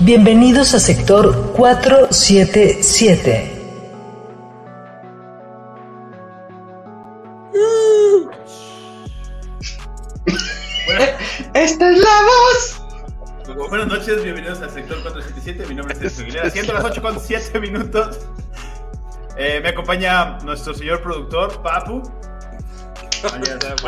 Bienvenidos 0.00 0.74
a 0.74 0.80
sector 0.80 1.52
477. 1.52 3.52
¡Esta 11.54 11.90
es 11.90 11.98
la 11.98 12.22
voz! 12.24 12.80
Buenas 13.68 13.86
noches, 13.86 14.24
bienvenidos 14.24 14.60
al 14.62 14.70
sector 14.70 15.00
477. 15.02 15.68
Mi 15.68 15.76
nombre 15.76 15.94
es 15.94 16.00
Sergio 16.00 16.24
Aguilera. 16.24 16.50
Siendo 16.50 16.72
las 16.72 16.82
8 16.84 17.00
con 17.00 17.20
7 17.20 17.60
minutos. 17.60 18.26
Eh, 19.36 19.60
me 19.62 19.68
acompaña 19.68 20.38
nuestro 20.38 20.74
señor 20.74 21.02
productor, 21.02 21.62
Papu. 21.62 22.02
Juan 23.22 23.42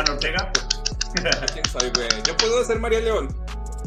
Ortega. 0.09 0.53
¿Quién 1.51 1.65
soy, 1.65 1.91
güey? 1.93 2.07
Yo 2.25 2.37
puedo 2.37 2.63
ser 2.63 2.79
María 2.79 3.01
León. 3.01 3.27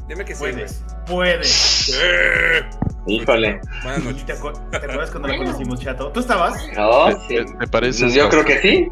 Dime 0.07 0.23
que 0.25 0.35
sí. 0.35 0.41
Puedes, 0.41 0.83
puedes. 1.07 1.93
Híjole. 3.07 3.61
Buenas 3.83 4.01
¿Y 4.01 4.05
noches. 4.05 4.27
¿Te, 4.27 4.35
acu- 4.37 4.71
te 4.71 4.77
acuerdas 4.77 5.11
cuando 5.11 5.29
la 5.29 5.37
conocimos, 5.39 5.81
chato? 5.81 6.09
¿Tú 6.13 6.21
estabas? 6.21 6.55
No, 6.77 7.11
sí. 7.29 7.37
¿Te, 7.59 7.67
parece? 7.67 8.11
Yo 8.11 8.29
creo 8.29 8.45
que 8.45 8.61
sí. 8.61 8.89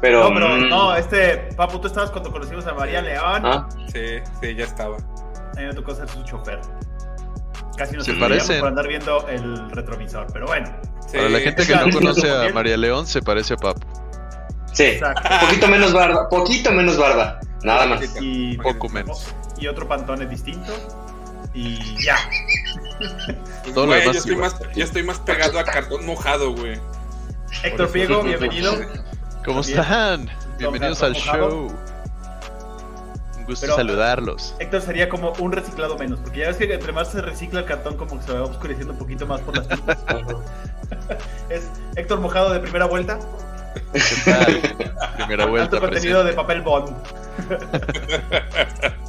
Pero. 0.00 0.28
No, 0.28 0.34
pero 0.34 0.48
mm, 0.56 0.68
no, 0.68 0.94
este, 0.94 1.48
Papu, 1.56 1.78
tú 1.80 1.86
estabas 1.88 2.10
cuando 2.10 2.30
conocimos 2.30 2.66
a 2.66 2.74
María 2.74 3.00
León. 3.02 3.42
ah, 3.44 3.68
Sí, 3.92 4.18
sí, 4.40 4.54
ya 4.54 4.64
estaba. 4.64 4.96
A 4.96 5.60
mí 5.60 5.66
me 5.66 5.74
tocó 5.74 5.94
ser 5.94 6.08
su 6.08 6.22
chofer. 6.24 6.60
Casi 7.76 7.96
nos 7.96 8.08
parecen. 8.10 8.58
por 8.60 8.68
andar 8.68 8.88
viendo 8.88 9.26
el 9.28 9.70
retrovisor, 9.70 10.26
pero 10.32 10.46
bueno. 10.46 10.68
Sí. 11.06 11.16
Para 11.16 11.28
la 11.30 11.38
gente 11.40 11.64
que 11.66 11.74
no 11.74 11.90
conoce 11.90 12.30
a 12.30 12.52
María 12.52 12.76
León, 12.76 13.06
se 13.06 13.22
parece 13.22 13.54
a 13.54 13.56
Papu. 13.56 13.86
sí. 14.72 14.82
Exacto. 14.84 15.22
Poquito 15.46 15.68
menos 15.68 15.92
barba. 15.92 16.28
Poquito 16.28 16.72
menos 16.72 16.96
barba. 16.98 17.40
Nada 17.62 17.86
más. 17.86 18.00
Y, 18.20 18.56
Poco 18.58 18.88
menos. 18.88 19.34
y 19.58 19.66
otro 19.68 19.86
pantone 19.88 20.26
distinto. 20.26 20.72
Y 21.58 21.76
ya. 22.04 22.16
Todo 23.74 23.86
lo 23.86 23.92
Güey, 23.92 24.00
demás 24.00 24.14
yo, 24.14 24.20
estoy 24.20 24.36
más, 24.36 24.56
yo 24.76 24.84
estoy 24.84 25.02
más 25.02 25.18
pegado 25.18 25.58
a 25.58 25.64
cartón 25.64 26.06
mojado, 26.06 26.52
güey. 26.54 26.78
Héctor 27.64 27.90
Piego, 27.90 28.22
bienvenido. 28.22 28.76
¿Cómo 29.44 29.62
están? 29.62 30.30
Bienvenidos 30.56 31.02
al 31.02 31.14
show. 31.14 31.66
Un 33.38 33.44
gusto 33.44 33.62
Pero- 33.62 33.74
saludarlos. 33.74 34.54
Héctor 34.60 34.82
sería 34.82 35.08
como 35.08 35.32
un 35.40 35.50
reciclado 35.50 35.98
menos, 35.98 36.20
porque 36.20 36.38
ya 36.40 36.46
ves 36.46 36.58
que 36.58 36.72
entre 36.72 36.92
más 36.92 37.10
se 37.10 37.22
recicla 37.22 37.58
el 37.60 37.66
cartón, 37.66 37.96
como 37.96 38.20
que 38.20 38.26
se 38.26 38.32
va 38.34 38.44
oscureciendo 38.44 38.92
un 38.92 38.98
poquito 39.00 39.26
más 39.26 39.40
por 39.40 39.56
las 39.56 39.66
tintas. 39.66 39.98
es 41.48 41.64
Héctor 41.96 42.20
Mojado 42.20 42.52
de 42.52 42.60
primera 42.60 42.84
vuelta, 42.86 43.18
¿Qué 43.92 44.00
tal? 44.24 44.60
Primera 45.16 45.46
vuelta. 45.46 45.76
alto 45.76 45.80
contenido 45.80 46.24
de 46.24 46.32
papel 46.32 46.62
bond. 46.62 46.94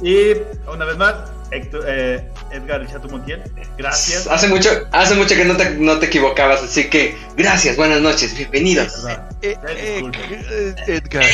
y 0.02 0.32
una 0.72 0.84
vez 0.84 0.96
más, 0.96 1.14
Héctor, 1.50 1.84
eh, 1.86 2.28
Edgar 2.52 2.86
Chato 2.86 3.08
Montiel, 3.08 3.42
gracias. 3.76 4.26
Hace 4.26 4.48
mucho, 4.48 4.70
hace 4.92 5.14
mucho 5.14 5.34
que 5.34 5.44
no 5.44 5.56
te, 5.56 5.70
no 5.70 5.98
te 5.98 6.06
equivocabas, 6.06 6.62
así 6.62 6.88
que 6.88 7.16
gracias, 7.36 7.76
buenas 7.76 8.00
noches, 8.00 8.36
bienvenidos. 8.36 9.04
Eh, 9.42 9.56
eh, 9.66 10.10
eh, 10.16 10.74
Edgar. 10.86 11.24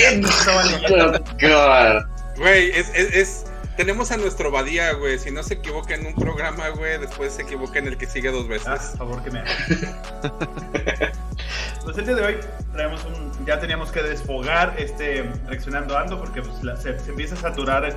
God. 1.40 2.04
Güey, 2.38 2.70
es, 2.70 2.88
es, 2.94 3.14
es- 3.14 3.44
Tenemos 3.76 4.10
a 4.10 4.16
nuestro 4.16 4.50
Badía, 4.50 4.94
güey. 4.94 5.18
Si 5.18 5.30
no 5.30 5.42
se 5.42 5.54
equivoca 5.54 5.94
en 5.94 6.06
un 6.06 6.14
programa, 6.14 6.68
güey, 6.70 6.98
después 6.98 7.32
se 7.34 7.42
equivoca 7.42 7.78
en 7.78 7.88
el 7.88 7.98
que 7.98 8.06
sigue 8.06 8.30
dos 8.30 8.48
veces. 8.48 8.66
Ah, 8.68 8.78
por 8.98 8.98
favor 8.98 9.22
que 9.22 9.30
me. 9.30 9.44
Pues 11.84 11.98
el 11.98 12.06
día 12.06 12.16
de 12.16 12.24
hoy 12.26 12.36
traemos 12.72 13.04
un, 13.04 13.46
ya 13.46 13.60
teníamos 13.60 13.92
que 13.92 14.02
desfogar 14.02 14.74
este 14.76 15.22
reaccionando 15.46 15.96
ando 15.96 16.18
porque 16.18 16.42
pues, 16.42 16.64
la- 16.64 16.76
se, 16.76 16.98
se 16.98 17.10
empieza 17.10 17.36
a 17.36 17.38
saturar 17.38 17.84
el, 17.84 17.94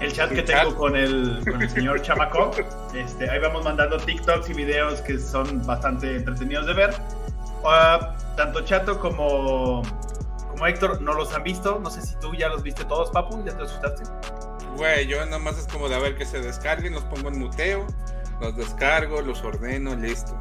el 0.00 0.10
chat 0.14 0.30
que 0.30 0.38
El 0.38 0.44
tengo 0.46 0.70
chat. 0.70 0.74
con 0.78 0.96
el, 0.96 1.42
con 1.44 1.60
el 1.60 1.68
señor 1.68 2.00
Chamaco. 2.02 2.52
Este, 2.94 3.28
ahí 3.28 3.38
vamos 3.38 3.64
mandando 3.66 3.98
TikToks 3.98 4.48
y 4.48 4.54
videos 4.54 5.02
que 5.02 5.18
son 5.18 5.66
bastante 5.66 6.16
entretenidos 6.16 6.64
de 6.64 6.72
ver. 6.72 6.94
Ah, 7.66 8.16
tanto 8.34 8.62
Chato 8.62 8.98
como, 8.98 9.82
como 10.48 10.66
Héctor 10.66 11.02
no 11.02 11.12
los 11.12 11.34
han 11.34 11.42
visto. 11.42 11.78
No 11.82 11.90
sé 11.90 12.00
si 12.00 12.14
tú 12.18 12.34
ya 12.34 12.48
los 12.48 12.62
viste 12.62 12.86
todos, 12.86 13.10
Papu. 13.10 13.44
¿Ya 13.44 13.54
te 13.58 13.64
asustaste? 13.64 14.04
Güey, 14.76 15.06
yo 15.06 15.24
nada 15.24 15.38
más 15.38 15.58
es 15.58 15.66
como 15.66 15.88
de 15.88 15.94
a 15.94 15.98
ver 15.98 16.16
que 16.16 16.24
se 16.24 16.40
descarguen, 16.40 16.94
los 16.94 17.04
pongo 17.04 17.28
en 17.28 17.38
muteo, 17.38 17.86
los 18.40 18.56
descargo, 18.56 19.20
los 19.22 19.42
ordeno, 19.42 19.94
listo. 19.96 20.36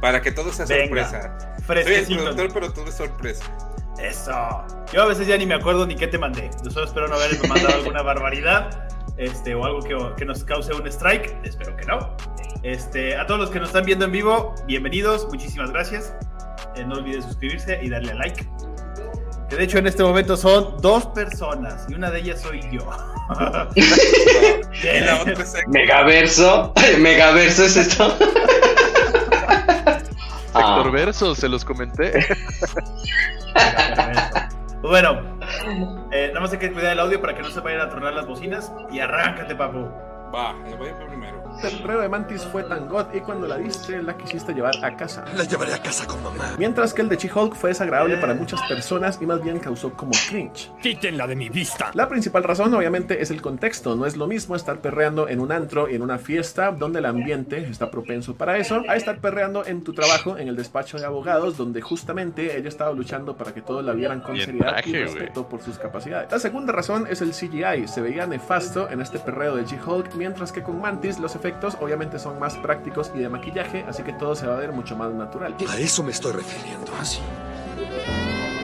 Para 0.00 0.22
que 0.22 0.30
todo 0.32 0.52
sea 0.52 0.64
Venga. 0.66 0.84
sorpresa. 1.10 1.38
Soy 1.40 1.56
el 1.58 1.64
Fresquecito. 1.84 2.22
productor, 2.22 2.52
pero 2.52 2.72
todo 2.72 2.86
es 2.86 2.94
sorpresa. 2.94 3.44
Eso. 4.00 4.32
Yo 4.92 5.02
a 5.02 5.06
veces 5.06 5.26
ya 5.26 5.36
ni 5.36 5.44
me 5.44 5.54
acuerdo 5.54 5.84
ni 5.86 5.96
qué 5.96 6.06
te 6.06 6.18
mandé. 6.18 6.50
Yo 6.64 6.70
solo 6.70 6.86
espero 6.86 7.08
no 7.08 7.16
haber 7.16 7.36
mandado 7.48 7.74
alguna 7.74 8.02
barbaridad. 8.02 8.88
Este, 9.16 9.52
o 9.56 9.64
algo 9.64 9.80
que, 9.82 9.96
que 10.16 10.24
nos 10.24 10.44
cause 10.44 10.72
un 10.72 10.86
strike. 10.86 11.36
Espero 11.42 11.76
que 11.76 11.84
no. 11.86 12.16
Este, 12.62 13.16
a 13.16 13.26
todos 13.26 13.40
los 13.40 13.50
que 13.50 13.58
nos 13.58 13.70
están 13.70 13.84
viendo 13.84 14.04
en 14.04 14.12
vivo, 14.12 14.54
bienvenidos. 14.66 15.26
Muchísimas 15.26 15.72
gracias. 15.72 16.14
Eh, 16.76 16.84
no 16.84 16.94
olviden 16.94 17.22
suscribirse 17.22 17.80
y 17.82 17.90
darle 17.90 18.12
a 18.12 18.14
like. 18.14 18.48
Que 19.48 19.56
de 19.56 19.64
hecho 19.64 19.78
en 19.78 19.86
este 19.86 20.02
momento 20.02 20.36
son 20.36 20.80
dos 20.80 21.06
personas 21.06 21.86
y 21.88 21.94
una 21.94 22.10
de 22.10 22.20
ellas 22.20 22.42
soy 22.42 22.60
yo. 22.70 22.86
Y 23.74 23.80
la 25.00 25.20
otra 25.20 25.32
es 25.32 25.54
Megaverso. 25.68 26.72
Megaverso 26.98 27.64
es 27.64 27.76
esto. 27.76 28.16
Ah, 30.54 30.76
Héctor 30.78 30.92
Verso, 30.92 31.34
se 31.34 31.48
los 31.48 31.64
comenté. 31.64 32.26
Pues 34.80 34.90
bueno, 34.90 35.20
eh, 36.10 36.28
nada 36.28 36.40
más 36.40 36.52
hay 36.52 36.58
que 36.58 36.72
cuidar 36.72 36.94
el 36.94 37.00
audio 37.00 37.20
para 37.20 37.34
que 37.34 37.42
no 37.42 37.50
se 37.50 37.60
vayan 37.60 37.82
a 37.82 37.90
tronar 37.90 38.14
las 38.14 38.26
bocinas. 38.26 38.72
Y 38.90 38.98
arráncate, 38.98 39.54
papu. 39.54 39.86
Va, 40.34 40.54
le 40.68 40.74
voy 40.74 40.88
a 40.88 40.90
ir 40.90 40.96
primero. 41.06 41.47
El 41.60 41.76
perreo 41.80 42.00
de 42.02 42.08
Mantis 42.08 42.44
fue 42.44 42.62
tan 42.62 42.88
god 42.88 43.06
y 43.12 43.20
cuando 43.20 43.48
la 43.48 43.58
diste 43.58 44.00
la 44.00 44.16
quisiste 44.16 44.54
llevar 44.54 44.74
a 44.84 44.96
casa. 44.96 45.24
La 45.36 45.42
llevaré 45.42 45.74
a 45.74 45.82
casa 45.82 46.06
con 46.06 46.22
mamá. 46.22 46.54
Mientras 46.56 46.94
que 46.94 47.02
el 47.02 47.08
de 47.08 47.16
She-Hulk 47.16 47.56
fue 47.56 47.70
desagradable 47.70 48.16
para 48.18 48.32
muchas 48.34 48.62
personas 48.68 49.18
y 49.20 49.26
más 49.26 49.42
bien 49.42 49.58
causó 49.58 49.92
como 49.92 50.12
cringe. 50.28 50.70
Quítenla 50.80 51.26
de 51.26 51.34
mi 51.34 51.48
vista. 51.48 51.90
La 51.94 52.08
principal 52.08 52.44
razón 52.44 52.72
obviamente 52.74 53.20
es 53.20 53.32
el 53.32 53.42
contexto, 53.42 53.96
no 53.96 54.06
es 54.06 54.16
lo 54.16 54.28
mismo 54.28 54.54
estar 54.54 54.80
perreando 54.80 55.28
en 55.28 55.40
un 55.40 55.50
antro 55.50 55.90
y 55.90 55.96
en 55.96 56.02
una 56.02 56.18
fiesta 56.18 56.70
donde 56.70 57.00
el 57.00 57.06
ambiente 57.06 57.58
está 57.68 57.90
propenso 57.90 58.36
para 58.36 58.56
eso, 58.58 58.84
a 58.88 58.94
estar 58.94 59.18
perreando 59.18 59.66
en 59.66 59.82
tu 59.82 59.92
trabajo 59.92 60.38
en 60.38 60.46
el 60.46 60.54
despacho 60.54 60.96
de 60.96 61.06
abogados 61.06 61.56
donde 61.56 61.80
justamente 61.80 62.56
ella 62.56 62.68
estaba 62.68 62.92
luchando 62.92 63.36
para 63.36 63.52
que 63.52 63.62
todos 63.62 63.84
la 63.84 63.94
vieran 63.94 64.20
con 64.20 64.36
Y 64.36 64.42
seriedad 64.42 64.68
traje, 64.68 64.90
y 64.90 65.02
respeto 65.02 65.48
por 65.48 65.60
sus 65.60 65.76
capacidades. 65.76 66.30
La 66.30 66.38
segunda 66.38 66.72
razón 66.72 67.08
es 67.10 67.20
el 67.20 67.32
CGI, 67.32 67.88
se 67.88 68.00
veía 68.00 68.28
nefasto 68.28 68.88
en 68.88 69.00
este 69.00 69.18
perreo 69.18 69.56
de 69.56 69.64
She-Hulk, 69.64 70.14
mientras 70.14 70.52
que 70.52 70.62
con 70.62 70.80
Mantis 70.80 71.18
los 71.18 71.34
efectos 71.34 71.47
obviamente 71.80 72.18
son 72.18 72.38
más 72.38 72.56
prácticos 72.56 73.12
y 73.14 73.18
de 73.18 73.28
maquillaje, 73.28 73.84
así 73.88 74.02
que 74.02 74.12
todo 74.12 74.34
se 74.34 74.46
va 74.46 74.54
a 74.54 74.58
ver 74.58 74.72
mucho 74.72 74.96
más 74.96 75.12
natural. 75.12 75.54
A 75.68 75.78
eso 75.78 76.02
me 76.02 76.10
estoy 76.10 76.32
refiriendo. 76.32 76.92
Así. 77.00 77.20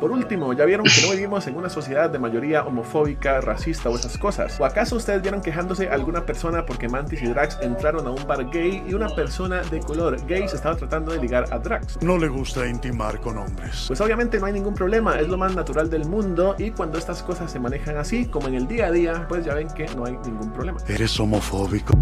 Por 0.05 0.11
último, 0.11 0.53
¿ya 0.53 0.67
vieron 0.67 0.84
que 0.84 1.00
no 1.00 1.12
vivimos 1.12 1.47
en 1.47 1.56
una 1.56 1.71
sociedad 1.71 2.10
de 2.10 2.19
mayoría 2.19 2.63
homofóbica, 2.65 3.41
racista 3.41 3.89
o 3.89 3.97
esas 3.97 4.19
cosas? 4.19 4.60
¿O 4.60 4.66
acaso 4.66 4.97
ustedes 4.97 5.22
vieron 5.22 5.41
quejándose 5.41 5.89
a 5.89 5.95
alguna 5.95 6.27
persona 6.27 6.66
porque 6.66 6.91
Mantis 6.91 7.22
y 7.22 7.27
Drax 7.28 7.59
entraron 7.63 8.07
a 8.07 8.10
un 8.10 8.27
bar 8.27 8.51
gay 8.51 8.84
y 8.87 8.92
una 8.92 9.09
persona 9.09 9.63
de 9.63 9.80
color 9.80 10.22
gay 10.27 10.47
se 10.47 10.57
estaba 10.57 10.77
tratando 10.77 11.13
de 11.13 11.21
ligar 11.21 11.47
a 11.51 11.59
Drax? 11.59 12.03
No 12.03 12.19
le 12.19 12.28
gusta 12.28 12.66
intimar 12.69 13.19
con 13.21 13.39
hombres. 13.39 13.84
Pues 13.87 13.98
obviamente 14.03 14.39
no 14.39 14.45
hay 14.45 14.53
ningún 14.53 14.75
problema, 14.75 15.19
es 15.19 15.28
lo 15.28 15.39
más 15.39 15.54
natural 15.54 15.89
del 15.89 16.04
mundo 16.04 16.54
y 16.59 16.72
cuando 16.72 16.98
estas 16.98 17.22
cosas 17.22 17.51
se 17.51 17.59
manejan 17.59 17.97
así, 17.97 18.27
como 18.27 18.48
en 18.48 18.57
el 18.57 18.66
día 18.66 18.89
a 18.89 18.91
día, 18.91 19.27
pues 19.27 19.47
ya 19.47 19.54
ven 19.54 19.69
que 19.69 19.87
no 19.97 20.04
hay 20.04 20.19
ningún 20.19 20.53
problema. 20.53 20.80
Eres 20.87 21.19
homofóbico. 21.19 21.95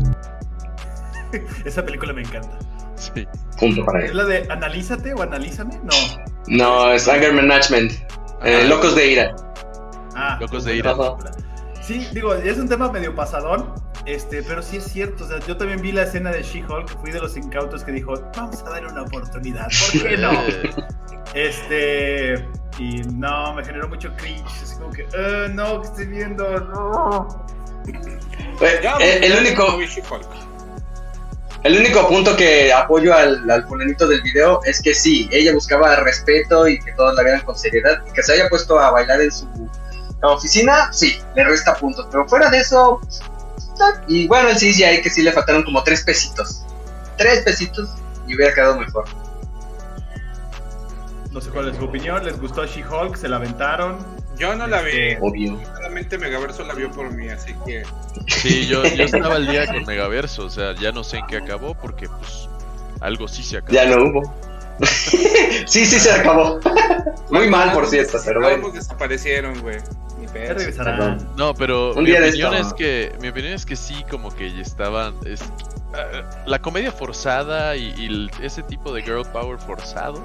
Esa 1.64 1.84
película 1.84 2.12
me 2.12 2.22
encanta. 2.22 2.58
Sí. 2.96 3.26
Punto 3.58 3.84
para 3.84 4.04
¿Es 4.04 4.14
la 4.14 4.24
de 4.24 4.46
Analízate 4.50 5.12
o 5.14 5.22
Analízame? 5.22 5.80
No. 5.82 5.94
No, 6.48 6.92
es 6.92 7.08
Anger 7.08 7.32
Management. 7.32 7.92
Eh, 8.44 8.60
Ah. 8.64 8.68
Locos 8.68 8.94
de 8.96 9.06
ira. 9.12 9.36
Ah, 10.16 10.36
Locos 10.40 10.64
de 10.64 10.76
ira. 10.76 10.94
Sí, 11.80 12.06
digo, 12.12 12.34
es 12.34 12.58
un 12.58 12.68
tema 12.68 12.90
medio 12.92 13.14
pasadón, 13.14 13.72
este, 14.06 14.42
pero 14.44 14.62
sí 14.62 14.76
es 14.76 14.84
cierto. 14.84 15.24
O 15.24 15.28
sea, 15.28 15.38
yo 15.40 15.56
también 15.56 15.80
vi 15.82 15.90
la 15.92 16.02
escena 16.04 16.30
de 16.30 16.42
She-Hulk, 16.42 17.00
fui 17.00 17.10
de 17.10 17.20
los 17.20 17.36
incautos 17.36 17.82
que 17.82 17.90
dijo, 17.92 18.14
vamos 18.36 18.62
a 18.64 18.70
darle 18.70 18.88
una 18.90 19.02
oportunidad, 19.02 19.66
¿por 19.92 20.02
qué 20.08 20.16
no? 20.16 20.32
Eh, 20.32 20.70
Este, 21.34 22.34
y 22.78 22.98
no, 23.14 23.54
me 23.54 23.64
generó 23.64 23.88
mucho 23.88 24.12
cringe, 24.16 24.44
así 24.62 24.76
como 24.76 24.90
que, 24.92 25.02
"Eh, 25.14 25.48
no, 25.54 25.80
que 25.80 25.88
estoy 25.88 26.06
viendo, 26.06 26.60
no. 26.60 27.46
Eh, 28.60 28.80
Ya, 28.82 28.96
eh, 29.00 29.20
el 29.22 29.38
único. 29.38 29.66
El 31.62 31.78
único 31.78 32.08
punto 32.08 32.36
que 32.36 32.72
apoyo 32.72 33.14
al, 33.14 33.48
al 33.48 33.64
fulanito 33.68 34.08
del 34.08 34.20
video 34.22 34.60
es 34.64 34.82
que 34.82 34.94
sí, 34.94 35.28
ella 35.30 35.52
buscaba 35.52 35.94
respeto 35.96 36.66
y 36.66 36.80
que 36.80 36.92
todos 36.92 37.14
la 37.14 37.22
vieran 37.22 37.42
con 37.42 37.56
seriedad. 37.56 38.02
Que 38.12 38.22
se 38.22 38.32
haya 38.32 38.48
puesto 38.48 38.80
a 38.80 38.90
bailar 38.90 39.20
en 39.20 39.30
su 39.30 39.46
oficina, 40.22 40.92
sí, 40.92 41.20
le 41.36 41.44
resta 41.44 41.74
puntos. 41.76 42.06
Pero 42.10 42.28
fuera 42.28 42.50
de 42.50 42.58
eso, 42.58 43.00
y 44.08 44.26
bueno, 44.26 44.48
el 44.48 44.56
CGI 44.56 45.02
que 45.02 45.10
sí 45.10 45.22
le 45.22 45.32
faltaron 45.32 45.62
como 45.62 45.82
tres 45.82 46.02
pesitos. 46.02 46.64
Tres 47.16 47.40
pesitos 47.40 47.90
y 48.26 48.34
hubiera 48.34 48.54
quedado 48.54 48.78
mejor. 48.78 49.04
No 51.30 51.40
sé 51.40 51.50
cuál 51.50 51.70
es 51.70 51.76
su 51.76 51.84
opinión. 51.84 52.24
¿Les 52.24 52.38
gustó 52.38 52.66
She-Hulk? 52.66 53.16
¿Se 53.16 53.28
la 53.28 53.36
aventaron? 53.36 53.98
Yo 54.38 54.54
no 54.54 54.66
la 54.66 54.82
vi. 54.82 54.90
Este, 54.90 55.18
Obvio. 55.20 55.60
Solamente 55.76 56.18
Megaverso 56.18 56.64
la 56.64 56.74
vio 56.74 56.90
por 56.90 57.10
mí, 57.12 57.28
así 57.28 57.54
que. 57.66 57.82
Sí, 58.28 58.66
yo, 58.66 58.82
yo 58.84 59.04
estaba 59.04 59.36
al 59.36 59.46
día 59.46 59.66
con 59.66 59.84
Megaverso, 59.84 60.46
o 60.46 60.50
sea, 60.50 60.74
ya 60.74 60.92
no 60.92 61.04
sé 61.04 61.18
en 61.18 61.26
qué 61.26 61.36
acabó 61.36 61.74
porque 61.74 62.08
pues 62.08 62.48
algo 63.00 63.28
sí 63.28 63.42
se 63.42 63.58
acabó. 63.58 63.72
Ya 63.72 63.84
no 63.86 64.04
hubo. 64.04 64.34
sí, 65.66 65.84
sí 65.86 65.98
se 65.98 66.10
acabó. 66.10 66.58
Muy 67.30 67.48
mal, 67.48 67.72
por 67.72 67.86
cierto, 67.86 68.18
pero 68.24 68.40
bueno. 68.40 68.70
Desaparecieron, 68.70 69.60
güey. 69.60 69.78
No, 71.36 71.52
pero 71.54 71.92
Un 71.94 72.04
mi 72.04 72.12
opinión 72.12 72.54
es 72.54 72.72
que 72.74 73.12
mi 73.20 73.28
opinión 73.28 73.52
es 73.54 73.66
que 73.66 73.76
sí, 73.76 74.04
como 74.10 74.34
que 74.34 74.50
ya 74.52 74.62
estaban 74.62 75.14
es, 75.26 75.42
eh, 75.42 76.22
la 76.46 76.58
comedia 76.60 76.90
forzada 76.92 77.76
y, 77.76 77.92
y 77.98 78.06
el- 78.06 78.30
ese 78.40 78.62
tipo 78.62 78.94
de 78.94 79.02
girl 79.02 79.24
power 79.32 79.58
forzado. 79.58 80.24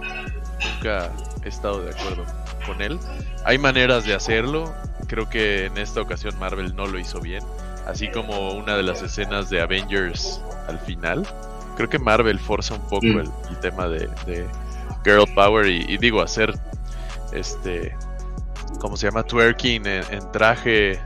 Nunca 0.75 1.11
he 1.43 1.49
estado 1.49 1.83
de 1.83 1.91
acuerdo 1.91 2.25
con 2.67 2.81
él. 2.83 2.99
Hay 3.45 3.57
maneras 3.57 4.05
de 4.05 4.13
hacerlo. 4.13 4.71
Creo 5.07 5.27
que 5.29 5.65
en 5.65 5.77
esta 5.79 6.01
ocasión 6.01 6.37
Marvel 6.39 6.75
no 6.75 6.85
lo 6.85 6.99
hizo 6.99 7.19
bien. 7.19 7.43
Así 7.87 8.09
como 8.11 8.51
una 8.51 8.75
de 8.77 8.83
las 8.83 9.01
escenas 9.01 9.49
de 9.49 9.61
Avengers 9.61 10.41
al 10.67 10.77
final. 10.79 11.25
Creo 11.77 11.89
que 11.89 11.97
Marvel 11.99 12.37
forza 12.39 12.73
un 12.75 12.81
poco 12.89 13.05
Mm. 13.07 13.19
el, 13.19 13.29
el 13.49 13.59
tema 13.61 13.87
de, 13.87 14.07
de 14.25 14.45
girl 15.05 15.25
power 15.33 15.65
y, 15.67 15.85
y 15.87 15.97
digo 15.97 16.21
hacer 16.21 16.53
este 17.31 17.95
¿cómo 18.79 18.97
se 18.97 19.07
llama? 19.07 19.23
Twerking 19.23 19.85
en, 19.87 20.03
en 20.11 20.31
traje, 20.31 20.99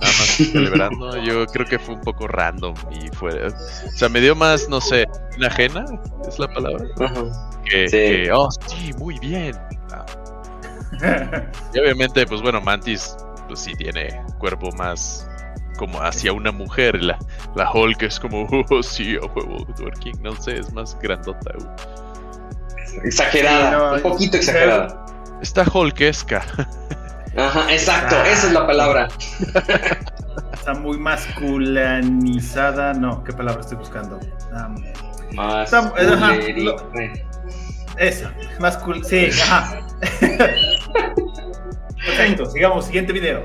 más 0.00 0.26
celebrando. 0.52 1.16
Yo 1.24 1.46
creo 1.46 1.66
que 1.66 1.78
fue 1.78 1.94
un 1.94 2.00
poco 2.02 2.26
random 2.28 2.74
y 2.90 3.08
fue. 3.16 3.46
O 3.46 3.50
sea, 3.96 4.08
me 4.08 4.20
dio 4.20 4.34
más, 4.34 4.68
no 4.68 4.80
sé, 4.80 5.06
una 5.36 5.48
ajena, 5.48 5.84
es 6.28 6.38
la 6.38 6.48
palabra. 6.48 6.84
Que, 7.64 7.88
Sí. 7.88 7.96
que, 7.96 8.30
oh, 8.32 8.48
sí, 8.66 8.92
muy 8.98 9.18
bien. 9.18 9.56
Ah, 9.92 10.04
Y 11.74 11.78
obviamente, 11.78 12.26
pues 12.26 12.42
bueno, 12.42 12.60
Mantis, 12.60 13.16
pues 13.48 13.60
sí 13.60 13.74
tiene 13.74 14.22
cuerpo 14.38 14.70
más 14.72 15.26
como 15.78 15.98
hacia 16.00 16.32
una 16.32 16.52
mujer. 16.52 17.02
La, 17.02 17.18
la 17.56 17.70
Hulk 17.72 18.02
es 18.02 18.20
como, 18.20 18.46
oh, 18.70 18.82
sí, 18.82 19.16
a 19.16 19.24
huevo, 19.26 19.64
twerking. 19.76 20.22
No 20.22 20.34
sé, 20.36 20.58
es 20.58 20.72
más 20.72 20.96
grandota. 21.00 21.52
güey. 21.58 21.68
Exagerada, 23.04 23.70
Sí, 23.70 23.76
no, 23.76 23.92
un 23.94 24.02
poquito 24.02 24.36
exagerada. 24.36 25.06
Está 25.40 25.64
Hulkesca. 25.72 26.42
Ajá, 27.36 27.72
exacto, 27.72 28.14
esa 28.24 28.46
es 28.48 28.52
la 28.52 28.66
palabra. 28.66 29.08
Está 30.52 30.74
muy 30.74 30.98
masculinizada. 30.98 32.92
No, 32.94 33.24
¿qué 33.24 33.32
palabra 33.32 33.60
estoy 33.62 33.78
buscando? 33.78 34.20
Más 35.34 35.64
Está- 35.72 35.78
ajá, 35.96 36.34
culeri- 36.34 37.24
lo- 37.94 37.98
Esa, 38.00 38.32
mascul... 38.58 39.04
Sí, 39.04 39.28
ajá. 39.42 39.78
Perfecto, 42.04 42.46
sigamos, 42.50 42.86
siguiente 42.86 43.12
video. 43.12 43.42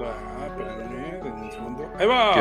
Ah, 0.00 0.46
espérame, 0.46 1.22
denme 1.22 1.42
un 1.44 1.50
segundo. 1.52 1.82
Ahí 1.98 2.06
va. 2.06 2.32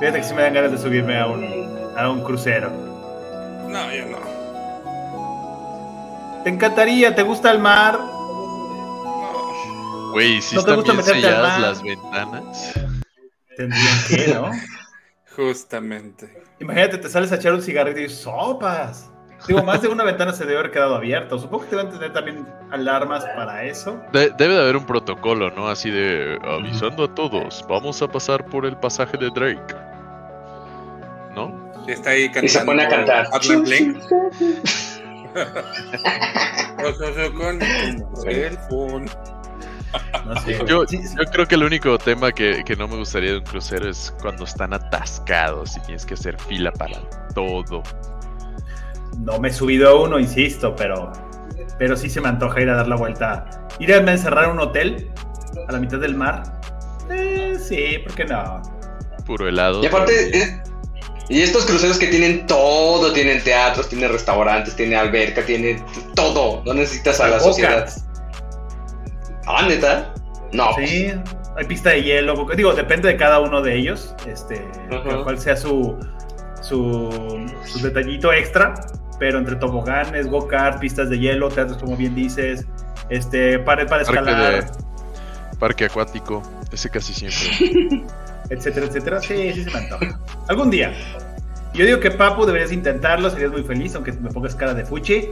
Fíjate 0.00 0.18
que 0.18 0.24
sí 0.24 0.34
me 0.34 0.42
dan 0.42 0.54
ganas 0.54 0.72
de 0.72 0.78
subirme 0.78 1.18
a 1.18 1.26
un, 1.26 1.44
a 1.96 2.10
un 2.10 2.22
crucero. 2.22 2.70
No, 3.68 3.92
yo 3.92 4.06
no. 4.06 4.18
¿Te 6.44 6.50
encantaría? 6.50 7.14
¿Te 7.14 7.22
gusta 7.22 7.50
el 7.50 7.58
mar? 7.58 7.98
No. 7.98 8.18
Güey, 10.12 10.40
si 10.40 10.54
¿No 10.54 10.62
te 10.64 10.70
están 10.70 10.76
gusta 10.76 10.92
bien 10.92 11.04
meterte 11.04 11.26
al 11.26 11.34
selladas 11.34 11.52
mar? 11.52 11.60
las 11.60 11.82
ventanas. 11.82 12.72
Tendrían 13.56 13.98
que, 14.08 14.28
¿no? 14.34 14.50
Justamente. 15.38 16.42
Imagínate, 16.58 16.98
te 16.98 17.08
sales 17.08 17.30
a 17.30 17.36
echar 17.36 17.52
un 17.54 17.62
cigarrito 17.62 18.00
y 18.00 18.08
sopas. 18.08 19.08
Digo, 19.46 19.62
más 19.62 19.80
de 19.80 19.86
una 19.86 20.02
ventana 20.02 20.32
se 20.32 20.44
debe 20.44 20.58
haber 20.58 20.72
quedado 20.72 20.96
abierta. 20.96 21.38
Supongo 21.38 21.62
que 21.62 21.70
te 21.70 21.76
van 21.76 21.86
a 21.86 21.90
tener 21.90 22.12
también 22.12 22.44
alarmas 22.72 23.24
para 23.36 23.62
eso. 23.62 24.02
De- 24.12 24.30
debe 24.36 24.54
de 24.54 24.62
haber 24.62 24.76
un 24.76 24.84
protocolo, 24.84 25.48
¿no? 25.52 25.68
Así 25.68 25.92
de 25.92 26.40
avisando 26.42 27.04
a 27.04 27.14
todos, 27.14 27.64
vamos 27.68 28.02
a 28.02 28.08
pasar 28.08 28.44
por 28.46 28.66
el 28.66 28.76
pasaje 28.78 29.16
de 29.16 29.30
Drake. 29.30 29.74
¿No? 31.36 31.70
Y 31.86 31.92
está 31.92 32.10
ahí 32.10 32.24
cantando. 32.26 32.46
Y 32.46 32.48
se 32.48 32.64
pone 32.64 32.82
a 32.84 32.88
cantar. 32.88 33.26
Adler 33.32 33.58
Blink. 33.60 33.96
Rososo 36.78 37.32
con 37.34 37.62
el 38.26 38.58
phone. 38.68 39.08
No 40.24 40.40
sé. 40.42 40.58
Yo, 40.66 40.84
creo 41.32 41.46
que 41.46 41.54
el 41.54 41.62
único 41.62 41.98
tema 41.98 42.32
que, 42.32 42.62
que 42.64 42.76
no 42.76 42.88
me 42.88 42.96
gustaría 42.96 43.32
de 43.32 43.38
un 43.38 43.44
crucero 43.44 43.88
es 43.88 44.14
cuando 44.20 44.44
están 44.44 44.72
atascados 44.72 45.76
y 45.76 45.80
tienes 45.80 46.04
que 46.04 46.14
hacer 46.14 46.38
fila 46.40 46.72
para 46.72 47.00
todo. 47.34 47.82
No 49.18 49.38
me 49.40 49.48
he 49.48 49.52
subido 49.52 49.88
a 49.88 50.02
uno, 50.02 50.18
insisto, 50.18 50.76
pero, 50.76 51.12
pero 51.78 51.96
sí 51.96 52.10
se 52.10 52.20
me 52.20 52.28
antoja 52.28 52.60
ir 52.60 52.70
a 52.70 52.76
dar 52.76 52.88
la 52.88 52.96
vuelta. 52.96 53.68
Ir 53.78 53.92
a 53.92 53.96
encerrar 53.98 54.46
a 54.46 54.48
un 54.48 54.60
hotel 54.60 55.10
a 55.66 55.72
la 55.72 55.78
mitad 55.78 55.98
del 55.98 56.14
mar. 56.14 56.42
Eh, 57.10 57.56
sí, 57.58 57.98
¿por 58.04 58.14
qué 58.14 58.24
no? 58.24 58.62
Puro 59.24 59.48
helado. 59.48 59.82
Y 59.82 59.86
aparte, 59.86 60.38
eh, 60.38 60.62
y 61.28 61.42
estos 61.42 61.66
cruceros 61.66 61.98
que 61.98 62.06
tienen 62.06 62.46
todo, 62.46 63.12
tienen 63.12 63.42
teatros, 63.42 63.88
tienen 63.88 64.10
restaurantes, 64.10 64.74
tiene 64.74 64.96
alberca, 64.96 65.44
tiene 65.44 65.82
todo. 66.14 66.62
No 66.64 66.74
necesitas 66.74 67.20
a 67.20 67.28
la 67.28 67.40
sociedad. 67.40 67.90
Ah, 69.48 69.66
neta. 69.66 70.14
No, 70.52 70.72
Sí, 70.74 71.10
hay 71.56 71.64
pista 71.66 71.90
de 71.90 72.02
hielo. 72.02 72.46
Digo, 72.56 72.72
depende 72.74 73.08
de 73.08 73.16
cada 73.16 73.40
uno 73.40 73.60
de 73.62 73.76
ellos. 73.76 74.14
Este, 74.26 74.66
Ajá. 74.90 75.22
cuál 75.24 75.38
sea 75.38 75.56
su, 75.56 75.98
su, 76.62 77.46
su 77.64 77.78
detallito 77.82 78.32
extra. 78.32 78.74
Pero 79.18 79.38
entre 79.38 79.56
toboganes, 79.56 80.28
go-kart, 80.28 80.78
pistas 80.78 81.10
de 81.10 81.18
hielo, 81.18 81.48
teatros, 81.48 81.78
como 81.78 81.96
bien 81.96 82.14
dices, 82.14 82.64
este, 83.10 83.58
pared 83.58 83.88
para 83.88 84.04
Parque 84.04 84.20
escalar, 84.20 84.64
de- 84.64 84.70
Parque 85.58 85.84
acuático, 85.86 86.40
ese 86.70 86.88
casi 86.88 87.12
siempre. 87.12 88.06
etcétera, 88.50 88.86
etcétera. 88.86 89.20
Sí, 89.20 89.52
sí 89.54 89.64
se 89.64 89.70
me 89.72 89.78
antoja. 89.78 90.20
Algún 90.46 90.70
día. 90.70 90.94
Yo 91.74 91.84
digo 91.84 91.98
que 91.98 92.12
Papu 92.12 92.46
deberías 92.46 92.70
intentarlo, 92.70 93.28
serías 93.28 93.50
muy 93.50 93.64
feliz, 93.64 93.92
aunque 93.96 94.12
me 94.12 94.30
pongas 94.30 94.54
cara 94.54 94.72
de 94.72 94.84
fuchi, 94.86 95.30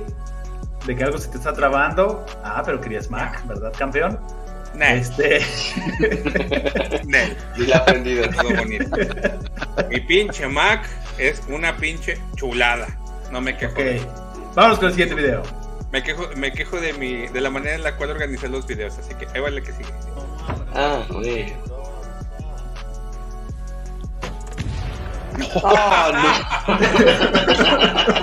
de 0.87 0.97
que 0.97 1.05
algo 1.05 1.19
se 1.19 1.29
te 1.29 1.37
está 1.39 1.53
trabando. 1.53 2.25
Ah, 2.45 2.63
pero 2.65 2.81
querías 2.81 3.11
Mac, 3.11 3.47
¿verdad, 3.47 3.73
campeón? 3.79 4.19
Nah, 4.75 4.93
Este, 4.93 5.41
nah, 7.07 7.29
y 7.57 7.67
la 7.67 7.79
aprendido. 7.79 8.29
todo 8.31 8.55
bonito. 8.57 8.97
Mi 9.91 10.01
pinche 10.01 10.47
Mac 10.49 10.87
es 11.19 11.43
una 11.49 11.77
pinche 11.77 12.19
chulada. 12.37 12.87
No 13.31 13.41
me 13.41 13.57
quejo. 13.57 13.73
ok. 13.73 14.55
Vámonos 14.55 14.79
con 14.79 14.89
el 14.89 14.95
siguiente 14.95 15.15
video. 15.15 15.43
Me 15.93 16.03
quejo, 16.03 16.29
me 16.37 16.53
quejo 16.53 16.79
de 16.81 16.93
mi, 16.95 17.27
de 17.29 17.41
la 17.41 17.49
manera 17.49 17.75
en 17.77 17.83
la 17.83 17.97
cual 17.97 18.11
organicé 18.11 18.49
los 18.49 18.67
videos, 18.67 18.99
así 18.99 19.15
que 19.15 19.27
ahí 19.35 19.41
vale 19.41 19.63
que 19.63 19.73
sigue. 19.73 19.89
Ah, 20.75 21.03
güey. 21.11 21.55
Ah, 25.65 26.11
Esa 26.81 28.16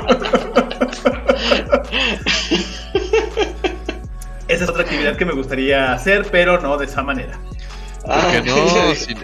gustaría 5.64 5.94
hacer, 5.94 6.28
pero 6.32 6.60
no 6.60 6.78
de 6.78 6.86
esa 6.86 7.04
manera. 7.04 7.38
no. 7.38 8.14
¿Por 8.14 8.32
qué 8.32 8.38
Ah, 8.38 8.44
no? 8.46 8.96
sin, 8.96 9.18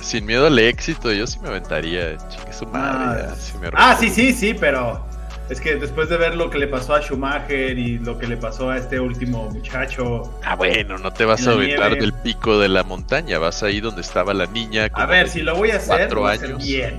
sin 0.00 0.26
miedo 0.26 0.46
al 0.46 0.58
éxito, 0.58 1.12
yo 1.12 1.26
sí 1.26 1.38
me 1.40 1.48
aventaría. 1.48 2.16
Chingue 2.28 2.52
su 2.52 2.66
madre. 2.66 3.22
Ah, 3.24 3.26
ya, 3.30 3.34
si 3.36 3.58
me 3.58 3.68
Ah, 3.74 3.96
sí, 3.98 4.10
sí, 4.10 4.32
sí, 4.32 4.54
pero 4.54 5.04
es 5.50 5.60
que 5.60 5.76
después 5.76 6.08
de 6.08 6.16
ver 6.16 6.34
lo 6.34 6.48
que 6.50 6.58
le 6.58 6.66
pasó 6.66 6.94
a 6.94 7.00
Schumacher 7.02 7.78
y 7.78 7.98
lo 7.98 8.16
que 8.18 8.26
le 8.26 8.36
pasó 8.36 8.70
a 8.70 8.78
este 8.78 8.98
último 8.98 9.50
muchacho, 9.50 10.38
Ah, 10.44 10.54
bueno, 10.56 10.96
no 10.98 11.12
te 11.12 11.24
vas 11.24 11.46
a 11.46 11.52
aventar 11.52 11.90
nieve. 11.90 12.00
del 12.06 12.12
pico 12.14 12.58
de 12.58 12.68
la 12.68 12.82
montaña, 12.84 13.38
vas 13.38 13.62
ahí 13.62 13.80
donde 13.80 14.00
estaba 14.00 14.32
la 14.34 14.46
niña. 14.46 14.88
a 14.92 15.06
ver, 15.06 15.28
si 15.28 15.42
lo 15.42 15.54
voy 15.56 15.70
a 15.72 15.76
hacer, 15.76 15.96
cuatro 15.98 16.14
lo 16.16 16.20
voy 16.22 16.30
a 16.30 16.34
hacer 16.34 16.48
años. 16.50 16.64
bien. 16.64 16.98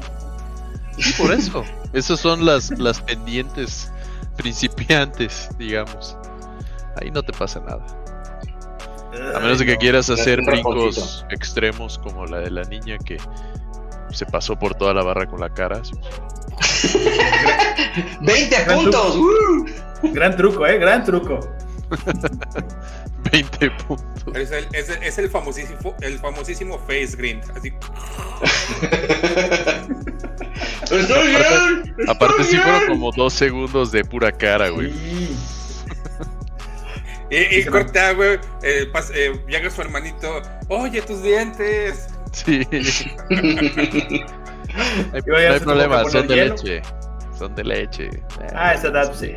Sí, 1.00 1.14
por 1.22 1.32
eso. 1.34 1.64
Esas 1.94 2.20
son 2.20 2.46
las, 2.46 2.70
las 2.78 3.02
pendientes 3.02 3.92
principiantes, 4.38 5.50
digamos. 5.58 6.16
Ahí 7.02 7.10
no 7.10 7.24
te 7.24 7.34
pasa 7.34 7.60
nada. 7.62 7.84
A 9.36 9.40
menos 9.40 9.60
de 9.60 9.66
que 9.66 9.78
quieras 9.78 10.10
hacer 10.10 10.42
brincos 10.42 11.26
extremos 11.30 11.98
como 12.00 12.26
la 12.26 12.40
de 12.40 12.52
la 12.52 12.64
niña 12.64 12.98
que 12.98 13.18
se 14.12 14.26
pasó 14.26 14.58
por 14.58 14.76
toda 14.76 14.94
la 14.94 15.04
barra 15.04 15.26
con 15.28 15.40
la 15.40 15.50
cara. 15.50 15.82
así. 15.82 15.94
20 18.22 18.56
puntos. 18.74 19.16
¡uh! 19.16 19.66
Gran 20.14 20.36
truco, 20.36 20.66
eh, 20.68 20.78
gran 20.78 21.04
truco. 21.04 21.40
20 23.32 23.72
puntos. 23.88 24.36
Es 24.36 24.52
el, 24.52 24.68
es 24.74 24.90
el- 24.90 25.04
es 25.04 25.18
el 25.18 25.30
famosísimo, 25.30 25.96
el 26.02 26.20
famosísimo 26.20 26.78
face 26.80 27.16
green. 27.18 27.42
Así. 27.56 27.72
¡Estoy 30.84 31.28
bien! 31.28 31.96
Aparte 32.08 32.42
¡Estoy 32.42 32.58
sí 32.58 32.58
fueron 32.58 32.88
como 32.88 33.12
dos 33.12 33.34
segundos 33.34 33.92
de 33.92 34.04
pura 34.04 34.32
cara, 34.32 34.70
güey. 34.70 34.92
Sí. 34.92 35.36
Y, 37.36 37.60
y 37.60 37.66
corta, 37.66 38.12
güey. 38.14 38.40
eh, 38.62 38.92
eh, 39.16 39.44
llega 39.48 39.70
su 39.70 39.82
hermanito. 39.82 40.42
Oye, 40.70 41.02
tus 41.02 41.22
dientes. 41.24 42.08
Sí. 42.32 42.68
No 45.28 45.38
hay, 45.38 45.46
no 45.48 45.54
hay 45.54 45.60
problema, 45.60 46.04
son 46.10 46.28
de 46.28 46.36
leche. 46.36 46.82
Son 47.38 47.54
de 47.54 47.64
leche. 47.64 48.10
Ah, 48.56 48.74
esa 48.74 48.88
edad, 48.88 49.14
sí. 49.14 49.36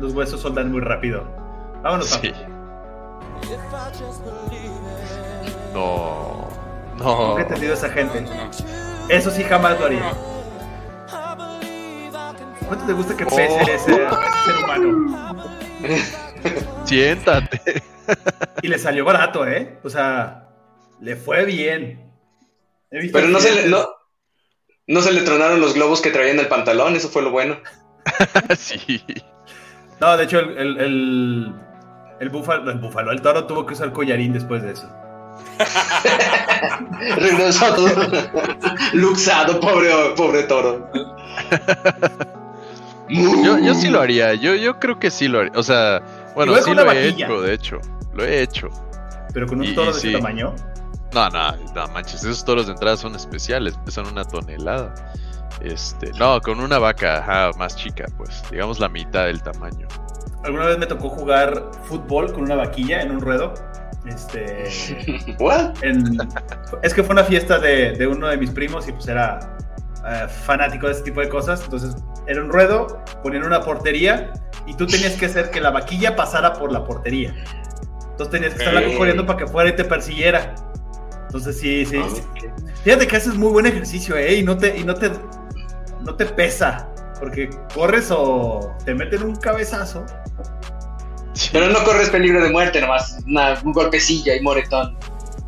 Los 0.00 0.14
huesos 0.14 0.40
soldan 0.40 0.72
muy 0.72 0.80
rápido. 0.80 1.24
Vámonos, 1.82 2.08
Sí. 2.08 2.30
papu. 2.32 2.38
No. 5.74 6.48
Nunca 6.96 7.04
No. 7.04 7.38
he 7.38 7.42
entendido 7.42 7.72
a 7.72 7.76
esa 7.76 7.90
gente. 7.90 8.22
No. 8.22 8.50
Eso 9.10 9.30
sí 9.30 9.44
jamás 9.44 9.78
lo 9.78 9.86
haría. 9.86 10.10
¿Cuánto 12.66 12.86
te 12.86 12.92
gusta 12.94 13.14
que 13.16 13.24
pese 13.26 13.48
Oh. 13.50 13.60
ese, 13.60 13.74
ese 13.74 13.84
ser 13.94 14.64
humano? 14.64 15.44
Siéntate. 16.84 17.82
Y 18.62 18.68
le 18.68 18.78
salió 18.78 19.04
barato, 19.04 19.46
¿eh? 19.46 19.78
O 19.82 19.90
sea, 19.90 20.48
le 21.00 21.16
fue 21.16 21.44
bien. 21.44 22.10
Pero 22.90 23.28
no 23.28 23.38
se, 23.38 23.54
le, 23.54 23.68
no, 23.68 23.86
no 24.86 25.02
se 25.02 25.12
le 25.12 25.20
tronaron 25.22 25.60
los 25.60 25.74
globos 25.74 26.00
que 26.00 26.10
traía 26.10 26.32
en 26.32 26.40
el 26.40 26.48
pantalón, 26.48 26.96
eso 26.96 27.08
fue 27.08 27.22
lo 27.22 27.30
bueno. 27.30 27.58
sí. 28.58 29.02
No, 30.00 30.16
de 30.16 30.24
hecho, 30.24 30.38
el, 30.38 30.56
el, 30.56 30.80
el, 30.80 31.54
el 32.20 32.28
búfalo, 32.30 32.70
el 32.70 32.78
búfalo, 32.78 33.12
el 33.12 33.20
toro 33.20 33.46
tuvo 33.46 33.66
que 33.66 33.74
usar 33.74 33.92
collarín 33.92 34.32
después 34.32 34.62
de 34.62 34.72
eso. 34.72 34.88
Regresó 37.16 37.74
todo 37.74 37.88
luxado, 38.92 39.60
pobre, 39.60 39.90
pobre 40.16 40.42
toro. 40.44 40.90
Yo, 43.08 43.58
yo 43.58 43.74
sí 43.74 43.88
lo 43.88 44.00
haría. 44.00 44.34
Yo, 44.34 44.54
yo 44.54 44.78
creo 44.78 44.98
que 44.98 45.10
sí 45.10 45.28
lo 45.28 45.40
haría. 45.40 45.52
O 45.54 45.62
sea, 45.62 46.02
bueno, 46.34 46.52
Igual 46.52 46.64
sí 46.64 46.74
lo 46.74 46.92
he 46.92 47.08
hecho, 47.08 47.40
de 47.42 47.52
hecho. 47.54 47.78
Lo 48.14 48.24
he 48.24 48.42
hecho. 48.42 48.68
Pero 49.32 49.46
con 49.46 49.58
un 49.58 49.64
Y- 49.64 49.74
toro 49.74 49.90
y 49.90 49.94
de 49.94 50.00
sí. 50.00 50.08
ese 50.08 50.18
tamaño. 50.18 50.54
No, 51.14 51.28
no, 51.30 51.52
no 51.74 51.88
manches, 51.88 52.22
esos 52.22 52.44
toros 52.44 52.66
de 52.66 52.72
entrada 52.72 52.96
son 52.96 53.14
especiales, 53.14 53.74
pesan 53.84 54.06
una 54.06 54.24
tonelada. 54.24 54.94
Este, 55.60 56.12
no, 56.18 56.40
con 56.40 56.60
una 56.60 56.78
vaca 56.78 57.18
ajá, 57.18 57.50
más 57.58 57.74
chica, 57.76 58.04
pues, 58.16 58.42
digamos 58.50 58.78
la 58.78 58.88
mitad 58.88 59.24
del 59.26 59.42
tamaño. 59.42 59.88
Alguna 60.44 60.66
vez 60.66 60.78
me 60.78 60.86
tocó 60.86 61.08
jugar 61.08 61.70
fútbol 61.84 62.32
con 62.32 62.42
una 62.42 62.54
vaquilla 62.56 63.00
en 63.02 63.10
un 63.10 63.20
ruedo. 63.20 63.54
Este. 64.06 64.64
¿What? 65.40 65.82
en- 65.82 66.16
es 66.82 66.94
que 66.94 67.02
fue 67.02 67.12
una 67.12 67.24
fiesta 67.24 67.58
de, 67.58 67.92
de 67.92 68.06
uno 68.06 68.28
de 68.28 68.36
mis 68.36 68.50
primos 68.50 68.86
y 68.88 68.92
pues 68.92 69.08
era 69.08 69.56
eh, 70.06 70.28
fanático 70.28 70.86
de 70.86 70.92
ese 70.92 71.02
tipo 71.02 71.20
de 71.20 71.28
cosas. 71.28 71.62
Entonces 71.64 71.96
era 72.26 72.40
un 72.42 72.50
ruedo, 72.50 73.02
ponían 73.22 73.44
una 73.44 73.60
portería 73.60 74.30
y 74.68 74.74
tú 74.74 74.86
tenías 74.86 75.14
que 75.14 75.26
hacer 75.26 75.50
que 75.50 75.60
la 75.60 75.70
vaquilla 75.70 76.14
pasara 76.16 76.52
por 76.52 76.70
la 76.72 76.84
portería. 76.84 77.34
Entonces 78.10 78.30
tenías 78.30 78.54
que 78.54 78.64
estarla 78.64 78.88
Ok. 78.88 78.96
corriendo 78.96 79.26
para 79.26 79.38
que 79.38 79.46
fuera 79.46 79.70
y 79.70 79.76
te 79.76 79.84
persiguiera. 79.84 80.54
Entonces 81.26 81.58
sí, 81.58 81.84
sí. 81.86 82.00
Ah, 82.02 82.08
sí. 82.12 82.22
Fíjate 82.84 83.06
que 83.06 83.16
haces 83.16 83.34
muy 83.34 83.50
buen 83.50 83.66
ejercicio, 83.66 84.16
¿eh? 84.16 84.34
Y 84.36 84.42
no 84.42 84.56
te, 84.56 84.76
y 84.76 84.84
no 84.84 84.94
te, 84.94 85.10
no 86.00 86.14
te 86.14 86.24
pesa. 86.26 86.88
Porque 87.20 87.50
corres 87.74 88.10
o 88.10 88.74
te 88.84 88.94
meten 88.94 89.22
un 89.24 89.36
cabezazo. 89.36 90.04
Pero 91.52 91.68
no 91.68 91.82
corres 91.84 92.10
peligro 92.10 92.42
de 92.42 92.50
muerte, 92.50 92.80
nomás 92.80 93.18
una, 93.26 93.58
un 93.64 93.72
golpecillo 93.72 94.34
y 94.34 94.40
moretón. 94.40 94.96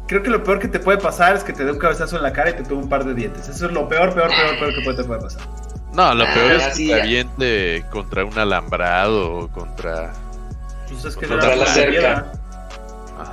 Creo 0.06 0.22
que 0.22 0.30
lo 0.30 0.42
peor 0.42 0.58
que 0.58 0.68
te 0.68 0.78
puede 0.80 0.98
pasar 0.98 1.36
es 1.36 1.44
que 1.44 1.52
te 1.52 1.64
dé 1.64 1.70
un 1.72 1.78
cabezazo 1.78 2.16
en 2.16 2.22
la 2.24 2.32
cara 2.32 2.50
y 2.50 2.54
te 2.54 2.62
tuve 2.64 2.82
un 2.82 2.88
par 2.88 3.04
de 3.04 3.14
dientes. 3.14 3.48
Eso 3.48 3.66
es 3.66 3.72
lo 3.72 3.88
peor, 3.88 4.12
peor, 4.14 4.28
peor, 4.28 4.58
peor 4.58 4.74
que 4.74 4.80
te 4.96 5.04
puede 5.04 5.20
pasar. 5.20 5.42
No, 5.92 6.14
lo 6.14 6.24
peor 6.24 6.52
Ah, 6.52 6.68
es 6.68 6.76
que 6.78 6.86
te 6.86 7.00
aviente 7.00 7.84
contra 7.90 8.24
un 8.24 8.38
alambrado 8.38 9.32
o 9.34 9.48
contra. 9.48 10.12
Pues 10.88 11.04
es 11.04 11.16
que 11.16 11.26
Contra 11.26 11.56
la 11.56 11.66
cerca. 11.66 12.32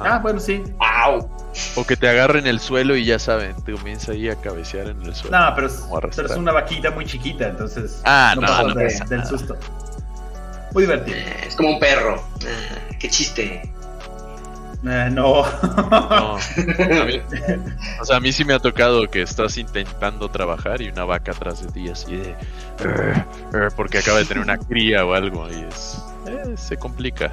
Ah, 0.03 0.19
bueno, 0.21 0.39
sí. 0.39 0.63
¡Au! 0.79 1.29
O 1.75 1.85
que 1.85 1.95
te 1.95 2.07
agarre 2.07 2.39
en 2.39 2.47
el 2.47 2.59
suelo 2.59 2.95
y 2.95 3.05
ya 3.05 3.17
saben, 3.19 3.55
te 3.63 3.71
comienza 3.71 4.11
ahí 4.11 4.29
a 4.29 4.35
cabecear 4.35 4.87
en 4.87 5.01
el 5.03 5.15
suelo. 5.15 5.39
No, 5.39 5.55
pero 5.55 5.67
es, 5.67 5.83
pero 6.15 6.37
una 6.39 6.51
vaquita 6.51 6.91
muy 6.91 7.05
chiquita, 7.05 7.47
entonces. 7.47 8.01
Ah, 8.05 8.33
no, 8.35 8.41
pasas 8.41 8.65
no 8.67 8.73
de- 8.75 8.85
pasa 8.85 9.05
del 9.05 9.17
nada. 9.19 9.29
susto. 9.29 9.57
Muy 10.73 10.83
divertido. 10.83 11.17
Es 11.47 11.55
como 11.55 11.69
un 11.71 11.79
perro. 11.79 12.21
Ah, 12.43 12.95
¡Qué 12.99 13.09
chiste! 13.09 13.73
Eh, 14.86 15.10
no. 15.12 15.43
No. 15.89 16.36
A 16.36 16.39
mí- 17.05 17.22
o 18.00 18.05
sea, 18.05 18.17
a 18.17 18.19
mí 18.19 18.31
sí 18.31 18.46
me 18.46 18.53
ha 18.53 18.60
tocado 18.60 19.07
que 19.07 19.24
estás 19.24 19.57
intentando 19.57 20.29
trabajar 20.29 20.81
y 20.81 20.89
una 20.89 21.03
vaca 21.03 21.31
atrás 21.31 21.62
de 21.63 21.72
ti 21.72 21.89
así 21.89 22.15
de... 22.15 22.36
Porque 23.75 23.98
acaba 24.00 24.19
de 24.19 24.25
tener 24.25 24.43
una 24.43 24.57
cría 24.57 25.03
o 25.05 25.13
algo 25.13 25.50
y 25.50 25.65
es... 25.67 26.03
eh, 26.27 26.53
se 26.57 26.77
complica. 26.77 27.31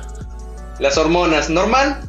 Las 0.78 0.96
hormonas, 0.96 1.50
¿normal? 1.50 2.00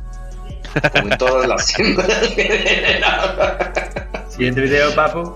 Como 0.93 1.11
en 1.11 1.17
todas 1.17 1.47
las 1.47 1.65
Siguiente 4.29 4.61
video, 4.61 4.93
papu. 4.95 5.35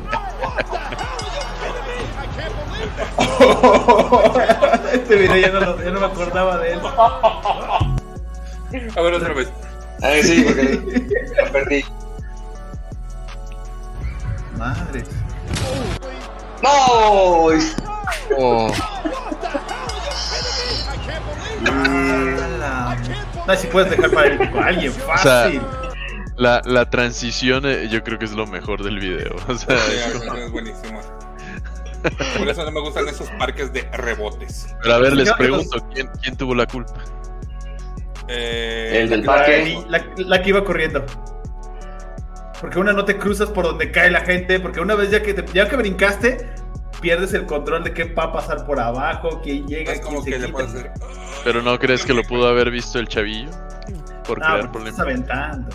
este 4.92 5.16
video 5.16 5.36
ya 5.36 5.48
no, 5.48 5.60
lo- 5.60 5.82
ya 5.84 5.90
no 5.90 6.00
me 6.00 6.06
acordaba 6.06 6.58
de 6.58 6.72
él. 6.72 6.80
A 8.96 9.00
ver, 9.00 9.14
otra 9.14 9.32
vez. 9.34 9.48
A 10.02 10.08
ver, 10.08 10.24
sí, 10.24 10.42
porque 10.46 10.80
lo 11.44 11.52
perdí. 11.52 11.84
Madre. 14.56 15.04
¡No! 16.62 16.70
Oh, 18.36 18.70
No, 23.46 23.56
si 23.56 23.66
puedes 23.68 23.90
dejar 23.90 24.10
para 24.10 24.66
alguien, 24.66 24.92
fácil. 24.92 25.62
la, 26.36 26.60
la 26.64 26.90
transición 26.90 27.64
eh, 27.66 27.88
yo 27.90 28.02
creo 28.04 28.18
que 28.18 28.26
es 28.26 28.32
lo 28.32 28.46
mejor 28.46 28.82
del 28.82 28.98
video. 29.00 29.34
O 29.48 29.54
sea, 29.56 29.78
Sí, 29.78 29.92
es 29.94 30.12
como- 30.18 30.34
es 30.34 30.50
buenísimo. 30.52 31.00
Por 32.38 32.48
eso 32.48 32.64
no 32.64 32.70
me 32.70 32.80
gustan 32.80 33.08
esos 33.08 33.28
parques 33.38 33.72
de 33.72 33.82
rebotes. 33.92 34.74
Pero 34.82 34.94
a 34.94 34.98
ver, 34.98 35.14
les 35.14 35.32
pregunto, 35.32 35.78
¿quién, 35.92 36.08
quién 36.22 36.36
tuvo 36.36 36.54
la 36.54 36.66
culpa? 36.66 36.94
Eh, 38.28 39.00
El 39.02 39.10
del 39.10 39.24
parque. 39.24 39.82
la- 39.88 40.04
la 40.16 40.42
que 40.42 40.48
iba 40.50 40.64
corriendo. 40.64 41.04
Porque 42.60 42.78
una 42.78 42.92
no 42.92 43.04
te 43.04 43.16
cruzas 43.16 43.48
por 43.50 43.64
donde 43.64 43.90
cae 43.92 44.10
la 44.10 44.20
gente, 44.22 44.58
porque 44.60 44.80
una 44.80 44.94
vez 44.94 45.10
ya 45.10 45.22
que 45.22 45.34
te- 45.34 45.44
ya 45.52 45.68
que 45.68 45.76
brincaste, 45.76 46.48
pierdes 47.00 47.32
el 47.34 47.46
control 47.46 47.84
de 47.84 47.94
qué 47.94 48.04
va 48.04 48.24
a 48.24 48.32
pasar 48.32 48.66
por 48.66 48.80
abajo, 48.80 49.40
quién 49.42 49.66
llega, 49.66 49.92
es 49.92 50.00
como 50.00 50.22
quién 50.22 50.34
que 50.34 50.40
se 50.40 50.46
le 50.48 50.52
puedes 50.52 50.72
quita. 50.74 50.92
hacer. 50.92 51.08
¿Pero 51.44 51.62
no 51.62 51.78
crees 51.78 52.04
que 52.04 52.12
lo 52.12 52.22
pudo 52.24 52.48
haber 52.48 52.70
visto 52.70 52.98
el 52.98 53.06
chavillo? 53.08 53.50
Por 54.26 54.40
No, 54.40 54.46
crear 54.46 54.72
pues, 54.72 54.84
estás 54.88 54.96
problemas. 54.96 55.00
aventando. 55.00 55.68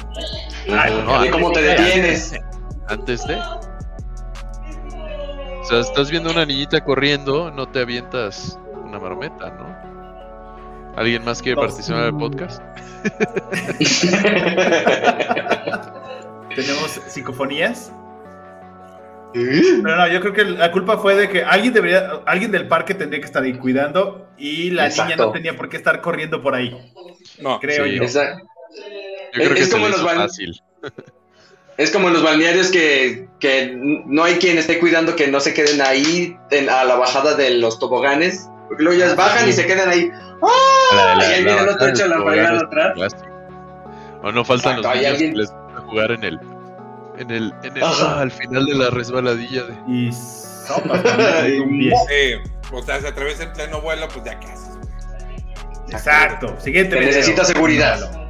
¿Y 1.25 1.29
cómo 1.29 1.51
te 1.53 1.61
detienes? 1.61 2.35
Antes 2.87 3.25
de. 3.25 3.41
O 5.73 5.81
sea, 5.81 5.89
estás 5.91 6.11
viendo 6.11 6.29
una 6.29 6.45
niñita 6.45 6.83
corriendo, 6.83 7.49
no 7.49 7.67
te 7.67 7.79
avientas 7.79 8.59
una 8.83 8.99
marometa, 8.99 9.49
¿no? 9.49 10.93
¿Alguien 10.95 11.25
más 11.25 11.41
quiere 11.41 11.55
No. 11.55 11.61
participar 11.67 12.03
del 12.03 12.15
podcast? 12.15 12.61
Tenemos 16.55 16.91
psicofonías. 17.07 17.91
Pero 19.33 19.81
no, 19.97 20.07
yo 20.09 20.21
creo 20.21 20.33
que 20.33 20.43
la 20.45 20.71
culpa 20.71 20.99
fue 20.99 21.15
de 21.15 21.27
que 21.27 21.43
alguien 21.43 21.73
debería, 21.73 22.21
alguien 22.27 22.51
del 22.51 22.67
parque 22.67 22.93
tendría 22.93 23.19
que 23.19 23.25
estar 23.25 23.41
ahí 23.41 23.57
cuidando 23.57 24.27
y 24.37 24.69
la 24.69 24.89
niña 24.89 25.15
no 25.15 25.31
tenía 25.31 25.57
por 25.57 25.69
qué 25.69 25.77
estar 25.77 26.01
corriendo 26.01 26.43
por 26.43 26.53
ahí, 26.53 26.69
No, 27.41 27.59
creo 27.59 27.85
Sí. 27.85 27.95
yo. 27.95 28.03
Esa- 28.03 28.37
Yo 28.37 28.43
creo 29.33 29.49
Es 29.53 29.55
que 29.55 29.65
se 29.65 29.71
como 29.71 29.85
le 29.85 29.91
los 29.93 30.01
hizo 30.01 30.07
bal- 30.07 30.17
fácil. 30.17 30.61
Es 31.77 31.89
como 31.91 32.07
en 32.07 32.13
los 32.13 32.23
balnearios 32.23 32.69
que, 32.69 33.27
que 33.39 33.73
no 33.75 34.23
hay 34.23 34.35
quien 34.35 34.57
esté 34.57 34.79
cuidando 34.79 35.15
que 35.15 35.27
no 35.27 35.39
se 35.39 35.53
queden 35.53 35.81
ahí 35.81 36.37
en- 36.51 36.69
a 36.69 36.83
la 36.83 36.95
bajada 36.95 37.35
de 37.35 37.51
los 37.57 37.79
toboganes. 37.79 38.47
Porque 38.67 38.83
luego 38.83 38.99
ya 38.99 39.15
bajan 39.15 39.49
y 39.49 39.53
se 39.53 39.65
quedan 39.65 39.89
ahí. 39.89 40.09
¡Ah! 40.41 41.15
La- 41.17 41.23
y 41.29 41.33
ahí 41.33 41.41
la- 41.43 41.45
viene 41.45 41.59
el 41.61 41.65
la- 41.67 41.73
otro 41.73 41.87
hecho 41.87 42.07
la 42.07 42.15
los 42.17 42.25
fregada 42.25 42.49
jugadores 42.49 42.67
atrás. 42.67 42.87
de 42.87 42.93
plástico. 42.93 43.33
O 44.23 44.31
no 44.31 44.45
faltan 44.45 44.77
Exacto, 44.77 44.81
los 44.81 44.91
hay 44.91 44.97
niños 44.99 45.11
alguien- 45.13 45.31
que 45.33 45.37
les 45.39 45.51
gusta 45.51 45.81
jugar 45.81 46.11
en 46.11 46.23
el. 46.23 46.39
En 47.17 47.31
el. 47.31 47.53
En 47.63 47.77
el 47.77 47.83
Ajá. 47.83 48.15
ah, 48.17 48.21
al 48.21 48.31
final 48.31 48.65
de 48.65 48.73
la 48.75 48.89
resbaladilla 48.89 49.63
de. 49.63 49.73
Y 49.87 50.09
pie. 50.09 51.91
Eh, 52.11 52.43
o 52.71 52.81
sea, 52.81 53.01
se 53.01 53.07
atraviesa 53.07 53.43
en 53.43 53.53
pleno 53.53 53.81
vuelo, 53.81 54.07
pues 54.13 54.23
ya 54.25 54.39
qué 54.39 54.47
haces. 54.47 54.69
Exacto. 55.89 56.55
Siguiente 56.59 56.99
necesita 56.99 57.43
seguridad. 57.45 58.22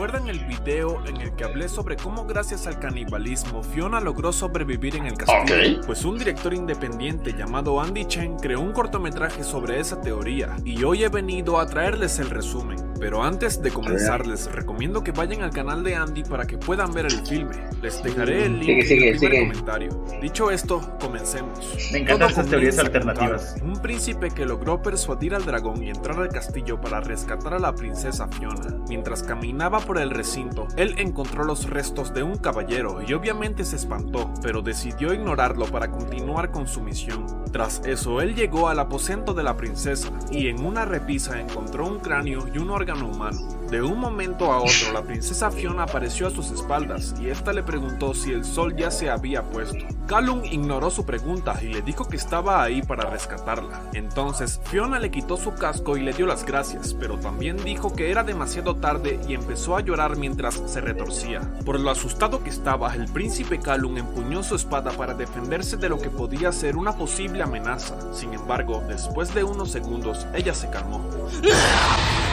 ¿Recuerdan 0.00 0.28
el 0.28 0.38
video 0.46 1.04
en 1.06 1.20
el 1.20 1.36
que 1.36 1.44
hablé 1.44 1.68
sobre 1.68 1.94
cómo 1.94 2.24
gracias 2.24 2.66
al 2.66 2.78
canibalismo 2.78 3.62
Fiona 3.62 4.00
logró 4.00 4.32
sobrevivir 4.32 4.96
en 4.96 5.04
el 5.04 5.12
castillo? 5.12 5.82
Pues 5.84 6.06
un 6.06 6.16
director 6.16 6.54
independiente 6.54 7.34
llamado 7.34 7.78
Andy 7.78 8.06
Chen 8.06 8.38
creó 8.38 8.60
un 8.60 8.72
cortometraje 8.72 9.44
sobre 9.44 9.78
esa 9.78 10.00
teoría 10.00 10.56
y 10.64 10.82
hoy 10.84 11.04
he 11.04 11.10
venido 11.10 11.60
a 11.60 11.66
traerles 11.66 12.18
el 12.18 12.30
resumen. 12.30 12.89
Pero 13.00 13.24
antes 13.24 13.62
de 13.62 13.70
comenzar 13.70 14.26
les 14.26 14.52
recomiendo 14.52 15.02
que 15.02 15.10
vayan 15.12 15.40
al 15.42 15.50
canal 15.50 15.82
de 15.82 15.96
Andy 15.96 16.22
para 16.22 16.46
que 16.46 16.58
puedan 16.58 16.92
ver 16.92 17.06
el 17.06 17.26
filme. 17.26 17.56
Les 17.80 18.02
dejaré 18.02 18.44
el 18.44 18.60
link 18.60 18.66
Sigue, 18.66 18.80
en 18.82 18.86
sigue, 18.86 19.08
el 19.10 19.16
primer 19.18 19.32
sigue. 19.32 19.48
comentario. 19.48 20.04
Dicho 20.20 20.50
esto, 20.50 20.98
comencemos. 21.00 21.88
Me 21.92 22.00
encantan 22.00 22.30
esas 22.30 22.46
teorías 22.46 22.78
alternativas. 22.78 23.56
Un 23.62 23.80
príncipe 23.80 24.30
que 24.30 24.44
logró 24.44 24.82
persuadir 24.82 25.34
al 25.34 25.46
dragón 25.46 25.82
y 25.82 25.88
entrar 25.88 26.18
al 26.20 26.28
castillo 26.28 26.78
para 26.78 27.00
rescatar 27.00 27.54
a 27.54 27.58
la 27.58 27.74
princesa 27.74 28.28
Fiona. 28.28 28.76
Mientras 28.88 29.22
caminaba 29.22 29.80
por 29.80 29.96
el 29.98 30.10
recinto, 30.10 30.68
él 30.76 30.94
encontró 30.98 31.44
los 31.44 31.70
restos 31.70 32.12
de 32.12 32.22
un 32.22 32.36
caballero 32.36 33.00
y 33.00 33.14
obviamente 33.14 33.64
se 33.64 33.76
espantó, 33.76 34.30
pero 34.42 34.60
decidió 34.60 35.14
ignorarlo 35.14 35.64
para 35.66 35.90
continuar 35.90 36.50
con 36.50 36.68
su 36.68 36.82
misión. 36.82 37.24
Tras 37.50 37.80
eso, 37.86 38.20
él 38.20 38.34
llegó 38.34 38.68
al 38.68 38.78
aposento 38.78 39.32
de 39.32 39.42
la 39.42 39.56
princesa 39.56 40.10
y 40.30 40.48
en 40.48 40.64
una 40.64 40.84
repisa 40.84 41.40
encontró 41.40 41.86
un 41.86 41.98
cráneo 41.98 42.46
y 42.54 42.58
un 42.58 42.70
órgano 42.70 42.89
humano. 42.96 43.38
De 43.70 43.82
un 43.82 43.98
momento 44.00 44.52
a 44.52 44.58
otro, 44.58 44.92
la 44.92 45.02
princesa 45.02 45.50
Fiona 45.50 45.84
apareció 45.84 46.26
a 46.26 46.30
sus 46.30 46.50
espaldas 46.50 47.14
y 47.20 47.28
esta 47.28 47.52
le 47.52 47.62
preguntó 47.62 48.14
si 48.14 48.32
el 48.32 48.44
sol 48.44 48.74
ya 48.74 48.90
se 48.90 49.08
había 49.08 49.44
puesto. 49.44 49.78
Callum 50.08 50.44
ignoró 50.44 50.90
su 50.90 51.06
pregunta 51.06 51.56
y 51.62 51.66
le 51.66 51.82
dijo 51.82 52.08
que 52.08 52.16
estaba 52.16 52.64
ahí 52.64 52.82
para 52.82 53.08
rescatarla. 53.08 53.80
Entonces, 53.94 54.60
Fiona 54.64 54.98
le 54.98 55.12
quitó 55.12 55.36
su 55.36 55.54
casco 55.54 55.96
y 55.96 56.00
le 56.00 56.12
dio 56.12 56.26
las 56.26 56.44
gracias, 56.44 56.94
pero 56.94 57.18
también 57.18 57.62
dijo 57.62 57.94
que 57.94 58.10
era 58.10 58.24
demasiado 58.24 58.74
tarde 58.74 59.20
y 59.28 59.34
empezó 59.34 59.76
a 59.76 59.82
llorar 59.82 60.16
mientras 60.16 60.60
se 60.66 60.80
retorcía. 60.80 61.40
Por 61.64 61.78
lo 61.78 61.90
asustado 61.90 62.42
que 62.42 62.50
estaba, 62.50 62.92
el 62.94 63.06
príncipe 63.06 63.60
Callum 63.60 63.98
empuñó 63.98 64.42
su 64.42 64.56
espada 64.56 64.90
para 64.90 65.14
defenderse 65.14 65.76
de 65.76 65.88
lo 65.88 66.00
que 66.00 66.10
podía 66.10 66.50
ser 66.50 66.76
una 66.76 66.96
posible 66.96 67.44
amenaza. 67.44 67.94
Sin 68.12 68.34
embargo, 68.34 68.82
después 68.88 69.32
de 69.32 69.44
unos 69.44 69.70
segundos, 69.70 70.26
ella 70.34 70.54
se 70.54 70.68
calmó. 70.70 71.08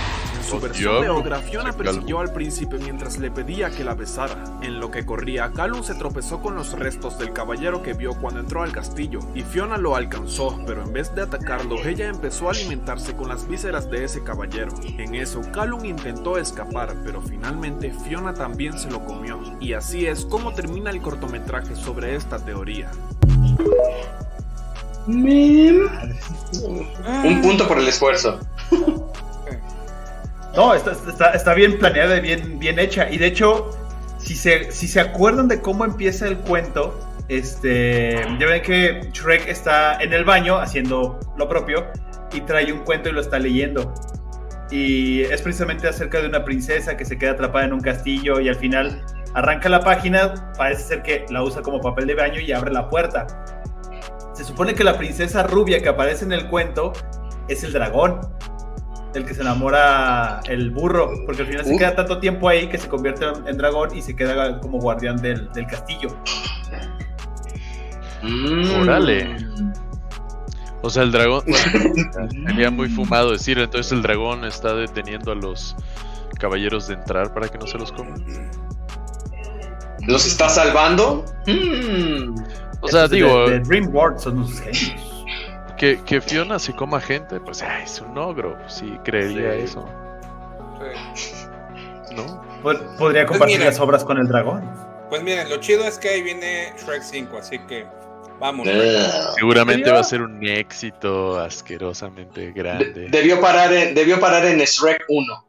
Su 0.47 0.61
versión 0.61 0.95
de 0.95 1.01
diablo, 1.01 1.19
Ogra, 1.19 1.39
Fiona 1.39 1.73
se 1.73 1.77
persiguió 1.77 2.19
al 2.19 2.31
príncipe 2.31 2.77
mientras 2.77 3.17
le 3.17 3.29
pedía 3.29 3.69
que 3.69 3.83
la 3.83 3.95
besara. 3.95 4.41
En 4.61 4.79
lo 4.79 4.91
que 4.91 5.05
corría, 5.05 5.51
Callum 5.51 5.83
se 5.83 5.93
tropezó 5.95 6.39
con 6.39 6.55
los 6.55 6.71
restos 6.71 7.19
del 7.19 7.33
caballero 7.33 7.83
que 7.83 7.93
vio 7.93 8.13
cuando 8.13 8.39
entró 8.39 8.63
al 8.63 8.71
castillo, 8.71 9.19
y 9.35 9.41
Fiona 9.41 9.77
lo 9.77 9.97
alcanzó, 9.97 10.57
pero 10.65 10.83
en 10.83 10.93
vez 10.93 11.13
de 11.13 11.23
atacarlo, 11.23 11.75
ella 11.85 12.07
empezó 12.07 12.47
a 12.47 12.51
alimentarse 12.51 13.13
con 13.13 13.27
las 13.27 13.45
vísceras 13.47 13.91
de 13.91 14.05
ese 14.05 14.23
caballero. 14.23 14.71
En 14.97 15.15
eso, 15.15 15.41
Callum 15.51 15.83
intentó 15.83 16.37
escapar, 16.37 16.95
pero 17.03 17.21
finalmente 17.21 17.93
Fiona 18.05 18.33
también 18.33 18.79
se 18.79 18.89
lo 18.89 19.03
comió. 19.03 19.41
Y 19.59 19.73
así 19.73 20.05
es 20.05 20.23
como 20.25 20.53
termina 20.53 20.91
el 20.91 21.01
cortometraje 21.01 21.75
sobre 21.75 22.15
esta 22.15 22.39
teoría. 22.39 22.89
Un 25.07 25.89
punto 27.41 27.67
por 27.67 27.79
el 27.79 27.87
esfuerzo. 27.87 28.39
No, 30.57 30.73
está, 30.73 31.53
bien 31.53 31.77
planeada 31.77 32.17
y 32.17 32.19
bien, 32.19 32.57
bien 32.57 32.79
hecha. 32.79 33.07
Y 33.11 33.19
de 33.19 33.27
hecho, 33.27 33.69
si 34.17 34.33
se, 34.33 34.71
si 34.71 34.87
se 34.87 34.99
acuerdan 34.99 35.47
de 35.47 35.61
cómo 35.61 35.85
empieza 35.85 36.27
el 36.27 36.35
cuento, 36.39 36.99
este, 37.29 38.25
ya 38.39 38.47
ven 38.47 38.63
que 38.63 39.07
Shrek 39.13 39.47
está 39.47 40.01
en 40.01 40.13
el 40.13 40.25
baño 40.25 40.57
haciendo 40.57 41.19
lo 41.37 41.47
propio 41.47 41.85
y 42.33 42.41
trae 42.41 42.73
un 42.73 42.79
cuento 42.79 43.09
y 43.09 43.11
lo 43.11 43.21
está 43.21 43.37
leyendo. 43.37 43.93
Y 44.71 45.21
es 45.21 45.43
precisamente 45.43 45.87
acerca 45.87 46.21
de 46.21 46.27
una 46.27 46.43
princesa 46.43 46.97
que 46.97 47.05
se 47.05 47.19
queda 47.19 47.33
atrapada 47.33 47.65
en 47.65 47.73
un 47.73 47.81
castillo 47.81 48.39
y 48.39 48.49
al 48.49 48.55
final 48.55 49.05
arranca 49.35 49.69
la 49.69 49.81
página, 49.81 50.51
parece 50.57 50.81
ser 50.81 51.03
que 51.03 51.27
la 51.29 51.43
usa 51.43 51.61
como 51.61 51.79
papel 51.81 52.07
de 52.07 52.15
baño 52.15 52.39
y 52.39 52.51
abre 52.51 52.73
la 52.73 52.89
puerta. 52.89 53.27
Se 54.33 54.43
supone 54.43 54.73
que 54.73 54.83
la 54.83 54.97
princesa 54.97 55.43
rubia 55.43 55.83
que 55.83 55.89
aparece 55.89 56.25
en 56.25 56.31
el 56.31 56.47
cuento 56.47 56.93
es 57.47 57.63
el 57.63 57.73
dragón, 57.73 58.21
el 59.17 59.25
que 59.25 59.33
se 59.33 59.41
enamora 59.41 60.39
el 60.47 60.71
burro, 60.71 61.11
porque 61.25 61.41
al 61.41 61.47
final 61.47 61.65
se 61.65 61.77
queda 61.77 61.95
tanto 61.95 62.19
tiempo 62.19 62.47
ahí 62.47 62.67
que 62.67 62.77
se 62.77 62.87
convierte 62.87 63.25
en, 63.45 63.57
dragón 63.57 63.95
y 63.95 64.01
se 64.01 64.15
queda 64.15 64.59
como 64.59 64.79
guardián 64.79 65.17
del, 65.17 65.51
del 65.51 65.67
castillo. 65.67 66.09
Mm. 68.21 68.81
Órale. 68.81 69.37
O 70.81 70.89
sea, 70.89 71.03
el 71.03 71.11
dragón. 71.11 71.43
bueno, 71.45 72.29
sería 72.47 72.71
muy 72.71 72.89
fumado 72.89 73.31
decir, 73.31 73.57
entonces 73.59 73.91
el 73.91 74.01
dragón 74.01 74.45
está 74.45 74.73
deteniendo 74.73 75.31
a 75.31 75.35
los 75.35 75.75
caballeros 76.39 76.87
de 76.87 76.93
entrar 76.95 77.33
para 77.33 77.49
que 77.49 77.57
no 77.57 77.67
se 77.67 77.77
los 77.77 77.91
coman. 77.91 78.23
¿Los 80.07 80.25
está 80.25 80.47
salvando? 80.49 81.25
Mm. 81.47 82.35
O 82.81 82.87
sea, 82.87 83.05
Estos 83.05 83.09
de- 83.09 83.15
digo, 83.17 83.49
De, 83.49 83.59
Dream 83.59 83.93
World 83.93 84.19
son 84.19 84.37
unos 84.37 84.59
genios. 84.59 85.06
Que, 85.77 86.01
que 86.03 86.21
Fiona 86.21 86.59
se 86.59 86.73
coma 86.73 86.99
gente, 86.99 87.39
pues 87.39 87.61
ay, 87.61 87.83
es 87.83 88.01
un 88.01 88.17
ogro, 88.17 88.57
sí, 88.67 88.97
creería 89.03 89.53
Sí. 89.53 89.59
eso, 89.63 89.87
Sí. 91.15 91.33
¿no? 92.15 92.41
Pod- 92.63 92.97
Podría 92.97 93.25
compartir 93.25 93.57
mira. 93.59 93.69
las 93.69 93.79
obras 93.79 94.03
con 94.03 94.17
el 94.17 94.27
dragón. 94.27 94.69
Pues 95.09 95.23
miren, 95.23 95.49
lo 95.49 95.57
chido 95.57 95.85
es 95.85 95.97
que 95.97 96.09
ahí 96.09 96.21
viene 96.23 96.73
Shrek 96.77 97.01
5, 97.01 97.37
así 97.37 97.59
que 97.67 97.85
vamos. 98.39 98.67
Seguramente 99.35 99.89
va 99.91 99.99
a 99.99 100.03
ser 100.03 100.21
un 100.21 100.45
éxito 100.45 101.39
asquerosamente 101.39 102.51
grande. 102.51 103.07
Debió 103.09 103.39
parar 103.39 103.71
en, 103.73 103.93
debió 103.95 104.19
parar 104.19 104.45
en 104.45 104.57
Shrek 104.59 105.05
1. 105.07 105.43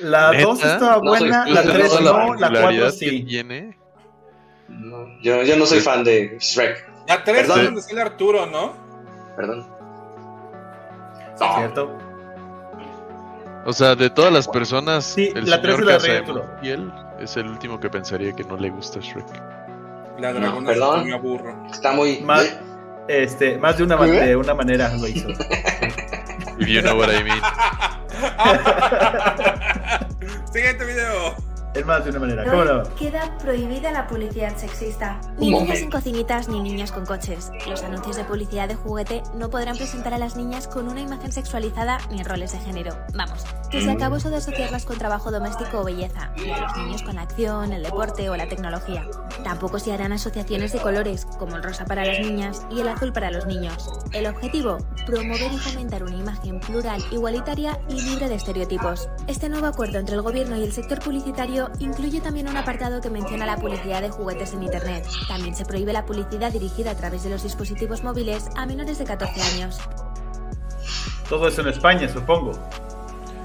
La 0.00 0.30
¿Neta? 0.32 0.44
2 0.44 0.64
estaba 0.64 0.96
No 1.02 1.10
soy- 1.14 1.28
buena, 1.28 1.44
no 1.44 1.52
la 1.52 1.62
soy- 1.62 1.72
3 1.74 1.92
no 1.92 2.00
la 2.00 2.10
la 2.10 2.12
4 2.24 2.38
particularidad 2.40 2.86
que 2.86 2.92
sí. 3.10 3.22
tiene. 3.24 3.76
No, 4.68 5.06
yo, 5.22 5.42
yo 5.42 5.56
no 5.58 5.66
soy 5.66 5.80
fan 5.80 6.02
de 6.04 6.38
Shrek. 6.40 6.90
La 7.06 7.22
3 7.22 7.48
es 7.48 7.48
donde 7.48 7.82
sale 7.82 8.00
Arturo, 8.00 8.46
¿no? 8.46 8.72
Perdón. 9.36 9.66
¿Cierto? 11.36 11.96
O 13.66 13.72
sea, 13.72 13.94
de 13.94 14.10
todas 14.10 14.32
las 14.32 14.46
personas, 14.46 15.04
Sí, 15.04 15.32
el 15.34 15.48
la 15.48 15.56
señor 15.60 15.80
es 15.80 15.86
la 15.86 15.96
él 16.62 16.92
es 17.18 17.36
el 17.36 17.48
último 17.48 17.80
que 17.80 17.88
pensaría 17.88 18.32
que 18.34 18.44
no 18.44 18.56
le 18.56 18.70
gusta 18.70 19.00
Shrek. 19.00 19.26
La 20.18 20.32
No, 20.32 20.40
dragona 20.40 20.68
se 20.68 20.74
perdón. 20.74 21.12
a 21.12 21.16
burro. 21.16 21.66
Está 21.70 21.92
muy. 21.92 22.20
Más, 22.20 22.56
este, 23.08 23.58
más 23.58 23.78
de 23.78 23.84
una, 23.84 23.96
¿Eh? 24.06 24.26
de 24.28 24.36
una 24.36 24.54
manera 24.54 24.92
lo 24.96 25.08
hizo. 25.08 25.28
If 26.58 26.68
you 26.68 26.82
know 26.82 26.96
what 26.98 27.08
I 27.10 27.24
mean. 27.24 27.40
Siguiente 30.52 30.84
video. 30.84 31.34
Es 31.74 31.84
más 31.84 32.04
de 32.04 32.10
una 32.10 32.20
manera. 32.20 32.44
¿Cómo 32.44 32.64
no? 32.64 32.82
queda 32.94 33.36
prohibida 33.38 33.90
la 33.90 34.06
publicidad 34.06 34.56
sexista. 34.56 35.20
Ni 35.38 35.46
niñas 35.46 35.60
momento. 35.62 35.84
en 35.84 35.90
cocinitas 35.90 36.48
ni 36.48 36.60
niñas 36.60 36.92
con 36.92 37.04
coches. 37.04 37.50
Los 37.68 37.82
anuncios 37.82 38.14
de 38.14 38.24
publicidad 38.24 38.68
de 38.68 38.76
juguete 38.76 39.22
no 39.34 39.50
podrán 39.50 39.76
presentar 39.76 40.14
a 40.14 40.18
las 40.18 40.36
niñas 40.36 40.68
con 40.68 40.88
una 40.88 41.00
imagen 41.00 41.32
sexualizada 41.32 41.98
ni 42.10 42.22
roles 42.22 42.52
de 42.52 42.58
género. 42.60 42.96
Vamos, 43.14 43.44
que 43.70 43.80
se 43.80 43.90
acabó 43.90 44.16
eso 44.16 44.30
de 44.30 44.36
asociarlas 44.36 44.84
con 44.84 44.98
trabajo 44.98 45.32
doméstico 45.32 45.80
o 45.80 45.84
belleza, 45.84 46.32
y 46.36 46.48
a 46.50 46.60
los 46.60 46.76
niños 46.76 47.02
con 47.02 47.16
la 47.16 47.22
acción, 47.22 47.72
el 47.72 47.82
deporte 47.82 48.30
o 48.30 48.36
la 48.36 48.48
tecnología. 48.48 49.04
Tampoco 49.42 49.80
se 49.80 49.92
harán 49.92 50.12
asociaciones 50.12 50.72
de 50.72 50.78
colores, 50.78 51.26
como 51.38 51.56
el 51.56 51.62
rosa 51.64 51.84
para 51.86 52.04
las 52.04 52.20
niñas 52.20 52.64
y 52.70 52.80
el 52.80 52.88
azul 52.88 53.12
para 53.12 53.32
los 53.32 53.46
niños. 53.46 53.90
El 54.12 54.26
objetivo, 54.26 54.78
promover 55.06 55.52
y 55.52 55.58
fomentar 55.58 56.04
una 56.04 56.16
imagen 56.16 56.60
plural, 56.60 57.02
igualitaria 57.10 57.80
y 57.88 58.00
libre 58.00 58.28
de 58.28 58.36
estereotipos. 58.36 59.08
Este 59.26 59.48
nuevo 59.48 59.66
acuerdo 59.66 59.98
entre 59.98 60.14
el 60.14 60.22
gobierno 60.22 60.56
y 60.56 60.62
el 60.62 60.72
sector 60.72 61.00
publicitario 61.00 61.63
incluye 61.78 62.20
también 62.20 62.48
un 62.48 62.56
apartado 62.56 63.00
que 63.00 63.10
menciona 63.10 63.46
la 63.46 63.56
publicidad 63.56 64.00
de 64.02 64.10
juguetes 64.10 64.52
en 64.52 64.62
Internet. 64.62 65.06
También 65.28 65.54
se 65.54 65.64
prohíbe 65.64 65.92
la 65.92 66.04
publicidad 66.06 66.52
dirigida 66.52 66.92
a 66.92 66.96
través 66.96 67.24
de 67.24 67.30
los 67.30 67.42
dispositivos 67.42 68.02
móviles 68.02 68.48
a 68.56 68.66
menores 68.66 68.98
de 68.98 69.04
14 69.04 69.42
años. 69.42 69.78
Todo 71.28 71.48
eso 71.48 71.62
en 71.62 71.68
España, 71.68 72.08
supongo. 72.08 72.52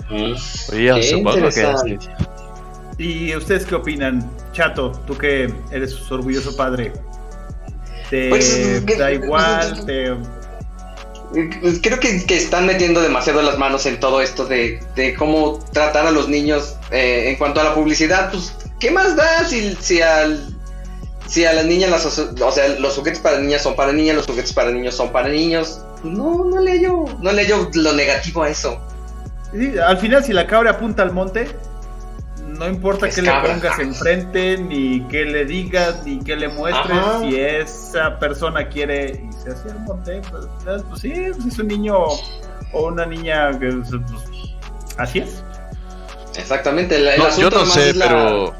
Mm. 0.09 0.33
Oye, 0.73 0.93
Qué 0.95 1.03
supongo 1.03 1.45
que 1.49 1.97
sí. 1.97 1.99
¿Y 2.97 3.35
ustedes 3.35 3.65
qué 3.65 3.75
opinan? 3.75 4.29
Chato, 4.51 4.91
tú 5.07 5.17
que 5.17 5.53
eres 5.71 5.91
su 5.91 6.13
orgulloso 6.13 6.55
padre. 6.55 6.91
¿Te 8.09 8.29
Pues, 8.29 8.97
da 8.97 9.11
igual? 9.11 9.85
¿Te... 9.85 10.15
Pues 11.31 11.79
Creo 11.81 11.99
que, 11.99 12.25
que 12.25 12.37
están 12.37 12.65
metiendo 12.65 13.01
demasiado 13.01 13.41
las 13.41 13.57
manos 13.57 13.85
en 13.85 13.99
todo 13.99 14.21
esto 14.21 14.45
de, 14.45 14.79
de 14.95 15.13
cómo 15.15 15.59
tratar 15.71 16.07
a 16.07 16.11
los 16.11 16.27
niños 16.27 16.75
eh, 16.91 17.29
en 17.29 17.35
cuanto 17.37 17.61
a 17.61 17.63
la 17.63 17.75
publicidad. 17.75 18.31
Pues, 18.31 18.55
¿qué 18.79 18.91
más 18.91 19.15
da 19.15 19.45
si, 19.45 19.75
si 19.75 20.01
al 20.01 20.55
si 21.27 21.45
a 21.45 21.53
las 21.53 21.65
niñas 21.65 21.91
las 21.91 22.05
o 22.17 22.51
sea 22.51 22.67
los 22.79 22.95
juguetes 22.97 23.19
para 23.19 23.37
niñas 23.39 23.61
son 23.61 23.75
para 23.75 23.93
niñas, 23.93 24.15
los 24.15 24.25
juguetes 24.25 24.51
para 24.51 24.71
niños 24.71 24.95
son 24.95 25.11
para 25.11 25.29
niños? 25.29 25.81
Pues 26.01 26.13
No, 26.13 26.45
no 26.45 26.59
le 26.59 26.81
yo, 26.81 27.05
no 27.21 27.31
le 27.31 27.45
yo 27.45 27.69
lo 27.73 27.93
negativo 27.93 28.43
a 28.43 28.49
eso. 28.49 28.79
Al 29.85 29.97
final, 29.97 30.23
si 30.23 30.33
la 30.33 30.45
cabra 30.47 30.71
apunta 30.71 31.03
al 31.03 31.11
monte, 31.11 31.47
no 32.59 32.67
importa 32.67 33.07
Es 33.07 33.15
qué 33.15 33.23
cabra. 33.23 33.55
le 33.55 33.59
pongas 33.61 33.79
enfrente, 33.79 34.57
ni 34.57 35.01
qué 35.07 35.25
le 35.25 35.45
digas, 35.45 36.03
ni 36.05 36.19
qué 36.19 36.35
le 36.35 36.49
muestres. 36.49 36.97
Ajá. 36.97 37.19
Si 37.21 37.39
esa 37.39 38.19
persona 38.19 38.67
quiere 38.67 39.23
irse 39.27 39.49
hacia 39.51 39.71
el 39.71 39.79
monte, 39.79 40.21
pues, 40.29 40.45
pues 40.87 41.01
sí, 41.01 41.11
pues 41.33 41.45
es 41.47 41.57
un 41.59 41.67
niño 41.67 41.95
o 42.73 42.87
una 42.87 43.05
niña 43.05 43.57
que 43.57 43.67
pues, 43.71 43.89
así 44.97 45.19
es. 45.19 45.43
Exactamente, 46.37 46.97
el, 46.97 47.07
el 47.07 47.17
No, 47.17 47.23
yo 47.23 47.29
asunto 47.29 47.49
no 47.59 47.65
más 47.65 47.73
sé, 47.73 47.89
es 47.89 47.95
la- 47.95 48.07
pero. 48.07 48.53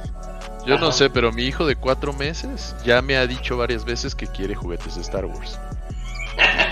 Yo 0.65 0.77
no 0.77 0.91
sé, 0.91 1.09
pero 1.09 1.31
mi 1.31 1.43
hijo 1.45 1.65
de 1.65 1.75
cuatro 1.75 2.13
meses 2.13 2.75
ya 2.83 3.01
me 3.01 3.17
ha 3.17 3.25
dicho 3.25 3.57
varias 3.57 3.85
veces 3.85 4.13
que 4.13 4.27
quiere 4.27 4.53
juguetes 4.55 4.95
de 4.95 5.01
Star 5.01 5.25
Wars. 5.25 5.57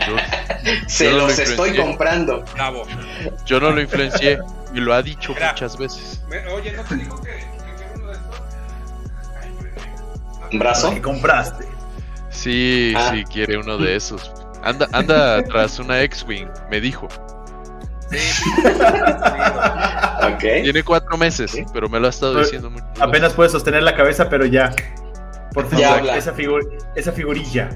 Yo, 0.08 0.15
Se 0.88 1.06
yo 1.06 1.12
no 1.12 1.17
lo 1.17 1.27
los 1.27 1.39
estoy 1.39 1.75
comprando. 1.75 2.43
Bravo. 2.53 2.84
yo 3.45 3.60
no 3.60 3.71
lo 3.71 3.82
influencié 3.82 4.39
y 4.73 4.80
lo 4.80 4.93
ha 4.93 5.01
dicho 5.01 5.34
Mira. 5.34 5.49
muchas 5.51 5.77
veces. 5.77 6.21
Me- 6.30 6.45
Oye, 6.47 6.71
¿no 6.73 6.84
te 6.84 6.95
digo 6.95 7.21
que, 7.21 7.30
que 7.32 7.73
quiero 7.77 7.93
uno 7.95 8.08
de 8.08 8.13
estos? 8.13 8.41
¿Un 10.51 10.60
brazo? 10.60 10.93
¿Qué 10.93 11.01
compraste? 11.01 11.65
Sí, 12.30 12.93
Ah. 12.95 13.12
sí, 13.13 13.23
quiere 13.25 13.58
uno 13.58 13.77
de 13.77 13.95
esos. 13.95 14.32
Anda, 14.63 14.88
anda 14.91 15.43
tras 15.43 15.80
una 15.80 16.01
X-Wing, 16.03 16.47
me 16.69 16.80
dijo. 16.82 17.08
Sí, 18.10 18.17
sí, 18.19 18.43
sí, 18.43 18.43
sí, 18.63 18.69
Ok. 20.34 20.39
Tiene 20.63 20.84
cuatro 20.84 21.17
meses, 21.17 21.51
Sí. 21.51 21.65
pero 21.73 21.89
me 21.89 21.99
lo 21.99 22.08
ha 22.08 22.10
estado 22.10 22.34
Pero 22.34 22.43
diciendo 22.45 22.69
mucho. 22.69 22.86
Apenas 22.99 23.34
puedes 23.34 23.51
sostener 23.51 23.84
la 23.84 23.95
cabeza, 23.95 24.30
pero 24.30 24.45
ya. 24.45 24.71
Por 25.53 25.67
favor, 25.69 26.08
esa, 26.15 26.34
figu- 26.36 26.67
esa 26.95 27.12
figurilla. 27.12 27.69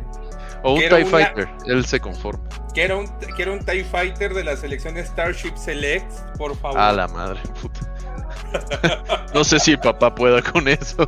O 0.64 0.74
un 0.74 0.80
TIE 0.80 0.94
una- 0.94 1.06
Fighter, 1.06 1.50
él 1.68 1.86
se 1.86 2.00
conforma. 2.00 2.44
Quiero 2.74 3.00
un, 3.00 3.08
quiero 3.36 3.54
un 3.54 3.60
TIE 3.66 3.84
Fighter 3.84 4.34
de 4.34 4.44
la 4.44 4.56
selección 4.56 4.96
Starship 4.98 5.56
Select, 5.58 6.12
por 6.38 6.56
favor. 6.56 6.80
A 6.80 6.92
la 6.92 7.08
madre, 7.08 7.40
puta. 7.62 7.80
No 9.34 9.44
sé 9.46 9.60
si 9.60 9.78
papá 9.78 10.14
pueda 10.14 10.42
con 10.42 10.68
eso. 10.68 10.98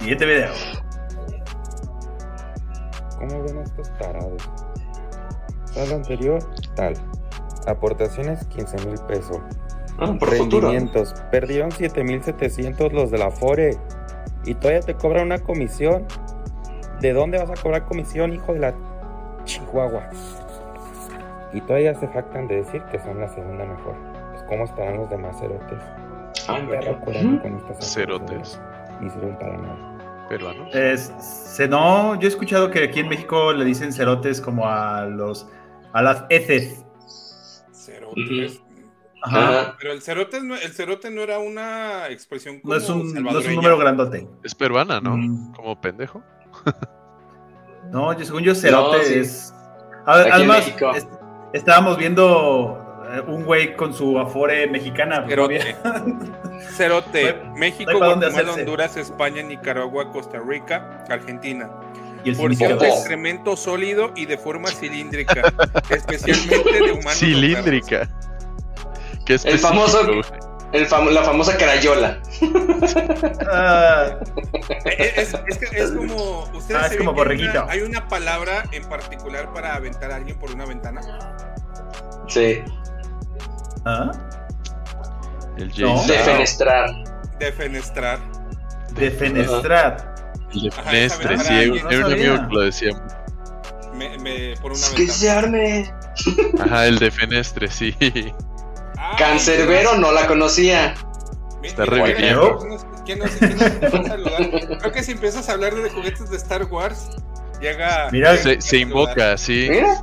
Siguiente 0.00 0.24
video. 0.26 0.50
¿Cómo 3.18 3.42
ven 3.42 3.58
estos 3.58 3.90
tarados? 3.98 4.42
Tal 5.74 5.92
anterior, 5.92 6.38
tal. 6.74 6.94
Aportaciones 7.66 8.44
15 8.46 8.86
mil 8.86 8.98
pesos. 9.08 9.38
Ah, 9.98 10.14
por 10.18 10.34
futuro. 10.36 10.68
Rendimientos. 10.68 11.14
Perdieron 11.30 11.72
7700 11.72 12.92
los 12.92 13.10
de 13.10 13.18
la 13.18 13.30
Fore. 13.30 13.76
Y 14.44 14.54
todavía 14.54 14.80
te 14.80 14.94
cobran 14.94 15.26
una 15.26 15.38
comisión. 15.38 16.06
¿De 17.00 17.12
dónde 17.12 17.38
vas 17.38 17.50
a 17.50 17.62
cobrar 17.62 17.84
comisión, 17.84 18.32
hijo 18.32 18.54
de 18.54 18.60
la 18.60 18.74
Chihuahua? 19.44 20.08
Y 21.52 21.60
todavía 21.62 21.94
se 21.94 22.06
jactan 22.08 22.48
de 22.48 22.56
decir 22.56 22.82
que 22.90 22.98
son 23.00 23.20
la 23.20 23.28
segunda 23.28 23.64
mejor. 23.64 23.94
Pues 24.30 24.42
cómo 24.48 24.64
estarán 24.64 24.96
los 24.96 25.10
demás 25.10 25.38
cerotes. 25.38 25.78
Ah, 26.48 26.60
con 27.04 27.56
estas 27.56 27.94
Cerotes. 27.94 28.60
Ni 29.00 29.10
sirven 29.10 29.38
para 29.38 29.56
nada. 29.56 30.26
Peruanos. 30.28 30.74
Es, 30.74 31.12
se, 31.20 31.68
no, 31.68 32.18
yo 32.18 32.26
he 32.26 32.30
escuchado 32.30 32.70
que 32.70 32.84
aquí 32.84 33.00
en 33.00 33.08
México 33.08 33.52
le 33.52 33.64
dicen 33.64 33.92
cerotes 33.92 34.40
como 34.40 34.66
a 34.68 35.06
los 35.06 35.48
a 35.92 36.02
las 36.02 36.24
heces. 36.28 36.84
Cerotes. 37.72 38.60
Ajá. 39.22 39.76
Pero 39.78 39.92
el 39.92 40.02
cerote, 40.02 40.40
no, 40.42 40.56
el 40.56 40.72
cerote 40.72 41.10
no 41.10 41.22
era 41.22 41.38
una 41.38 42.08
expresión 42.08 42.60
como 42.60 42.74
No 42.74 42.80
es 42.80 42.88
un, 42.88 43.14
no 43.14 43.38
es 43.38 43.46
un 43.46 43.54
número 43.54 43.78
grandote. 43.78 44.28
Es 44.42 44.54
peruana, 44.54 45.00
¿no? 45.00 45.16
Mm. 45.16 45.52
Como 45.52 45.80
pendejo. 45.80 46.22
No, 47.90 48.12
yo, 48.18 48.24
según 48.24 48.42
yo, 48.42 48.54
cerote 48.54 48.98
No, 48.98 49.04
sí. 49.04 49.14
es. 49.14 49.54
A 50.04 50.16
ver, 50.18 50.32
además, 50.32 50.66
es- 50.96 51.06
estábamos 51.52 51.96
viendo 51.96 53.04
eh, 53.12 53.20
un 53.28 53.44
güey 53.44 53.76
con 53.76 53.94
su 53.94 54.18
afore 54.18 54.66
mexicana. 54.68 55.18
pues, 55.24 55.30
Cerote. 55.30 55.76
Cerote. 56.76 57.42
México, 57.54 57.92
no 57.92 57.98
Guatemala. 57.98 58.52
Honduras, 58.54 58.96
España, 58.96 59.42
Nicaragua, 59.42 60.10
Costa 60.10 60.40
Rica, 60.44 61.04
Argentina. 61.08 61.70
Y 62.24 62.30
el 62.30 62.36
Por 62.36 62.54
cierto, 62.56 62.84
excremento 62.84 63.56
sólido 63.56 64.10
y 64.16 64.26
de 64.26 64.36
forma 64.36 64.68
cilíndrica, 64.68 65.42
especialmente 65.90 66.72
de 66.72 66.92
humanos. 66.92 67.14
Cilíndrica. 67.14 68.08
Qué 69.24 69.34
El 69.44 69.58
famoso- 69.60 70.04
güey. 70.06 70.22
El 70.72 70.88
fam- 70.88 71.10
la 71.10 71.22
famosa 71.22 71.56
carayola. 71.56 72.20
Ah, 73.50 74.18
perros. 74.18 74.82
Eh, 74.84 75.12
Es, 75.16 75.34
es 75.46 75.58
que 75.58 75.78
es 75.78 75.90
como. 75.92 76.42
Ustedes 76.54 76.82
Ah, 76.82 76.86
es 76.90 76.96
como 76.96 77.10
hay 77.10 77.16
borreguito. 77.16 77.62
una- 77.62 77.72
Hay 77.72 77.82
una 77.82 78.08
palabra 78.08 78.64
en 78.72 78.84
particular 78.88 79.52
para 79.52 79.74
aventar 79.74 80.10
a 80.10 80.16
alguien 80.16 80.38
por 80.38 80.50
una 80.50 80.64
ventana. 80.66 81.00
Sí. 82.28 82.62
¿ah? 83.84 84.10
El 85.56 85.68
No. 85.78 86.02
Defenestrar. 86.04 86.90
Defenestrar. 87.38 88.18
Defenestrar. 88.92 90.14
El 90.52 90.62
Defenestre, 90.62 91.38
sí. 91.38 91.52
Hay 91.52 91.68
un 91.70 92.04
amigo 92.12 92.48
que 92.48 92.54
lo 92.54 92.60
decía. 92.62 92.90
Me, 93.94 94.18
me- 94.18 94.54
por 94.60 94.72
una 94.72 94.86
Que 94.96 95.06
se 95.06 95.30
arme. 95.30 95.90
Ajá, 96.60 96.86
el 96.86 96.98
Defenestre, 96.98 97.70
sí. 97.70 97.94
Cancerbero 99.18 99.96
no 99.96 100.12
la 100.12 100.26
conocía. 100.26 100.94
Está 101.62 101.82
mira, 101.84 101.96
reviviendo. 102.06 102.58
¿quién 102.58 102.68
nos- 102.70 102.86
¿Quién 103.04 103.18
nos, 103.20 103.30
quién 103.30 103.50
nos 103.56 103.70
empieza 103.70 103.98
a 103.98 104.04
saludar? 104.04 104.50
Creo 104.78 104.92
que 104.92 105.02
si 105.02 105.12
empiezas 105.12 105.48
a 105.48 105.52
hablar 105.52 105.74
de 105.74 105.90
juguetes 105.90 106.28
de 106.30 106.36
Star 106.36 106.64
Wars, 106.64 107.08
llega. 107.60 108.08
Mira, 108.10 108.36
Se, 108.36 108.76
invoca, 108.78 109.36
sí. 109.38 109.68
Mira. 109.70 110.02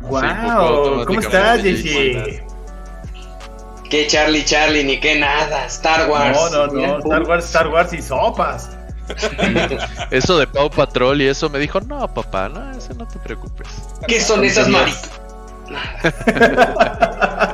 Wow, 0.00 1.04
¿cómo 1.06 1.20
estás. 1.20 1.62
JC? 1.62 2.42
Que 3.88 4.06
Charlie 4.08 4.44
Charlie, 4.44 4.82
ni 4.84 4.98
que 4.98 5.18
nada. 5.18 5.66
Star 5.66 6.10
Wars. 6.10 6.36
No, 6.50 6.66
no, 6.66 6.72
Mira, 6.72 6.88
no. 6.88 6.98
Star. 6.98 7.22
Wars, 7.22 7.44
Star 7.44 7.68
Wars 7.68 7.92
y 7.92 8.02
sopas. 8.02 8.70
Eso 10.10 10.38
de 10.38 10.46
Pau 10.46 10.70
Patrol 10.70 11.20
y 11.20 11.26
eso 11.28 11.50
me 11.50 11.58
dijo, 11.58 11.78
no, 11.82 12.12
papá, 12.14 12.48
no, 12.48 12.70
eso 12.72 12.94
no 12.94 13.06
te 13.06 13.18
preocupes. 13.18 13.68
¿Qué 14.08 14.18
son 14.18 14.42
esas 14.44 14.66
mari? 14.68 14.94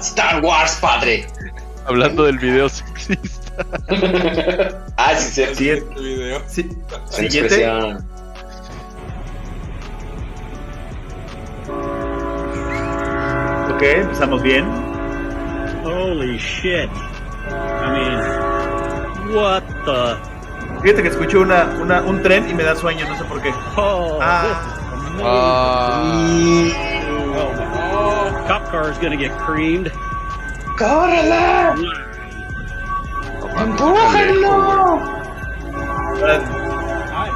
Star 0.00 0.42
Wars, 0.42 0.76
padre. 0.80 1.26
Hablando 1.86 2.24
del 2.24 2.38
video 2.38 2.68
sexista. 2.68 3.64
ah, 4.96 5.14
sí, 5.16 5.44
sí. 5.46 5.54
Sí, 5.54 5.68
Este 5.70 6.00
video. 6.00 6.42
sí. 6.46 6.68
Siguiente. 7.10 7.66
Ok, 13.74 13.82
empezamos 13.82 14.42
bien. 14.42 14.64
Holy 15.84 16.36
shit. 16.38 16.90
I 17.50 17.90
mean, 17.90 19.34
what 19.34 19.62
the? 19.84 20.16
Fíjate 20.82 21.02
que 21.02 21.08
escucho 21.08 21.40
una, 21.40 21.64
una, 21.80 22.00
un 22.02 22.22
tren 22.22 22.48
y 22.48 22.54
me 22.54 22.62
da 22.62 22.74
sueño, 22.74 23.06
no 23.08 23.16
sé 23.16 23.24
por 23.24 23.40
qué. 23.42 23.52
Oh, 23.76 24.18
Ah. 24.20 24.64
Cop 28.48 28.64
car 28.70 28.90
is 28.90 28.96
gonna 28.98 29.16
get 29.16 29.30
creamed. 29.38 29.92
¡Córrele! 30.78 31.76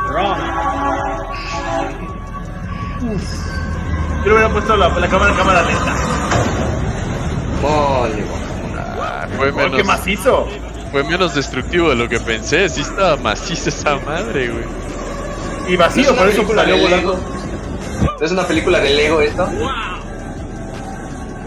drama. 0.09 0.37
Yo 3.01 4.27
le 4.27 4.33
hubiera 4.33 4.49
puesto 4.49 4.77
la, 4.77 4.89
la 4.89 5.09
cámara 5.09 5.33
en 5.33 5.37
cámara 5.37 5.63
lenta. 5.63 5.95
Ah, 7.65 9.27
fue 9.37 9.49
Oh, 9.51 9.55
¡Qué 9.55 9.69
menos, 9.69 9.85
macizo! 9.85 10.49
fue 10.91 11.05
menos 11.05 11.35
destructivo 11.35 11.91
de 11.91 11.97
lo 11.97 12.09
que 12.09 12.21
pensé. 12.21 12.69
Sí 12.69 12.81
estaba 12.83 13.17
maciza 13.17 13.69
esa 13.69 13.97
madre, 13.97 14.49
güey. 14.51 14.65
Y 15.69 15.77
vacío, 15.77 16.03
¿Es 16.05 16.11
una 16.11 16.19
por 16.21 16.29
eso 16.31 16.55
salió 16.55 16.79
volando. 16.79 17.21
¿Es 18.21 18.33
una 18.33 18.45
película 18.45 18.79
de 18.81 18.91
Lego 18.91 19.21
esto? 19.21 19.49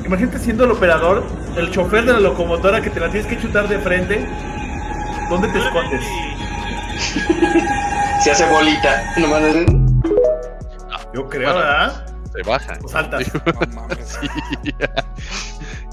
Imagínate 0.06 0.39
siendo 0.39 0.65
el 0.65 0.72
operador, 0.72 1.24
el 1.58 1.72
chofer 1.72 2.06
de 2.06 2.13
la 2.13 2.20
locomotora 2.20 2.82
que 2.82 2.89
te 2.89 3.00
la 3.00 3.10
tienes 3.10 3.28
que 3.28 3.39
chutar 3.39 3.68
de 3.68 3.80
frente. 3.80 4.28
¿Dónde 5.30 5.48
te 5.48 5.60
escondes? 5.60 6.04
Se 8.24 8.32
hace 8.32 8.46
bolita. 8.52 9.04
Yo 11.13 11.28
creo, 11.28 11.54
Bueno. 11.54 11.60
¿verdad? 11.60 12.06
Se 12.32 12.41
bajan. 12.44 12.78
O 12.84 12.88
saltas. 12.88 13.32
No 13.46 13.82
mames. 13.82 14.18
Sí. 14.22 14.28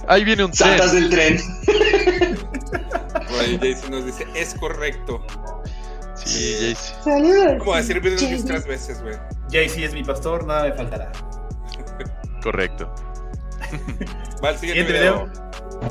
Ahí 0.09 0.25
viene 0.25 0.45
un 0.45 0.51
tren. 0.51 0.71
Saltas 0.71 0.93
del 0.93 1.11
tren. 1.11 1.39
Ahí 3.41 3.59
Jason 3.63 3.91
nos 3.93 4.05
dice, 4.05 4.27
es 4.35 4.55
correcto. 4.55 5.25
Sí, 6.17 6.75
Jace. 6.75 7.59
Como 7.59 7.77
decir 7.77 8.01
tres 8.45 8.67
veces, 8.67 9.01
güey. 9.03 9.15
Jaycee 9.51 9.85
es 9.85 9.95
mi 9.95 10.03
pastor, 10.03 10.45
nada 10.45 10.65
me 10.65 10.73
faltará. 10.73 11.13
Correcto. 12.43 12.93
Va 14.45 14.51
al 14.51 14.59
siguiente 14.59 14.93
video. 14.93 15.27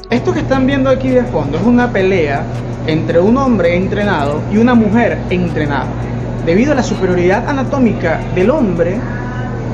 Esto 0.10 0.34
que 0.34 0.40
están 0.40 0.66
viendo 0.66 0.90
aquí 0.90 1.10
de 1.10 1.24
fondo 1.24 1.58
es 1.58 1.64
una 1.64 1.92
pelea 1.92 2.44
entre 2.88 3.20
un 3.20 3.38
hombre 3.38 3.76
entrenado 3.76 4.42
y 4.52 4.58
una 4.58 4.74
mujer 4.74 5.18
entrenada. 5.30 5.88
Debido 6.46 6.72
a 6.72 6.76
la 6.76 6.84
superioridad 6.84 7.48
anatómica 7.48 8.20
del 8.34 8.50
hombre, 8.50 9.00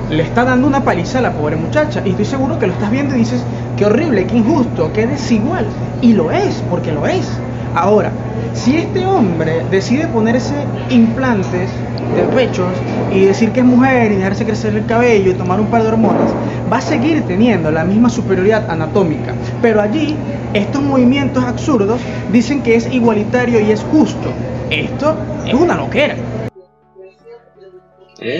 le 0.09 0.23
está 0.23 0.43
dando 0.43 0.67
una 0.67 0.83
paliza 0.83 1.19
a 1.19 1.21
la 1.21 1.33
pobre 1.33 1.55
muchacha. 1.55 2.01
Y 2.05 2.11
estoy 2.11 2.25
seguro 2.25 2.59
que 2.59 2.67
lo 2.67 2.73
estás 2.73 2.91
viendo 2.91 3.15
y 3.15 3.19
dices, 3.19 3.43
qué 3.77 3.85
horrible, 3.85 4.25
qué 4.25 4.37
injusto, 4.37 4.91
qué 4.93 5.07
desigual. 5.07 5.65
Y 6.01 6.13
lo 6.13 6.31
es, 6.31 6.63
porque 6.69 6.91
lo 6.91 7.07
es. 7.07 7.29
Ahora, 7.77 8.11
si 8.53 8.75
este 8.75 9.05
hombre 9.05 9.63
decide 9.69 10.07
ponerse 10.07 10.55
implantes 10.89 11.69
de 12.15 12.23
pechos 12.35 12.71
y 13.13 13.25
decir 13.25 13.51
que 13.51 13.59
es 13.59 13.65
mujer 13.67 14.11
y 14.11 14.15
dejarse 14.15 14.45
crecer 14.45 14.75
el 14.75 14.87
cabello 14.87 15.29
y 15.29 15.33
tomar 15.35 15.59
un 15.59 15.67
par 15.67 15.83
de 15.83 15.89
hormonas, 15.89 16.33
va 16.73 16.77
a 16.77 16.81
seguir 16.81 17.21
teniendo 17.27 17.69
la 17.69 17.83
misma 17.83 18.09
superioridad 18.09 18.67
anatómica. 18.71 19.35
Pero 19.61 19.79
allí, 19.79 20.15
estos 20.53 20.81
movimientos 20.81 21.43
absurdos 21.43 22.01
dicen 22.31 22.63
que 22.63 22.75
es 22.75 22.91
igualitario 22.91 23.59
y 23.59 23.69
es 23.69 23.83
justo. 23.91 24.33
Esto 24.71 25.15
es 25.45 25.53
una 25.53 25.75
loquera. 25.75 26.15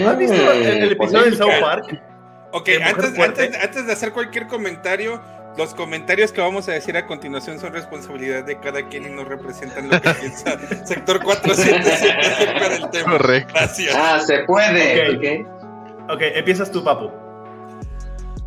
¿Has 0.04 0.18
visto 0.18 0.52
el, 0.52 0.66
el 0.66 0.92
episodio 0.92 1.30
de 1.30 1.36
South. 1.36 1.50
Park? 1.60 2.02
Ok, 2.50 2.70
antes 2.84 3.86
de 3.86 3.92
hacer 3.92 4.12
cualquier 4.12 4.48
comentario, 4.48 5.20
los 5.58 5.74
comentarios 5.74 6.30
que 6.30 6.40
vamos 6.40 6.68
a 6.68 6.72
decir 6.72 6.96
a 6.96 7.04
continuación 7.04 7.58
son 7.58 7.72
responsabilidad 7.72 8.44
de 8.44 8.60
cada 8.60 8.88
quien 8.88 9.06
y 9.06 9.10
no 9.10 9.24
representan 9.24 9.90
lo 9.90 10.00
que 10.00 10.10
piensa 10.20 10.56
Sector 10.86 11.20
477 11.22 12.20
acerca 12.20 12.68
del 12.68 12.90
tema. 12.90 13.10
Correcto. 13.10 13.52
Gracias. 13.54 13.94
Ah, 13.94 14.20
se 14.24 14.44
puede. 14.44 15.42
Ok. 15.42 16.10
Ok, 16.10 16.22
empiezas 16.22 16.70
tú, 16.70 16.82
Papu. 16.84 17.10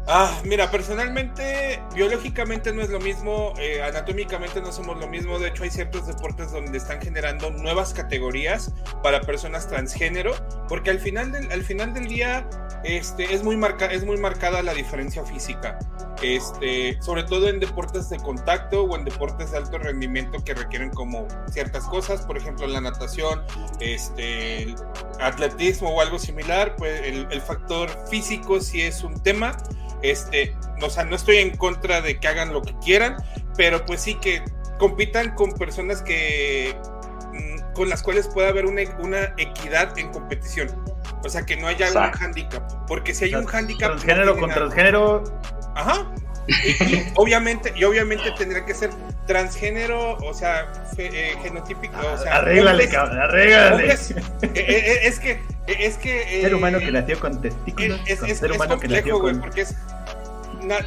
Ah, 0.07 0.41
mira, 0.45 0.71
personalmente, 0.71 1.81
biológicamente 1.93 2.73
no 2.73 2.81
es 2.81 2.89
lo 2.89 2.99
mismo, 2.99 3.53
eh, 3.59 3.83
anatómicamente 3.83 4.59
no 4.61 4.71
somos 4.71 4.97
lo 4.97 5.07
mismo. 5.07 5.37
De 5.37 5.49
hecho, 5.49 5.63
hay 5.63 5.69
ciertos 5.69 6.07
deportes 6.07 6.51
donde 6.51 6.77
están 6.77 7.01
generando 7.01 7.51
nuevas 7.51 7.93
categorías 7.93 8.73
para 9.03 9.21
personas 9.21 9.67
transgénero, 9.67 10.33
porque 10.71 10.89
al 10.89 11.01
final 11.01 11.33
del, 11.33 11.51
al 11.51 11.63
final 11.63 11.93
del 11.93 12.07
día 12.07 12.49
este, 12.85 13.33
es, 13.33 13.43
muy 13.43 13.57
marca, 13.57 13.87
es 13.87 14.05
muy 14.05 14.15
marcada 14.15 14.63
la 14.63 14.73
diferencia 14.73 15.21
física. 15.25 15.77
Este, 16.23 16.97
sobre 17.01 17.23
todo 17.23 17.49
en 17.49 17.59
deportes 17.59 18.09
de 18.09 18.15
contacto 18.15 18.85
o 18.85 18.95
en 18.95 19.03
deportes 19.03 19.51
de 19.51 19.57
alto 19.57 19.79
rendimiento 19.79 20.41
que 20.45 20.53
requieren 20.53 20.89
como 20.91 21.27
ciertas 21.51 21.83
cosas, 21.87 22.21
por 22.21 22.37
ejemplo, 22.37 22.67
la 22.67 22.79
natación, 22.79 23.41
este, 23.81 24.63
el 24.63 24.75
atletismo 25.19 25.89
o 25.89 25.99
algo 25.99 26.17
similar, 26.17 26.77
pues 26.77 27.01
el, 27.01 27.27
el 27.29 27.41
factor 27.41 27.89
físico 28.09 28.61
sí 28.61 28.81
es 28.81 29.03
un 29.03 29.21
tema. 29.21 29.57
Este, 30.03 30.55
o 30.81 30.89
sea, 30.89 31.03
no 31.03 31.17
estoy 31.17 31.39
en 31.39 31.57
contra 31.57 31.99
de 31.99 32.17
que 32.17 32.29
hagan 32.29 32.53
lo 32.53 32.61
que 32.61 32.73
quieran, 32.79 33.17
pero 33.57 33.85
pues 33.85 33.99
sí 34.03 34.15
que 34.15 34.41
compitan 34.79 35.35
con 35.35 35.51
personas 35.51 36.01
que 36.01 36.77
con 37.73 37.89
las 37.89 38.01
cuales 38.03 38.27
pueda 38.27 38.49
haber 38.49 38.65
una, 38.65 38.81
una 38.99 39.33
equidad 39.37 39.97
en 39.97 40.11
competición. 40.11 40.69
O 41.23 41.29
sea, 41.29 41.43
que 41.45 41.55
no 41.55 41.67
haya 41.67 41.87
Exacto. 41.87 42.17
un 42.19 42.23
handicap. 42.25 42.85
Porque 42.87 43.13
si 43.13 43.25
hay 43.25 43.35
un 43.35 43.47
handicap. 43.47 43.91
no 43.91 43.95
Transgénero 43.97 44.33
tiene 44.33 44.39
con 44.39 44.49
nada. 44.49 44.59
transgénero. 44.61 45.23
Ajá. 45.75 46.11
Y, 46.47 46.53
y 46.83 47.13
obviamente, 47.15 47.71
y 47.75 47.83
obviamente 47.83 48.31
tendría 48.37 48.65
que 48.65 48.73
ser 48.73 48.89
transgénero, 49.27 50.15
o 50.17 50.33
sea, 50.33 50.65
fe- 50.95 51.09
eh, 51.13 51.35
genotípico. 51.41 51.95
O 52.13 52.17
sea, 52.17 52.37
Arréglale, 52.37 52.71
hombres- 52.85 52.91
cabrón, 52.91 53.19
arréglale. 53.19 53.75
hombres- 53.75 54.11
eh, 54.11 54.51
eh, 54.55 54.99
es 55.03 55.19
que, 55.19 55.39
es 55.67 55.97
que. 55.97 56.41
Ser 56.41 56.55
humano 56.55 56.79
que 56.79 56.91
nació 56.91 57.19
con 57.19 57.39
testículos. 57.41 58.01
es, 58.07 58.19
con 58.19 58.29
es- 58.29 58.37
ser 58.39 58.49
es 58.51 58.55
humano 58.55 58.79
que 58.79 58.87
nació 58.87 59.13
complejo, 59.13 59.19
güey, 59.21 59.33
con. 59.33 59.41
porque 59.41 59.61
es 59.61 59.75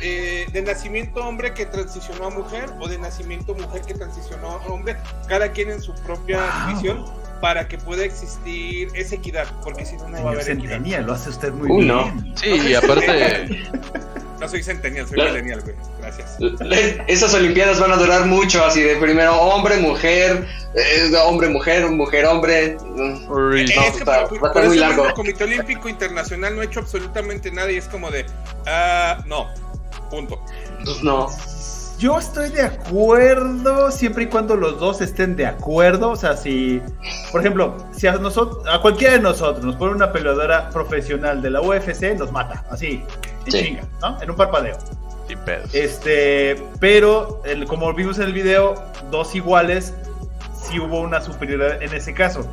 eh, 0.01 0.47
de 0.53 0.63
nacimiento 0.63 1.21
hombre 1.25 1.53
que 1.55 1.67
transicionó 1.67 2.27
a 2.27 2.31
mujer 2.31 2.71
o 2.81 2.89
de 2.89 2.99
nacimiento 2.99 3.55
mujer 3.55 3.83
que 3.83 3.95
transicionó 3.95 4.51
a 4.53 4.57
hombre, 4.67 4.97
cada 5.29 5.51
quien 5.53 5.71
en 5.71 5.81
su 5.83 5.95
propia 6.03 6.39
Wow. 6.41 6.69
división 6.69 7.05
para 7.41 7.69
que 7.69 7.77
pueda 7.79 8.05
existir 8.05 8.89
esa 8.95 9.17
equidad, 9.17 9.47
porque 9.63 9.85
si 9.85 9.97
no, 9.97 10.09
no 10.09 10.13
va 10.13 10.17
a 10.17 10.19
Señor 10.19 10.29
haber 10.35 10.51
equidad. 10.59 10.73
Centennial, 10.75 11.07
lo 11.07 11.13
hace 11.13 11.31
usted 11.31 11.53
muy 11.53 11.71
Uh, 11.71 11.77
bien. 11.77 11.89
no. 11.89 12.37
Sí, 12.37 12.49
y 12.69 12.75
aparte, 12.75 13.63
No 14.41 14.49
soy 14.51 14.63
centennial, 14.63 15.07
soy 15.07 15.17
güey. 15.17 15.75
Gracias. 16.01 16.37
Esas 17.07 17.33
olimpiadas 17.35 17.81
van 17.81 17.93
a 17.93 17.97
durar 17.97 18.27
mucho, 18.27 18.63
así 18.65 18.83
de 18.83 18.97
primero 18.97 19.41
hombre, 19.41 19.77
mujer, 19.79 20.47
eh, 20.75 21.11
hombre, 21.25 21.49
mujer, 21.49 21.89
mujer, 21.91 22.27
hombre. 22.27 22.77
Uy, 22.79 23.27
No, 23.29 23.55
es 23.55 23.65
que 23.93 23.99
está- 23.99 24.29
por, 24.29 24.45
va 24.45 24.49
a 24.49 24.53
por 24.53 24.65
estar 24.65 24.67
muy 24.67 24.77
eso 24.77 24.87
largo. 24.87 25.07
el 25.07 25.15
Comité 25.15 25.45
Olímpico 25.45 25.89
Internacional 25.89 26.55
no 26.57 26.61
ha 26.61 26.65
hecho 26.65 26.81
absolutamente 26.81 27.51
nada 27.53 27.71
y 27.73 27.77
es 27.77 27.87
como 27.87 28.11
de, 28.11 28.27
ah, 28.67 29.23
no, 29.27 29.49
punto. 30.15 30.41
Pues 30.85 31.03
no. 31.03 31.29
Yo 31.99 32.19
estoy 32.19 32.51
de 32.51 32.63
acuerdo 32.63 33.91
siempre 33.91 34.25
y 34.25 34.27
cuando 34.27 34.57
los 34.57 34.79
dos 34.81 35.01
estén 35.01 35.37
de 35.37 35.47
acuerdo. 35.47 36.11
O 36.11 36.17
sea, 36.17 36.37
si, 36.37 36.83
por 37.31 37.41
ejemplo, 37.41 37.77
si 37.93 38.07
a 38.07 38.13
nosotros, 38.15 38.65
a 38.69 38.81
cualquiera 38.81 39.15
de 39.15 39.21
nosotros 39.21 39.65
nos 39.65 39.77
pone 39.77 39.93
una 39.95 40.13
peleadora 40.13 40.71
profesional 40.71 41.41
de 41.41 41.51
la 41.51 41.61
UFC, 41.61 42.15
nos 42.19 42.33
mata, 42.33 42.65
así, 42.71 43.03
en 43.47 43.53
Sí. 43.53 43.65
chinga, 43.65 43.83
¿no? 44.01 44.21
En 44.21 44.31
un 44.31 44.37
parpadeo. 44.37 44.77
sin 45.27 45.39
pedos. 45.39 45.75
Este, 45.75 46.63
pero 46.81 47.41
el- 47.47 47.65
como 47.67 47.91
vimos 47.95 48.19
en 48.19 48.25
el 48.25 48.35
video, 48.35 48.75
dos 49.11 49.35
iguales, 49.35 49.95
sí 50.55 50.79
hubo 50.79 51.01
una 51.01 51.23
superioridad 51.23 51.83
en 51.83 51.95
ese 51.95 52.13
caso. 52.13 52.47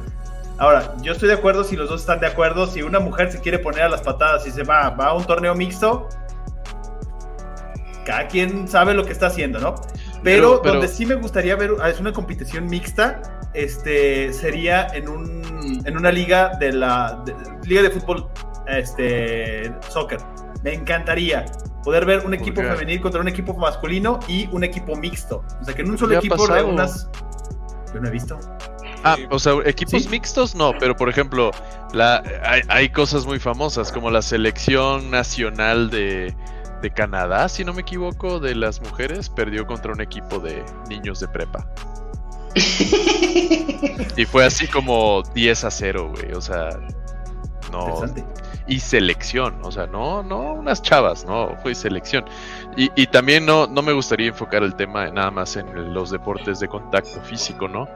Ahora, 0.57 0.93
yo 1.01 1.11
estoy 1.11 1.27
de 1.27 1.33
acuerdo 1.33 1.65
si 1.65 1.75
los 1.75 1.89
dos 1.89 1.99
están 1.99 2.21
de 2.21 2.27
acuerdo. 2.27 2.67
Si 2.67 2.81
una 2.81 3.01
mujer 3.01 3.29
se 3.29 3.41
quiere 3.41 3.59
poner 3.59 3.81
a 3.81 3.89
las 3.89 3.99
patadas 4.01 4.47
y 4.47 4.51
se 4.51 4.63
va, 4.63 4.89
va 4.91 5.07
a 5.07 5.13
un 5.13 5.25
torneo 5.25 5.53
mixto, 5.53 6.07
cada 8.05 8.27
quien 8.27 8.67
sabe 8.67 8.93
lo 8.93 9.05
que 9.05 9.11
está 9.11 9.27
haciendo, 9.27 9.59
¿no? 9.59 9.75
Pero, 9.75 10.21
Pero- 10.23 10.61
pero- 10.61 10.73
donde 10.75 10.87
sí 10.87 11.05
me 11.05 11.15
gustaría 11.15 11.55
ver 11.55 11.71
es 11.87 11.99
una 11.99 12.11
competición 12.13 12.65
mixta, 12.65 13.21
este 13.53 14.31
sería 14.33 14.87
en 14.93 15.09
un 15.09 15.81
en 15.85 15.97
una 15.97 16.11
liga 16.11 16.51
de 16.59 16.73
la 16.73 17.21
de- 17.25 17.35
liga 17.67 17.81
de 17.81 17.89
fútbol 17.89 18.29
este 18.67 19.71
soccer. 19.89 20.19
Me 20.63 20.73
encantaría 20.73 21.45
poder 21.83 22.05
ver 22.05 22.25
un 22.25 22.33
equipo 22.33 22.61
femenil 22.61 23.01
contra 23.01 23.19
un 23.21 23.27
equipo 23.27 23.53
masculino 23.55 24.19
y 24.27 24.47
un 24.51 24.63
equipo 24.63 24.95
mixto. 24.95 25.43
O 25.59 25.65
sea, 25.65 25.73
que 25.73 25.81
en 25.81 25.89
un 25.89 25.97
solo 25.97 26.15
equipo 26.17 26.35
pasado. 26.37 26.53
reúnas 26.55 27.09
yo 27.93 27.99
no 27.99 28.07
he 28.07 28.11
visto. 28.11 28.39
Ah, 29.03 29.17
o 29.31 29.39
sea, 29.39 29.53
equipos 29.65 30.03
Sí. 30.03 30.09
mixtos 30.09 30.53
no, 30.55 30.73
pero 30.79 30.95
por 30.95 31.09
ejemplo, 31.09 31.49
la, 31.91 32.21
hay, 32.43 32.61
hay 32.67 32.89
cosas 32.89 33.25
muy 33.25 33.39
famosas 33.39 33.91
como 33.91 34.11
la 34.11 34.21
selección 34.21 35.09
nacional 35.09 35.89
de, 35.89 36.35
de 36.81 36.91
Canadá, 36.91 37.47
si 37.49 37.63
no 37.63 37.73
me 37.73 37.81
equivoco, 37.81 38.39
de 38.39 38.55
las 38.55 38.81
mujeres, 38.81 39.29
perdió 39.29 39.65
contra 39.65 39.91
un 39.91 40.01
equipo 40.01 40.39
de 40.39 40.63
niños 40.89 41.19
de 41.19 41.27
prepa. 41.27 41.67
Y 44.17 44.25
fue 44.25 44.45
así 44.45 44.67
como 44.67 45.23
10 45.33 45.63
a 45.63 45.71
0, 45.71 46.11
güey, 46.15 46.33
o 46.33 46.41
sea, 46.41 46.69
no. 47.71 48.01
Y 48.67 48.79
selección, 48.79 49.59
o 49.63 49.71
sea, 49.71 49.87
no, 49.87 50.21
no 50.21 50.53
unas 50.53 50.81
chavas, 50.81 51.25
no, 51.25 51.57
fue 51.61 51.73
selección. 51.73 52.25
Y, 52.77 52.91
y 52.95 53.07
también 53.07 53.45
no, 53.45 53.67
no 53.67 53.81
me 53.81 53.91
gustaría 53.91 54.27
enfocar 54.27 54.63
el 54.63 54.75
tema 54.75 55.09
nada 55.09 55.31
más 55.31 55.55
en 55.55 55.93
los 55.93 56.11
deportes 56.11 56.59
de 56.59 56.67
contacto 56.67 57.21
físico, 57.21 57.67
¿no? 57.67 57.87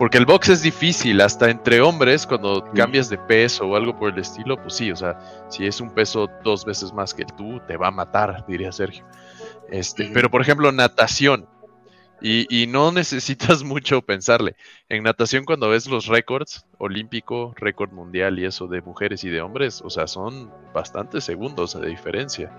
Porque 0.00 0.16
el 0.16 0.24
box 0.24 0.48
es 0.48 0.62
difícil, 0.62 1.20
hasta 1.20 1.50
entre 1.50 1.82
hombres, 1.82 2.26
cuando 2.26 2.64
cambias 2.74 3.10
de 3.10 3.18
peso 3.18 3.66
o 3.66 3.76
algo 3.76 3.94
por 3.94 4.14
el 4.14 4.18
estilo, 4.18 4.56
pues 4.56 4.72
sí, 4.72 4.90
o 4.90 4.96
sea, 4.96 5.18
si 5.50 5.66
es 5.66 5.78
un 5.78 5.90
peso 5.90 6.26
dos 6.42 6.64
veces 6.64 6.90
más 6.94 7.12
que 7.12 7.26
tú, 7.26 7.60
te 7.68 7.76
va 7.76 7.88
a 7.88 7.90
matar, 7.90 8.42
diría 8.48 8.72
Sergio. 8.72 9.04
Este, 9.68 10.10
pero 10.14 10.30
por 10.30 10.40
ejemplo, 10.40 10.72
natación. 10.72 11.46
Y, 12.22 12.46
y 12.48 12.66
no 12.66 12.92
necesitas 12.92 13.62
mucho 13.62 14.00
pensarle. 14.00 14.56
En 14.88 15.02
natación, 15.02 15.44
cuando 15.44 15.68
ves 15.68 15.86
los 15.86 16.06
récords, 16.06 16.64
olímpico, 16.78 17.52
récord 17.58 17.92
mundial 17.92 18.38
y 18.38 18.46
eso 18.46 18.68
de 18.68 18.80
mujeres 18.80 19.22
y 19.24 19.28
de 19.28 19.42
hombres, 19.42 19.82
o 19.84 19.90
sea, 19.90 20.06
son 20.06 20.50
bastantes 20.72 21.24
segundos 21.24 21.78
de 21.78 21.86
diferencia. 21.86 22.50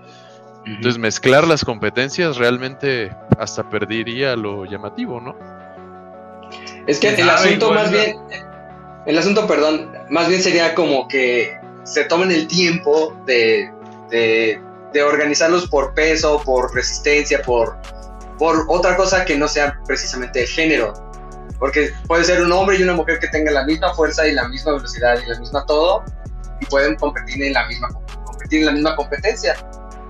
Entonces, 0.64 0.96
mezclar 0.96 1.48
las 1.48 1.64
competencias 1.64 2.36
realmente 2.36 3.10
hasta 3.36 3.68
perdería 3.68 4.36
lo 4.36 4.64
llamativo, 4.64 5.20
¿no? 5.20 5.34
Es 6.86 6.98
que 6.98 7.14
¿Quién 7.14 7.20
el 7.20 7.30
asunto 7.30 7.66
Igual 7.66 7.74
más 7.74 7.90
bien, 7.90 8.16
el 9.06 9.18
asunto, 9.18 9.46
perdón, 9.46 9.92
más 10.10 10.28
bien 10.28 10.42
sería 10.42 10.74
como 10.74 11.08
que 11.08 11.56
se 11.84 12.04
tomen 12.04 12.30
el 12.30 12.46
tiempo 12.46 13.16
de, 13.26 13.70
de, 14.10 14.60
de 14.92 15.02
organizarlos 15.02 15.68
por 15.68 15.94
peso, 15.94 16.40
por 16.44 16.74
resistencia, 16.74 17.42
por, 17.42 17.76
por 18.38 18.64
otra 18.68 18.96
cosa 18.96 19.24
que 19.24 19.36
no 19.36 19.48
sea 19.48 19.78
precisamente 19.86 20.42
el 20.42 20.48
género. 20.48 20.92
Porque 21.58 21.92
puede 22.06 22.24
ser 22.24 22.42
un 22.42 22.50
hombre 22.52 22.76
y 22.76 22.82
una 22.82 22.94
mujer 22.94 23.18
que 23.20 23.28
tengan 23.28 23.54
la 23.54 23.64
misma 23.64 23.94
fuerza 23.94 24.26
y 24.26 24.32
la 24.32 24.48
misma 24.48 24.72
velocidad 24.72 25.18
y 25.24 25.28
la 25.28 25.38
misma 25.38 25.64
todo, 25.66 26.04
y 26.60 26.66
pueden 26.66 26.96
competir 26.96 27.42
en 27.42 27.52
la 27.52 27.66
misma, 27.66 27.88
competir 28.24 28.60
en 28.60 28.66
la 28.66 28.72
misma 28.72 28.96
competencia. 28.96 29.56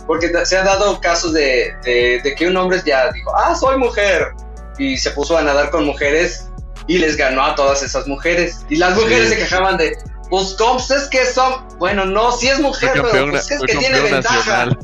Porque 0.07 0.33
se 0.45 0.59
han 0.59 0.65
dado 0.65 1.01
casos 1.01 1.33
de, 1.33 1.75
de, 1.85 2.21
de 2.23 2.35
que 2.35 2.49
un 2.49 2.57
hombre 2.57 2.81
ya 2.85 3.11
dijo, 3.13 3.31
ah, 3.37 3.55
soy 3.55 3.79
mujer, 3.79 4.33
y 4.79 4.97
se 4.97 5.11
puso 5.13 5.37
a 5.39 5.43
nadar 5.43 5.71
con 5.71 5.85
mujeres 5.85 6.49
y 6.87 6.99
les 6.99 7.17
ganó 7.17 7.45
a 7.45 7.55
todas 7.55 7.83
esas 7.83 8.07
mujeres. 8.07 8.65
Y 8.69 8.77
las 8.77 8.95
mujeres 8.97 9.29
Sí. 9.29 9.35
se 9.35 9.37
quejaban 9.41 9.77
de, 9.77 9.97
pues, 10.31 10.55
¿cómo 10.59 10.79
es 10.79 11.09
que 11.11 11.25
son? 11.27 11.67
Bueno, 11.79 12.05
no, 12.05 12.33
sí 12.33 12.49
es 12.49 12.59
mujer, 12.61 12.91
pero 13.11 13.31
pues, 13.31 13.51
es 13.51 13.61
que 13.61 13.77
tiene 13.77 14.01
ventaja. 14.01 14.37
nacional. 14.67 14.79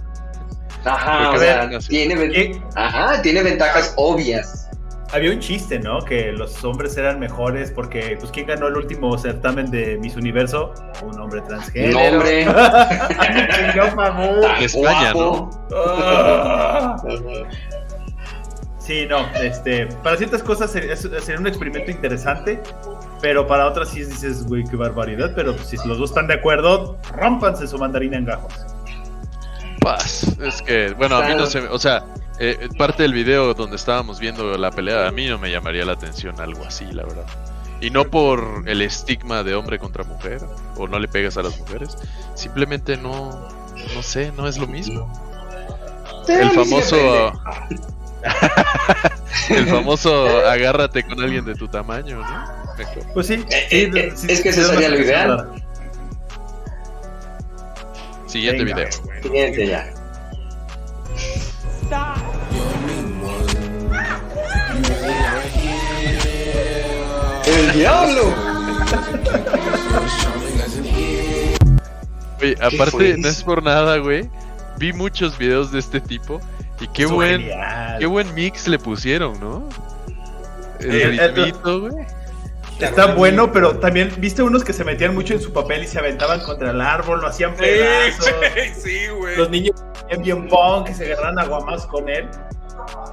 Ajá, 0.85 1.31
o 1.31 1.39
sea, 1.39 1.69
tiene, 1.89 2.15
ven- 2.15 2.31
¿Qué? 2.33 2.63
ajá, 2.77 3.21
tiene 3.21 3.43
ventajas 3.43 3.93
obvias. 3.97 4.65
Había 5.11 5.31
un 5.33 5.41
chiste, 5.41 5.79
¿no? 5.79 6.01
Que 6.05 6.33
los 6.33 6.63
hombres 6.65 6.95
eran 6.99 7.19
mejores 7.19 7.71
porque, 7.71 8.17
pues, 8.21 8.31
¿quién 8.31 8.47
ganó 8.47 8.69
el 8.69 8.77
último 8.77 9.17
certamen 9.19 9.71
de 9.71 9.97
Miss 9.99 10.17
Universo? 10.17 10.75
Un 11.03 11.19
hombre 11.19 11.41
transgénero. 11.49 11.99
Un 11.99 12.15
hombre. 12.17 12.45
Chingó, 13.73 13.97
mamón. 13.97 14.45
España, 14.61 15.13
guapo. 15.15 15.51
Sí, 18.89 19.05
no, 19.07 19.19
este, 19.35 19.85
para 20.03 20.17
ciertas 20.17 20.43
cosas 20.43 20.73
sería, 20.73 20.97
sería 20.97 21.39
un 21.39 21.47
experimento 21.47 21.91
interesante, 21.91 22.59
pero 23.21 23.47
para 23.47 23.67
otras 23.67 23.91
sí 23.91 24.03
dices, 24.03 24.47
güey, 24.47 24.65
qué 24.65 24.77
barbaridad, 24.77 25.33
pero 25.37 25.59
si 25.59 25.77
los 25.87 25.99
dos 25.99 26.09
están 26.09 26.27
de 26.27 26.33
acuerdo, 26.33 26.97
rómpanse 27.13 27.67
su 27.67 27.77
mandarina 27.77 28.17
en 28.17 28.25
gajos. 28.25 28.55
Paz. 29.83 30.39
Es 30.41 30.63
que, 30.63 30.95
bueno, 30.95 31.17
a 31.17 31.29
mí 31.29 31.35
no 31.35 31.45
se 31.45 31.61
me- 31.61 31.69
O 31.69 31.79
sea, 31.79 32.07
eh, 32.39 32.67
parte 32.79 33.03
del 33.03 33.13
video 33.13 33.53
donde 33.53 33.77
estábamos 33.77 34.21
viendo 34.21 34.57
la 34.57 34.71
pelea, 34.71 35.07
a 35.07 35.11
mí 35.11 35.27
no 35.27 35.39
me 35.39 35.51
llamaría 35.51 35.85
la 35.85 35.93
atención 35.93 36.41
algo 36.41 36.65
así, 36.65 36.87
la 36.87 37.03
verdad. 37.03 37.27
Y 37.83 37.91
no 37.91 38.07
por 38.07 38.65
el 38.65 38.81
estigma 38.81 39.43
de 39.45 39.55
hombre 39.55 39.79
contra 39.79 40.03
mujer, 40.03 40.41
o 40.79 40.89
no 40.89 40.99
le 40.99 41.09
pegas 41.09 41.37
a 41.37 41.43
las 41.43 41.61
mujeres, 41.61 41.95
simplemente 42.35 42.97
no, 42.97 43.49
no 43.95 44.03
sé, 44.03 44.33
no 44.35 44.49
es 44.49 44.57
lo 44.57 44.67
mismo. 44.67 45.13
El 46.27 46.51
famoso, 46.53 46.97
el 49.51 49.67
famoso 49.67 50.47
agárrate 50.47 51.03
con 51.05 51.21
alguien 51.21 51.45
de 51.45 51.55
tu 51.55 51.69
tamaño, 51.69 52.21
¿no? 52.21 52.59
Pues 53.15 53.27
sí, 53.27 53.45
Eh, 53.51 53.91
eh, 53.95 54.13
es 54.29 54.41
que 54.41 54.49
ese 54.51 54.65
sería 54.65 54.89
lo 54.89 54.99
ideal. 54.99 55.63
Siguiente 58.27 58.65
Venga. 58.65 58.77
video. 58.77 59.23
Siguiente 59.23 59.67
ya. 59.67 59.93
¡El 67.47 67.73
diablo! 67.73 68.35
Oye, 72.41 72.57
aparte, 72.61 73.17
no 73.19 73.29
es 73.29 73.43
por 73.43 73.63
nada, 73.63 73.99
güey. 73.99 74.29
Vi 74.79 74.93
muchos 74.93 75.37
videos 75.39 75.73
de 75.73 75.81
este 75.81 76.01
tipo 76.01 76.41
y 76.81 76.89
qué 76.89 77.07
buen, 77.07 77.41
genial. 77.41 77.97
qué 77.99 78.07
buen 78.07 78.35
mix 78.35 78.69
le 78.69 78.79
pusieron, 78.79 79.39
¿no? 79.41 79.69
El 80.81 81.19
ritmito, 81.19 81.81
güey. 81.81 82.07
Está 82.79 83.15
bueno, 83.15 83.53
pero 83.53 83.79
también 83.79 84.13
viste 84.19 84.43
unos 84.43 84.63
que 84.63 84.73
se 84.73 84.85
metían 84.85 85.13
mucho 85.13 85.35
en 85.35 85.41
su 85.41 85.53
papel 85.53 85.83
y 85.83 85.89
se 85.89 85.99
aventaban 85.99 86.41
contra 86.41 86.71
el 86.71 86.81
árbol, 86.81 87.21
lo 87.21 87.27
hacían 87.27 87.57
pedazos. 87.57 88.31
Sí, 88.77 89.09
güey. 89.09 89.37
Los 89.37 89.51
niños 89.51 89.75
bien, 90.09 90.23
bien 90.23 90.49
punk 90.49 90.87
que 90.87 90.95
se 90.95 91.13
agarran 91.13 91.39
aguamas 91.39 91.87
con 91.87 92.09
él. 92.09 92.29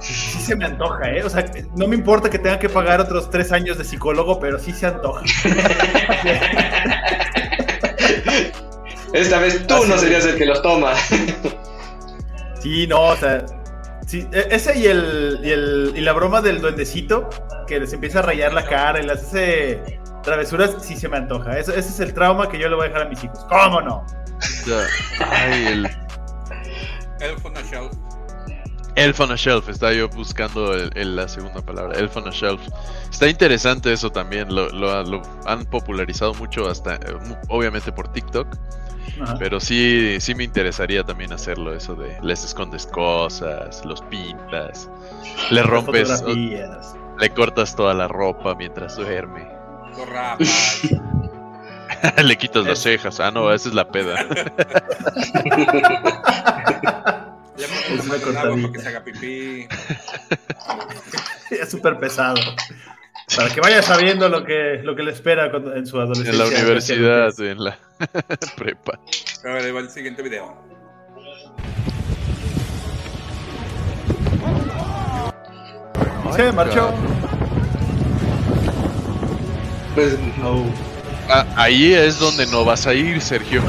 Sí 0.00 0.40
se 0.40 0.54
me 0.54 0.66
antoja, 0.66 1.10
¿eh? 1.10 1.24
O 1.24 1.28
sea, 1.28 1.44
no 1.76 1.88
me 1.88 1.96
importa 1.96 2.30
que 2.30 2.38
tenga 2.38 2.60
que 2.60 2.68
pagar 2.68 3.00
otros 3.00 3.28
tres 3.28 3.50
años 3.50 3.76
de 3.76 3.84
psicólogo, 3.84 4.38
pero 4.38 4.60
sí 4.60 4.72
se 4.72 4.86
antoja. 4.86 5.22
Esta 9.12 9.38
vez 9.38 9.66
tú 9.66 9.86
no 9.86 9.98
serías 9.98 10.24
el 10.26 10.36
que 10.36 10.46
los 10.46 10.62
toma. 10.62 10.92
Sí, 12.60 12.86
no, 12.86 13.00
o 13.02 13.16
sea. 13.16 13.44
Sí, 14.06 14.26
e- 14.32 14.48
ese 14.50 14.78
y 14.78 14.86
el, 14.86 15.40
y 15.42 15.50
el 15.50 15.92
y 15.96 16.00
la 16.00 16.12
broma 16.12 16.40
del 16.40 16.60
duendecito 16.60 17.28
que 17.66 17.80
les 17.80 17.92
empieza 17.92 18.20
a 18.20 18.22
rayar 18.22 18.52
la 18.54 18.64
cara 18.64 19.02
y 19.04 19.08
hace 19.10 19.98
travesuras, 20.22 20.76
sí 20.80 20.96
se 20.96 21.08
me 21.08 21.16
antoja. 21.16 21.58
Ese, 21.58 21.72
ese 21.78 21.88
es 21.88 22.00
el 22.00 22.14
trauma 22.14 22.48
que 22.48 22.58
yo 22.58 22.68
le 22.68 22.76
voy 22.76 22.84
a 22.86 22.88
dejar 22.88 23.02
a 23.06 23.08
mis 23.08 23.22
hijos. 23.24 23.44
¿Cómo 23.48 23.80
no? 23.80 24.06
Ay, 25.20 25.66
el 25.66 25.86
Elf 27.20 27.44
on 27.44 27.56
a 27.56 27.62
Shelf. 27.62 27.92
Elf 28.94 29.20
on 29.20 29.32
a 29.32 29.36
Shelf. 29.36 29.68
Estaba 29.68 29.92
yo 29.92 30.08
buscando 30.08 30.72
el- 30.74 30.90
el- 30.94 31.16
la 31.16 31.26
segunda 31.28 31.60
palabra. 31.62 31.98
Elf 31.98 32.16
on 32.16 32.28
a 32.28 32.30
Shelf. 32.30 32.60
Está 33.10 33.26
interesante 33.28 33.92
eso 33.92 34.10
también. 34.10 34.54
Lo, 34.54 34.68
lo- 34.70 35.02
lo 35.02 35.22
han 35.46 35.64
popularizado 35.66 36.32
mucho 36.34 36.68
hasta, 36.68 36.94
eh, 36.94 36.98
obviamente 37.48 37.90
por 37.92 38.08
TikTok. 38.12 38.46
Ajá. 39.20 39.36
Pero 39.38 39.60
sí, 39.60 40.16
sí 40.20 40.34
me 40.34 40.44
interesaría 40.44 41.04
también 41.04 41.32
hacerlo, 41.32 41.74
eso 41.74 41.94
de 41.94 42.18
les 42.22 42.44
escondes 42.44 42.86
cosas, 42.86 43.84
los 43.84 44.00
pintas, 44.02 44.88
le 45.50 45.62
rompes, 45.62 46.22
o- 46.22 46.34
le 46.34 47.30
cortas 47.30 47.74
toda 47.76 47.94
la 47.94 48.08
ropa 48.08 48.54
mientras 48.54 48.96
duerme, 48.96 49.46
le 52.22 52.36
quitas 52.36 52.66
las 52.66 52.80
cejas, 52.80 53.20
ah 53.20 53.30
no, 53.30 53.50
esa 53.52 53.68
es 53.70 53.74
la 53.74 53.88
peda. 53.88 54.16
Le 57.56 57.64
Es 57.64 57.70
una 58.04 58.16
agua 58.16 58.18
para 58.18 58.50
cortadita. 58.50 58.72
que 58.72 58.78
se 58.80 58.88
haga 58.88 59.02
pipí. 59.04 59.66
Es 61.50 61.70
súper 61.70 61.98
pesado. 61.98 62.40
Para 63.34 63.48
que 63.52 63.60
vaya 63.60 63.82
sabiendo 63.82 64.28
lo 64.28 64.44
que, 64.44 64.80
lo 64.84 64.94
que 64.94 65.02
le 65.02 65.10
espera 65.12 65.50
cuando- 65.50 65.74
en 65.74 65.86
su 65.86 65.98
adolescencia. 65.98 66.32
en 66.32 66.38
la 66.38 66.46
universidad, 66.46 67.40
en 67.40 67.64
la 67.64 67.78
prepa. 68.56 69.00
A 69.44 69.48
ver, 69.52 69.64
ahí 69.64 69.72
va 69.72 69.80
el 69.80 69.90
siguiente 69.90 70.22
video. 70.22 70.54
Se 76.34 76.52
marchó. 76.52 76.90
Pues, 79.94 80.16
Ah, 81.28 81.44
ahí 81.56 81.92
es 81.92 82.20
donde 82.20 82.46
no 82.46 82.64
vas 82.64 82.86
a 82.86 82.94
ir, 82.94 83.20
Sergio. 83.20 83.60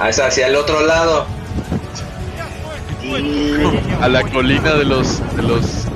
ah, 0.00 0.10
es 0.10 0.18
hacia 0.20 0.46
el 0.48 0.56
otro 0.56 0.84
lado. 0.86 1.26
a 4.02 4.08
la 4.08 4.22
colina 4.24 4.74
de 4.74 4.84
los, 4.84 5.20
de 5.36 5.42
los, 5.42 5.86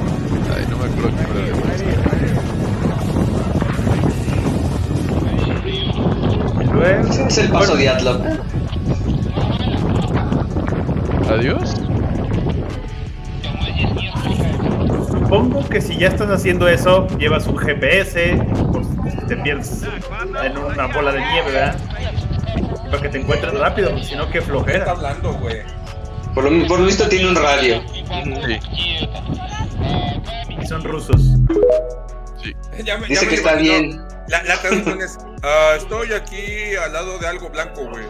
luego- 6.75 7.09
Ese 7.11 7.27
es 7.27 7.39
el 7.39 7.49
paso 7.51 7.77
de 7.77 7.89
Atlot. 7.89 8.23
Adiós. 11.31 11.75
Supongo 15.11 15.67
que 15.69 15.81
si 15.81 15.97
ya 15.97 16.09
estás 16.09 16.31
haciendo 16.31 16.69
eso, 16.69 17.07
llevas 17.19 17.47
un 17.47 17.57
GPS, 17.57 18.39
pues 18.73 18.87
te 19.29 19.37
pierdes 19.37 19.83
en 20.45 20.59
una 20.59 20.87
bola 20.89 21.13
de 21.13 21.21
nieve, 21.21 21.53
¿verdad? 21.53 21.77
Para 22.91 23.03
que 23.03 23.09
te 23.09 23.21
encuentres 23.21 23.55
rápido, 23.59 23.91
porque 23.91 24.05
si 24.05 24.17
no, 24.17 24.27
qué 24.27 24.33
¿Qué 24.33 24.39
está 24.41 24.51
flojera. 24.51 24.91
hablando, 24.91 25.33
güey? 25.35 25.57
Por 26.35 26.51
lo, 26.51 26.67
por 26.67 26.81
lo 26.81 26.87
visto 26.87 27.09
tiene 27.09 27.29
un 27.29 27.37
radio. 27.37 27.81
Sí, 27.93 28.05
son 30.83 30.91
rusos. 30.93 31.21
sí. 32.43 32.55
Ya 32.85 32.97
me- 32.99 33.03
ya 33.03 33.09
Dice 33.09 33.25
me 33.27 33.29
que 33.31 33.35
está 33.37 33.55
bien. 33.55 34.03
La, 34.29 34.43
la 34.45 34.61
traducción 34.61 35.01
es: 35.03 35.19
ah, 35.43 35.75
Estoy 35.77 36.13
aquí 36.13 36.75
al 36.77 36.93
lado 36.93 37.19
de 37.19 37.27
algo 37.29 37.49
blanco, 37.51 37.87
güey. 37.89 38.05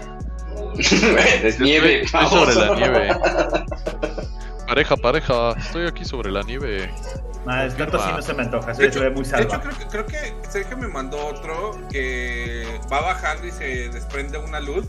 es 1.45 1.59
nieve. 1.61 2.03
Estoy 2.03 2.27
sobre 2.29 2.55
la 2.55 2.75
nieve. 2.77 3.17
Pareja, 4.67 4.97
pareja, 4.97 5.53
estoy 5.59 5.87
aquí 5.87 6.05
sobre 6.05 6.31
la 6.31 6.43
nieve. 6.43 6.91
Ah, 7.47 7.65
el 7.65 7.73
así 7.73 8.13
no 8.13 8.23
se 8.23 8.35
me 8.35 8.43
antoja, 8.43 8.73
se 8.75 8.89
ve 8.89 9.11
muy 9.11 9.25
de 9.25 9.43
hecho, 9.43 9.61
creo, 9.61 9.77
que, 9.79 9.87
creo 9.87 10.07
que 10.07 10.35
Sergio 10.49 10.77
me 10.77 10.87
mandó 10.87 11.27
otro 11.27 11.73
que 11.91 12.65
va 12.93 13.01
bajando 13.01 13.47
y 13.47 13.51
se 13.51 13.89
desprende 13.89 14.39
una 14.39 14.61
luz. 14.61 14.87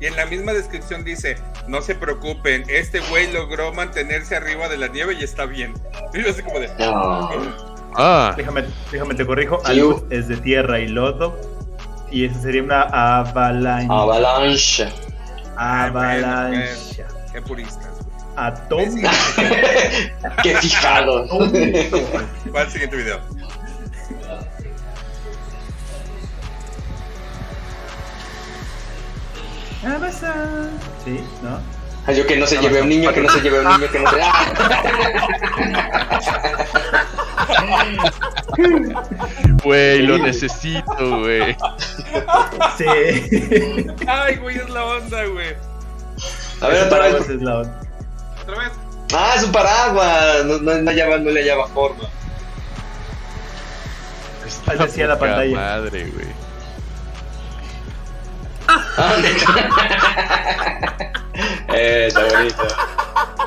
Y 0.00 0.06
en 0.06 0.16
la 0.16 0.26
misma 0.26 0.52
descripción 0.52 1.04
dice: 1.04 1.36
No 1.68 1.82
se 1.82 1.94
preocupen, 1.94 2.64
este 2.68 2.98
güey 3.00 3.32
logró 3.32 3.72
mantenerse 3.72 4.34
arriba 4.34 4.68
de 4.68 4.76
la 4.76 4.88
nieve 4.88 5.14
y 5.14 5.22
está 5.22 5.46
bien. 5.46 5.74
Y 6.12 6.22
yo 6.22 6.30
así 6.30 6.42
como 6.42 6.58
de. 6.58 6.68
No. 6.78 7.30
Ah, 7.96 8.34
Déjame, 8.36 8.64
déjame 8.90 9.14
te 9.14 9.24
corrijo. 9.24 9.60
Sí, 9.64 9.70
Alud 9.70 10.02
es 10.12 10.26
de 10.26 10.36
tierra 10.38 10.80
y 10.80 10.88
lodo. 10.88 11.38
Y 12.10 12.24
esa 12.24 12.40
sería 12.42 12.62
una 12.64 12.82
avalancha. 12.82 13.94
Avalanche. 13.94 14.88
"Ay, 15.56 15.90
bueno, 15.90 16.26
Avalancha. 16.26 17.06
qué- 17.06 17.14
Qué 17.32 17.42
güey. 18.34 18.46
Atómica. 18.46 19.10
Qué 20.42 20.56
fijado. 20.56 21.26
Va 22.54 22.60
al 22.62 22.70
siguiente 22.70 22.96
video. 22.96 23.20
Sí, 31.04 31.20
¿no? 31.42 31.60
Ah, 32.06 32.12
Yo 32.12 32.26
que 32.26 32.36
no 32.36 32.46
se 32.46 32.58
lleve 32.58 32.80
a 32.80 32.82
un 32.82 32.88
niño, 32.88 33.12
que 33.12 33.20
no 33.20 33.30
se 33.30 33.40
lleve 33.40 33.58
a 33.58 33.60
un 33.60 33.80
niño, 33.80 33.90
que 33.90 34.00
no 34.00 34.10
se. 34.10 34.16
güey, 39.62 40.02
lo 40.02 40.18
necesito, 40.18 41.20
güey. 41.20 41.56
Sí. 42.76 42.84
Ay, 44.06 44.36
güey, 44.36 44.56
es 44.58 44.70
la 44.70 44.84
onda, 44.84 45.24
güey. 45.26 45.54
A 46.60 46.68
ver, 46.68 46.86
otra 46.86 46.98
vez. 46.98 47.28
Es 47.28 47.42
la 47.42 47.58
onda. 47.60 47.83
Otra 48.44 48.58
vez. 48.58 48.72
Ah, 49.12 49.34
es 49.36 49.44
un 49.44 49.52
paraguas. 49.52 50.44
No, 50.44 50.58
no, 50.58 50.74
no, 50.74 51.18
no 51.18 51.30
le 51.30 51.40
hallaba 51.40 51.66
forma. 51.68 52.04
Está 54.46 54.76
decía 54.76 55.06
la 55.06 55.18
pantalla. 55.18 55.54
Madre, 55.54 56.10
güey. 56.10 56.26
Ah, 58.66 59.16
eh, 61.74 62.06
está 62.08 62.24
bonito. 62.24 62.66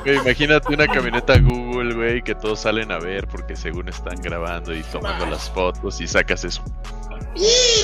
Güey, 0.03 0.17
imagínate 0.17 0.73
una 0.73 0.87
camioneta 0.87 1.37
Google, 1.39 1.95
güey, 1.95 2.21
que 2.21 2.35
todos 2.35 2.59
salen 2.61 2.91
a 2.91 2.99
ver 2.99 3.27
porque 3.27 3.55
según 3.55 3.89
están 3.89 4.21
grabando 4.21 4.73
y 4.75 4.83
tomando 4.83 5.25
las 5.25 5.49
fotos 5.49 5.99
y 6.01 6.07
sacas 6.07 6.43
eso. 6.43 6.63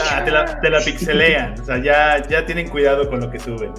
Ah, 0.10 0.24
te, 0.24 0.32
la, 0.32 0.60
te 0.62 0.70
la 0.70 0.80
pixelean. 0.80 1.60
O 1.60 1.66
sea, 1.66 1.82
ya, 1.82 2.22
ya 2.28 2.46
tienen 2.46 2.70
cuidado 2.70 3.10
con 3.10 3.20
lo 3.20 3.30
que 3.30 3.40
suben. 3.40 3.74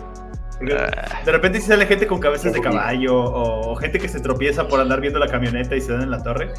De 0.60 1.32
repente 1.32 1.60
si 1.60 1.66
sale 1.66 1.86
gente 1.86 2.06
con 2.06 2.20
cabezas 2.20 2.52
de 2.52 2.60
caballo 2.60 3.16
o, 3.16 3.72
o 3.72 3.76
gente 3.76 3.98
que 3.98 4.08
se 4.08 4.20
tropieza 4.20 4.68
por 4.68 4.80
andar 4.80 5.00
viendo 5.00 5.18
la 5.18 5.28
camioneta 5.28 5.74
y 5.76 5.80
se 5.80 5.92
dan 5.92 6.02
en 6.02 6.10
la 6.10 6.22
torre. 6.22 6.52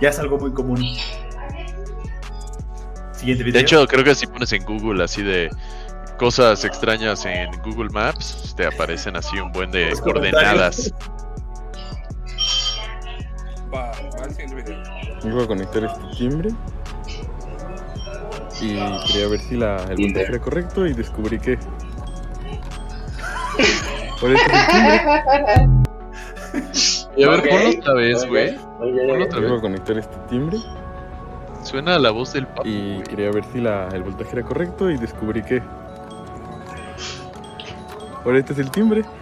Ya 0.00 0.10
es 0.10 0.18
algo 0.18 0.38
muy 0.38 0.52
común. 0.52 0.84
Siguiente 3.12 3.44
video. 3.44 3.58
De 3.58 3.60
hecho, 3.60 3.86
creo 3.86 4.04
que 4.04 4.14
si 4.14 4.26
pones 4.26 4.52
en 4.52 4.64
Google 4.64 5.04
así 5.04 5.22
de 5.22 5.48
cosas 6.18 6.64
extrañas 6.64 7.24
en 7.24 7.50
Google 7.62 7.88
Maps, 7.90 8.54
te 8.56 8.66
aparecen 8.66 9.16
así 9.16 9.38
un 9.38 9.52
buen 9.52 9.70
de 9.70 9.92
coordenadas. 10.02 10.92
Va, 13.72 13.92
va 14.18 14.24
al 14.24 14.30
siguiente 14.30 14.62
video. 14.62 14.82
Iba 15.24 15.44
a 15.44 15.46
conectar 15.46 15.84
este 15.84 16.16
timbre 16.16 16.50
y 18.60 18.74
quería 19.06 19.28
ver 19.28 19.40
si 19.40 19.56
la, 19.56 19.76
el 19.88 19.96
voltaje 19.96 20.26
era 20.26 20.38
correcto 20.40 20.86
y 20.86 20.92
descubrí 20.92 21.38
que. 21.38 21.58
Por 24.22 24.30
eso 24.32 24.42
el 24.46 24.66
timbre. 24.68 25.02
Y 27.16 27.24
a 27.24 27.28
ver, 27.30 27.40
Ok, 27.40 27.48
ponlo 27.48 27.70
otra 27.78 27.94
vez, 27.94 28.24
güey. 28.26 28.54
ok. 28.56 28.60
Ponlo 28.78 29.24
otra 29.24 29.38
Iba 29.40 29.48
a 29.48 29.52
vez. 29.52 29.60
conectar 29.62 29.98
este 29.98 30.16
timbre 30.28 30.58
Suena 31.62 31.98
la 31.98 32.10
voz 32.10 32.32
del 32.34 32.46
papu. 32.46 32.62
y 32.66 33.02
quería 33.08 33.30
ver 33.30 33.44
si 33.52 33.60
la, 33.60 33.88
el 33.92 34.02
voltaje 34.02 34.32
era 34.32 34.42
correcto 34.42 34.90
y 34.90 34.96
descubrí 34.98 35.42
que. 35.42 35.62
Por 38.24 38.36
este 38.36 38.52
es 38.54 38.58
el 38.60 38.70
timbre. 38.70 39.02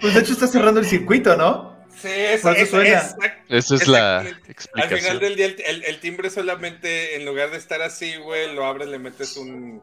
Pues 0.00 0.14
de 0.14 0.20
hecho 0.20 0.32
está 0.32 0.46
cerrando 0.46 0.78
el 0.80 0.86
circuito, 0.86 1.36
¿no? 1.36 1.76
Sí, 1.96 2.08
eso 2.08 2.50
es- 2.52 2.70
suena. 2.70 2.98
es- 3.00 3.16
Esa 3.48 3.74
es 3.74 3.88
la 3.88 4.22
exactamente. 4.22 4.52
Al 4.52 4.54
final 4.54 5.16
explicación. 5.16 5.18
del 5.18 5.34
día, 5.36 5.46
el, 5.46 5.56
el- 5.66 5.84
el 5.84 6.00
timbre 6.00 6.30
solamente, 6.30 7.16
en 7.16 7.24
lugar 7.26 7.50
de 7.50 7.56
estar 7.56 7.82
así, 7.82 8.16
güey, 8.16 8.54
lo 8.54 8.64
abres, 8.64 8.86
le 8.88 8.98
metes 9.00 9.36
un. 9.36 9.82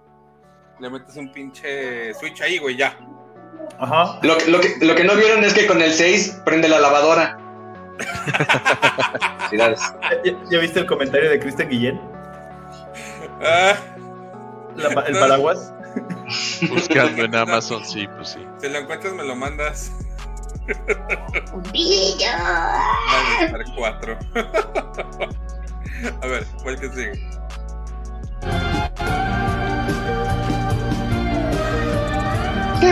Le 0.80 0.90
metes 0.90 1.16
un 1.16 1.32
pinche 1.32 2.14
switch 2.16 2.42
ahí, 2.42 2.58
güey, 2.58 2.76
ya. 2.76 2.98
Ajá. 3.80 4.20
Lo, 4.22 4.38
lo 4.48 4.60
que, 4.60 4.76
lo 4.82 4.96
que 4.96 5.04
no 5.04 5.16
vieron 5.16 5.44
es 5.44 5.54
que 5.54 5.68
con 5.68 5.82
el 5.82 5.94
6 5.94 6.42
prende 6.46 6.68
la 6.68 6.80
lavadora. 6.80 7.40
¿Ya, 9.52 9.74
ya 10.52 10.60
viste 10.60 10.80
el 10.82 10.86
comentario 10.86 11.30
de 11.30 11.40
Cristian 11.40 11.70
Guillén? 11.70 12.02
Ah, 13.42 13.76
La 14.76 14.90
el 14.90 15.20
paraguas. 15.20 15.74
Buscando 16.70 17.24
en 17.24 17.36
Amazon, 17.36 17.86
sí, 17.86 18.08
pues 18.18 18.30
sí. 18.30 18.46
si 18.60 18.70
lo 18.70 18.80
encuentras, 18.80 19.14
me 19.14 19.24
lo 19.24 19.36
mandas. 19.36 19.92
A 22.28 23.46
estar 23.46 23.64
cuatro. 23.76 24.18
a 26.22 26.28
ver, 26.28 26.46
¿cuál 26.64 26.80
que 26.80 26.90
sigue? 26.90 27.30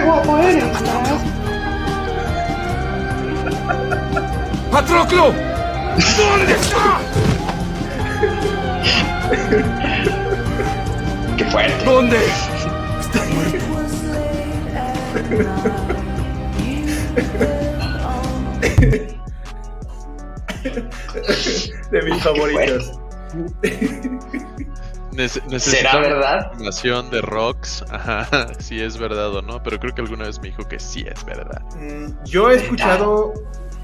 Guapo 0.03 0.37
eres. 0.39 0.63
¡Patroclo! 4.71 5.33
¿Dónde 6.17 6.53
está? 6.53 6.99
Qué 11.37 11.45
fuerte. 11.45 11.85
¿Dónde? 11.85 12.17
De 21.91 22.01
mis 22.01 22.23
favoritos. 22.23 22.99
Nece- 25.15 25.59
¿Será 25.59 25.97
verdad? 25.99 26.47
información 26.51 27.09
de 27.11 27.21
Rox, 27.21 27.83
ajá, 27.91 28.27
si 28.59 28.81
es 28.81 28.97
verdad 28.97 29.33
o 29.35 29.41
no, 29.41 29.61
pero 29.63 29.79
creo 29.79 29.93
que 29.93 30.01
alguna 30.01 30.25
vez 30.25 30.39
me 30.39 30.47
dijo 30.49 30.67
que 30.67 30.79
sí 30.79 31.05
es 31.07 31.23
verdad. 31.25 31.61
Mm, 31.79 32.23
Yo 32.25 32.49
he 32.51 32.55
escuchado 32.55 33.33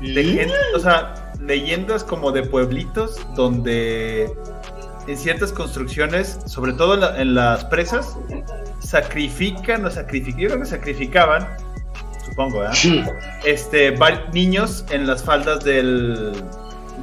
gente, 0.02 0.54
o 0.76 0.80
sea, 0.80 1.32
leyendas 1.42 2.04
como 2.04 2.32
de 2.32 2.44
pueblitos 2.44 3.20
donde 3.36 4.32
en 5.08 5.18
ciertas 5.18 5.52
construcciones, 5.52 6.40
sobre 6.46 6.74
todo 6.74 6.94
en, 6.96 7.00
la- 7.02 7.22
en 7.22 7.36
las 7.36 7.66
presas, 7.66 8.16
sacrifican 8.80 9.86
o 9.86 9.92
sacrifican, 9.92 10.40
yo 10.40 10.48
creo 10.50 10.60
que 10.62 10.66
sacrificaban, 10.68 11.48
supongo, 12.26 12.64
¿eh? 12.64 12.70
este, 13.46 13.92
va- 13.92 14.26
niños 14.34 14.86
en 14.90 15.06
las 15.08 15.24
faldas 15.24 15.64
del, 15.64 16.32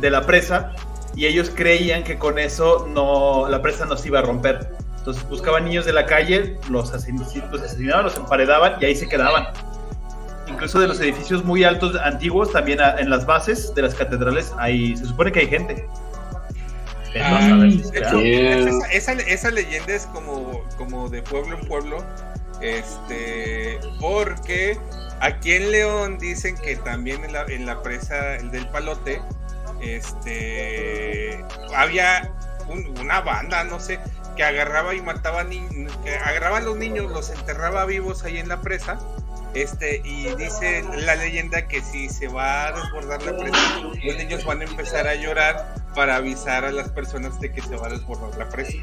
de 0.00 0.10
la 0.10 0.22
presa 0.26 0.72
y 1.16 1.26
ellos 1.26 1.50
creían 1.54 2.04
que 2.04 2.18
con 2.18 2.38
eso 2.38 2.86
no, 2.92 3.48
la 3.48 3.60
presa 3.62 3.86
no 3.86 3.96
se 3.96 4.08
iba 4.08 4.20
a 4.20 4.22
romper. 4.22 4.68
Entonces 4.98 5.28
buscaban 5.28 5.64
niños 5.64 5.84
de 5.86 5.92
la 5.92 6.04
calle, 6.06 6.56
los, 6.70 6.92
asesin- 6.92 7.50
los 7.50 7.62
asesinaban, 7.62 8.04
los 8.04 8.16
emparedaban 8.16 8.74
y 8.80 8.84
ahí 8.84 8.94
se 8.96 9.08
quedaban. 9.08 9.48
Incluso 10.48 10.78
de 10.78 10.86
los 10.88 11.00
edificios 11.00 11.44
muy 11.44 11.64
altos 11.64 11.96
antiguos, 11.96 12.52
también 12.52 12.80
a- 12.80 12.96
en 12.98 13.10
las 13.10 13.24
bases 13.26 13.74
de 13.74 13.82
las 13.82 13.94
catedrales, 13.94 14.52
hay, 14.58 14.96
se 14.96 15.06
supone 15.06 15.32
que 15.32 15.40
hay 15.40 15.48
gente. 15.48 15.88
Hecho, 17.94 18.18
esa, 18.20 18.92
esa, 18.92 19.12
esa 19.12 19.50
leyenda 19.50 19.94
es 19.94 20.06
como, 20.06 20.62
como 20.76 21.08
de 21.08 21.22
pueblo 21.22 21.58
en 21.58 21.66
pueblo. 21.66 22.04
Este, 22.60 23.78
porque 24.00 24.78
aquí 25.20 25.52
en 25.52 25.70
León 25.70 26.18
dicen 26.18 26.56
que 26.56 26.76
también 26.76 27.24
en 27.24 27.32
la, 27.32 27.44
en 27.44 27.64
la 27.66 27.82
presa 27.82 28.36
el 28.36 28.50
del 28.50 28.66
Palote, 28.68 29.20
este, 29.80 31.44
había 31.74 32.30
un- 32.68 32.98
una 33.00 33.20
banda, 33.20 33.64
no 33.64 33.78
sé, 33.80 33.98
que 34.36 34.44
agarraba 34.44 34.94
y 34.94 35.00
mataba 35.00 35.44
ni- 35.44 35.66
que 36.04 36.16
agarraba 36.16 36.58
a 36.58 36.60
los 36.60 36.76
niños, 36.76 37.10
los 37.10 37.30
enterraba 37.30 37.84
vivos 37.86 38.24
ahí 38.24 38.38
en 38.38 38.48
la 38.48 38.60
presa. 38.60 38.98
Este, 39.54 40.02
y 40.04 40.26
dice 40.36 40.84
la 40.98 41.14
leyenda 41.14 41.66
que 41.66 41.80
si 41.80 42.10
se 42.10 42.28
va 42.28 42.66
a 42.66 42.72
desbordar 42.72 43.22
la 43.22 43.34
presa, 43.38 43.58
los 44.04 44.16
niños 44.16 44.44
van 44.44 44.60
a 44.60 44.64
empezar 44.64 45.06
a 45.08 45.14
llorar 45.14 45.74
para 45.94 46.16
avisar 46.16 46.66
a 46.66 46.72
las 46.72 46.90
personas 46.90 47.40
de 47.40 47.50
que 47.52 47.62
se 47.62 47.74
va 47.76 47.86
a 47.86 47.90
desbordar 47.90 48.36
la 48.38 48.46
presa. 48.50 48.76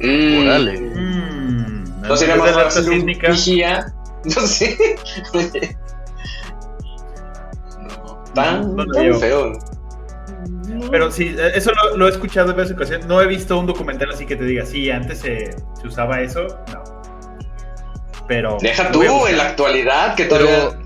Mm. 0.00 0.40
Órale. 0.40 0.80
Mm, 0.80 2.00
¿No 2.02 2.16
sería 2.16 2.34
más 2.36 2.50
fácil 2.52 2.88
un 2.90 3.06
vigía? 3.06 3.92
No 4.24 4.40
sé. 4.46 4.76
tan, 8.34 8.74
No 8.76 8.86
tan 8.86 9.20
veo. 9.20 9.58
Pero 10.90 11.10
sí, 11.10 11.34
eh, 11.38 11.52
eso 11.54 11.70
lo, 11.72 11.96
lo 11.96 12.06
he 12.06 12.10
escuchado 12.10 12.50
en 12.50 12.56
varias 12.56 12.74
ocasiones. 12.74 13.06
No 13.06 13.20
he 13.20 13.26
visto 13.26 13.58
un 13.58 13.66
documental 13.66 14.10
así 14.10 14.26
que 14.26 14.36
te 14.36 14.44
diga, 14.44 14.64
sí, 14.66 14.90
antes 14.90 15.20
se, 15.20 15.50
se 15.80 15.86
usaba 15.86 16.20
eso. 16.20 16.46
No. 16.72 16.82
Pero. 18.28 18.58
Deja 18.60 18.90
tú 18.90 19.02
en 19.26 19.36
la 19.36 19.48
actualidad 19.48 20.14
que 20.14 20.24
todavía 20.26 20.78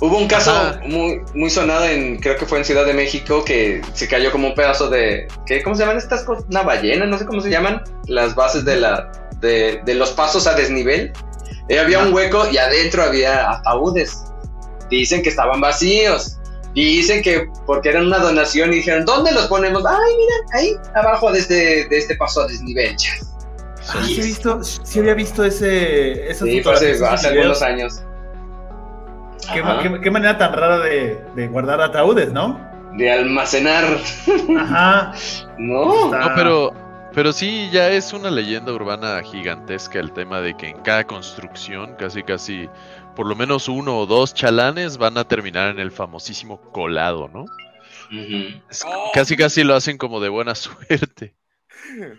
hubo 0.00 0.16
un 0.16 0.28
caso 0.28 0.52
muy 0.86 1.20
muy 1.34 1.50
sonado 1.50 1.84
en 1.84 2.18
creo 2.18 2.36
que 2.36 2.46
fue 2.46 2.58
en 2.58 2.64
Ciudad 2.64 2.86
de 2.86 2.94
México 2.94 3.44
que 3.44 3.82
se 3.92 4.08
cayó 4.08 4.32
como 4.32 4.48
un 4.48 4.54
pedazo 4.54 4.88
de 4.88 5.28
¿qué 5.44 5.62
cómo 5.62 5.76
se 5.76 5.82
llaman 5.82 5.98
estas 5.98 6.24
cosas? 6.24 6.44
Una 6.48 6.62
ballena, 6.62 7.04
no 7.06 7.18
sé 7.18 7.26
cómo 7.26 7.40
se 7.40 7.50
llaman, 7.50 7.82
las 8.06 8.34
bases 8.34 8.64
de 8.64 8.76
la 8.76 9.12
de, 9.40 9.80
de 9.84 9.94
los 9.94 10.10
pasos 10.12 10.46
a 10.46 10.54
desnivel. 10.54 11.12
Eh, 11.68 11.78
había 11.78 12.00
un 12.00 12.12
hueco 12.12 12.48
y 12.50 12.58
adentro 12.58 13.02
había 13.02 13.50
ataúdes. 13.50 14.24
Dicen 14.90 15.22
que 15.22 15.28
estaban 15.28 15.60
vacíos. 15.60 16.39
Dicen 16.74 17.22
que 17.22 17.48
porque 17.66 17.88
eran 17.88 18.06
una 18.06 18.18
donación 18.18 18.72
y 18.72 18.76
dijeron, 18.76 19.04
¿dónde 19.04 19.32
los 19.32 19.46
ponemos? 19.48 19.82
Ay, 19.86 20.14
mira, 20.16 20.34
ahí, 20.54 20.72
abajo 20.94 21.32
de 21.32 21.38
este, 21.40 21.54
de 21.88 21.98
este 21.98 22.14
paso 22.16 22.42
a 22.42 22.46
desnivel. 22.46 22.94
Ah, 23.88 24.02
sí, 24.06 24.20
he 24.20 24.24
visto, 24.24 24.62
sí 24.62 25.00
había 25.00 25.14
visto 25.14 25.44
ese, 25.44 26.30
esas 26.30 26.48
Sí, 26.48 26.62
fue 26.62 26.72
hace, 26.74 26.90
hace 26.92 26.94
esos 26.94 27.30
videos. 27.32 27.62
algunos 27.62 27.62
años. 27.62 28.02
Qué, 29.52 29.60
Ajá. 29.60 29.82
qué- 29.82 30.00
qué 30.00 30.10
manera 30.10 30.38
tan 30.38 30.52
rara 30.52 30.78
de, 30.78 31.20
de 31.34 31.48
guardar 31.48 31.80
ataúdes, 31.80 32.32
¿no? 32.32 32.60
De 32.96 33.10
almacenar. 33.10 33.84
Ajá. 34.58 35.12
No. 35.58 36.10
No, 36.10 36.32
pero, 36.36 36.72
pero 37.12 37.32
sí, 37.32 37.68
ya 37.72 37.88
es 37.90 38.12
una 38.12 38.30
leyenda 38.30 38.72
urbana 38.72 39.20
gigantesca 39.22 39.98
el 39.98 40.12
tema 40.12 40.40
de 40.40 40.56
que 40.56 40.68
en 40.68 40.78
cada 40.82 41.04
construcción, 41.04 41.94
casi 41.98 42.22
casi, 42.22 42.68
por 43.20 43.26
lo 43.26 43.36
menos 43.36 43.68
uno 43.68 43.98
o 43.98 44.06
dos 44.06 44.32
chalanes 44.32 44.96
van 44.96 45.18
a 45.18 45.24
terminar 45.28 45.68
en 45.68 45.78
el 45.78 45.90
famosísimo 45.90 46.58
colado, 46.72 47.28
¿no? 47.28 47.44
Es- 48.70 48.82
Casi 49.12 49.36
casi 49.36 49.62
lo 49.62 49.74
hacen 49.74 49.98
como 49.98 50.20
de 50.20 50.30
buena 50.30 50.54
suerte. 50.54 51.34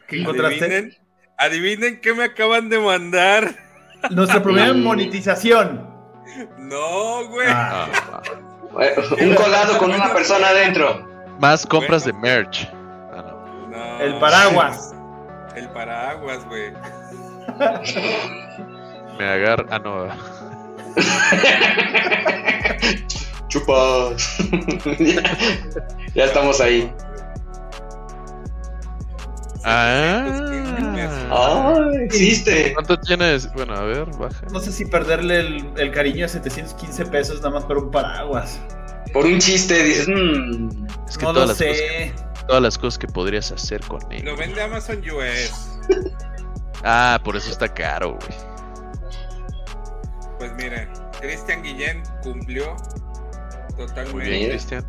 ¿Qué? 0.07 0.23
Adivinen, 0.23 0.95
adivinen 1.39 2.01
qué 2.01 2.13
me 2.13 2.25
acaban 2.25 2.69
de 2.69 2.77
mandar. 2.77 3.49
Nuestra 4.11 4.43
primera 4.43 4.73
monetización. 4.73 5.89
No, 6.59 7.27
güey. 7.29 7.47
Ah. 7.49 8.21
Un 9.19 9.33
colado 9.33 9.79
con 9.79 9.89
una 9.91 10.13
persona 10.13 10.49
adentro. 10.49 11.09
Más 11.39 11.65
compras 11.65 12.05
de 12.05 12.13
merch. 12.13 12.71
No. 12.71 13.99
El 14.01 14.19
paraguas. 14.19 14.93
El 15.55 15.67
paraguas, 15.69 16.45
güey. 16.47 16.71
Me 19.17 19.27
agarra. 19.27 19.65
Ah, 19.71 19.79
no. 19.79 20.50
Chupa. 23.47 24.09
ya, 24.99 25.23
ya 26.15 26.25
estamos 26.25 26.61
ahí. 26.61 26.91
Ah. 29.63 30.27
Existe. 32.03 32.73
¿Cuánto 32.73 32.99
tienes? 32.99 33.51
Bueno, 33.53 33.73
a 33.75 33.83
ver, 33.83 34.05
baja. 34.17 34.45
No 34.51 34.59
sé 34.59 34.71
si 34.71 34.85
perderle 34.85 35.39
el, 35.39 35.65
el 35.77 35.91
cariño 35.91 36.25
a 36.25 36.29
715 36.29 37.05
pesos 37.05 37.37
nada 37.37 37.51
más 37.51 37.63
por 37.65 37.77
un 37.77 37.91
paraguas. 37.91 38.59
Por 39.13 39.25
un 39.25 39.39
chiste 39.39 39.83
dices. 39.83 40.07
Es 41.07 41.17
que 41.17 41.25
No 41.25 41.33
todas 41.33 41.35
lo 41.35 41.45
las 41.47 41.57
sé. 41.57 41.67
cosas 41.67 41.81
que- 41.81 42.13
todas 42.47 42.61
las 42.63 42.77
cosas 42.77 42.97
que 42.97 43.07
podrías 43.07 43.51
hacer 43.51 43.81
con 43.81 43.99
él. 44.11 44.25
Lo 44.25 44.35
vende 44.35 44.61
Amazon 44.61 45.01
US. 45.11 45.79
Ah, 46.83 47.19
por 47.23 47.35
eso 47.37 47.51
está 47.51 47.67
caro, 47.71 48.17
güey. 48.17 48.50
Pues 50.41 50.53
mire, 50.55 50.87
Cristian 51.19 51.61
Guillén 51.61 52.01
cumplió 52.23 52.75
totalmente. 53.77 54.11
Muy 54.11 54.23
bien, 54.23 54.49
Cristian. 54.49 54.83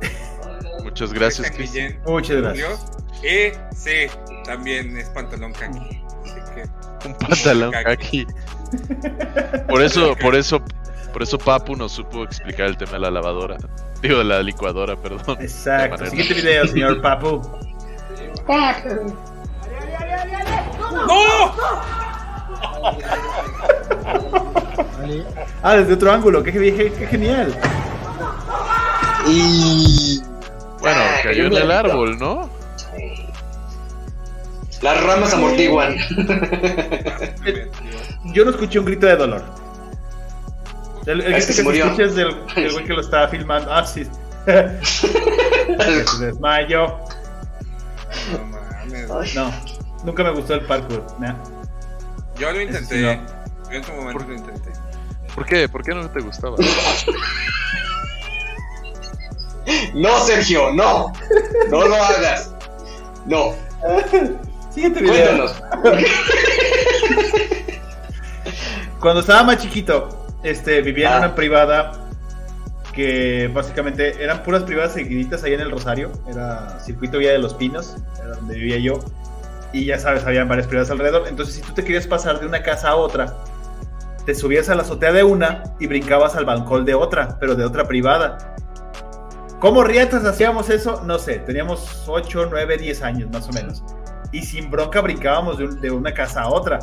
Muchas 0.82 1.12
gracias, 1.12 1.48
Cristian 1.52 1.96
Muchas 2.04 2.42
gracias. 2.42 2.86
Y 3.22 3.52
sí, 3.76 4.10
también 4.44 4.96
es 4.96 5.08
pantalón 5.10 5.52
kaki. 5.52 6.02
Así 6.24 6.40
que 6.56 7.08
Un 7.08 7.14
pantalón 7.14 7.70
Kaki. 7.70 7.92
aquí. 7.92 8.26
Por 9.68 9.80
eso, 9.80 10.16
por 10.16 10.34
eso, 10.34 10.60
por 11.12 11.22
eso 11.22 11.38
Papu 11.38 11.76
nos 11.76 11.92
supo 11.92 12.24
explicar 12.24 12.66
el 12.66 12.76
tema 12.76 12.94
de 12.94 12.98
la 12.98 13.12
lavadora. 13.12 13.58
Digo, 14.02 14.18
de 14.18 14.24
la 14.24 14.42
licuadora, 14.42 14.96
perdón. 14.96 15.36
Exacto. 15.40 16.04
Siguiente 16.06 16.34
video, 16.34 16.66
señor 16.66 17.00
Papu. 17.00 17.42
¡No! 21.06 22.07
Ah, 25.62 25.76
desde 25.76 25.94
otro 25.94 26.12
ángulo. 26.12 26.42
Qué, 26.42 26.52
qué- 26.52 26.92
qué 26.98 27.06
genial. 27.06 27.54
Y. 29.26 30.20
Bueno, 30.80 31.00
Ah, 31.00 31.20
cayó 31.22 31.46
en 31.46 31.52
el 31.54 31.70
árbol, 31.70 32.18
¿no? 32.18 32.48
Las 34.82 35.02
ramas 35.02 35.34
amortiguan. 35.34 35.96
Yo 38.32 38.44
no 38.44 38.50
escuché 38.52 38.78
un 38.78 38.84
grito 38.84 39.06
de 39.06 39.16
dolor. 39.16 39.42
El, 41.06 41.20
el 41.22 41.34
Es 41.34 41.46
grito 41.46 41.46
que 41.46 41.52
se 41.52 41.56
que 41.56 41.62
murió. 41.64 41.86
del, 41.96 42.72
güey 42.72 42.84
que 42.84 42.92
lo 42.92 43.00
estaba 43.00 43.26
filmando. 43.28 43.72
Ah, 43.72 43.84
sí. 43.84 44.06
Se 44.46 46.24
desmayó. 46.24 46.96
No 48.32 48.44
mames. 48.46 49.34
No, 49.34 49.50
nunca 50.04 50.22
me 50.22 50.30
gustó 50.30 50.54
el 50.54 50.60
parkour. 50.64 51.04
nah. 51.18 51.34
Yo 52.38 52.52
lo 52.52 52.60
intenté. 52.60 52.94
sí, 52.94 53.02
no. 53.02 53.70
Yo 53.70 53.76
en 53.76 53.84
su 53.84 53.92
momento 53.92 54.24
lo 54.26 54.34
intenté. 54.34 54.70
¿Por 55.34 55.44
qué? 55.46 55.68
¿Por 55.68 55.82
qué 55.82 55.94
no 55.94 56.08
te 56.10 56.20
gustaba? 56.20 56.56
No, 59.94 60.18
Sergio, 60.20 60.72
no. 60.72 61.12
No 61.70 61.86
lo 61.86 61.94
hagas. 61.94 62.54
No. 63.26 63.52
Siguiente 64.72 65.02
video. 65.02 65.14
Cuéntanos. 65.26 65.62
Cuando 69.00 69.20
estaba 69.20 69.42
más 69.44 69.58
chiquito, 69.58 70.26
este, 70.42 70.80
vivía 70.82 71.08
en 71.08 71.14
Ah. 71.14 71.18
una 71.18 71.34
privada 71.34 71.92
que 72.94 73.48
básicamente 73.52 74.22
eran 74.22 74.42
puras 74.42 74.62
privadas 74.62 74.94
seguiditas 74.94 75.44
ahí 75.44 75.52
en 75.54 75.60
el 75.60 75.70
Rosario. 75.70 76.10
Era 76.28 76.80
Circuito 76.80 77.18
Vía 77.18 77.32
de 77.32 77.38
los 77.38 77.54
Pinos, 77.54 77.96
era 78.18 78.36
donde 78.36 78.54
vivía 78.56 78.78
yo. 78.78 79.00
Y 79.72 79.84
ya 79.86 79.98
sabes, 79.98 80.24
habían 80.24 80.48
varias 80.48 80.66
privadas 80.66 80.90
alrededor. 80.90 81.26
Entonces, 81.28 81.56
si 81.56 81.62
tú 81.62 81.72
te 81.74 81.84
querías 81.84 82.06
pasar 82.06 82.40
de 82.40 82.46
una 82.46 82.62
casa 82.62 82.90
a 82.90 82.96
otra, 82.96 83.36
te 84.24 84.34
subías 84.34 84.68
a 84.68 84.74
la 84.74 84.82
azotea 84.82 85.12
de 85.12 85.24
una 85.24 85.62
y 85.78 85.86
brincabas 85.86 86.36
al 86.36 86.44
balcón 86.44 86.84
de 86.84 86.94
otra, 86.94 87.36
pero 87.38 87.54
de 87.54 87.64
otra 87.64 87.84
privada. 87.86 88.54
¿Cómo 89.60 89.82
riatas 89.82 90.24
hacíamos 90.24 90.70
eso? 90.70 91.02
No 91.04 91.18
sé, 91.18 91.40
teníamos 91.40 92.04
8, 92.06 92.46
9, 92.50 92.78
10 92.78 93.02
años 93.02 93.28
más 93.30 93.48
o 93.48 93.52
menos. 93.52 93.82
Y 94.32 94.42
sin 94.42 94.70
bronca 94.70 95.00
brincábamos 95.00 95.58
de, 95.58 95.64
un- 95.64 95.80
de 95.80 95.90
una 95.90 96.12
casa 96.14 96.42
a 96.42 96.48
otra. 96.48 96.78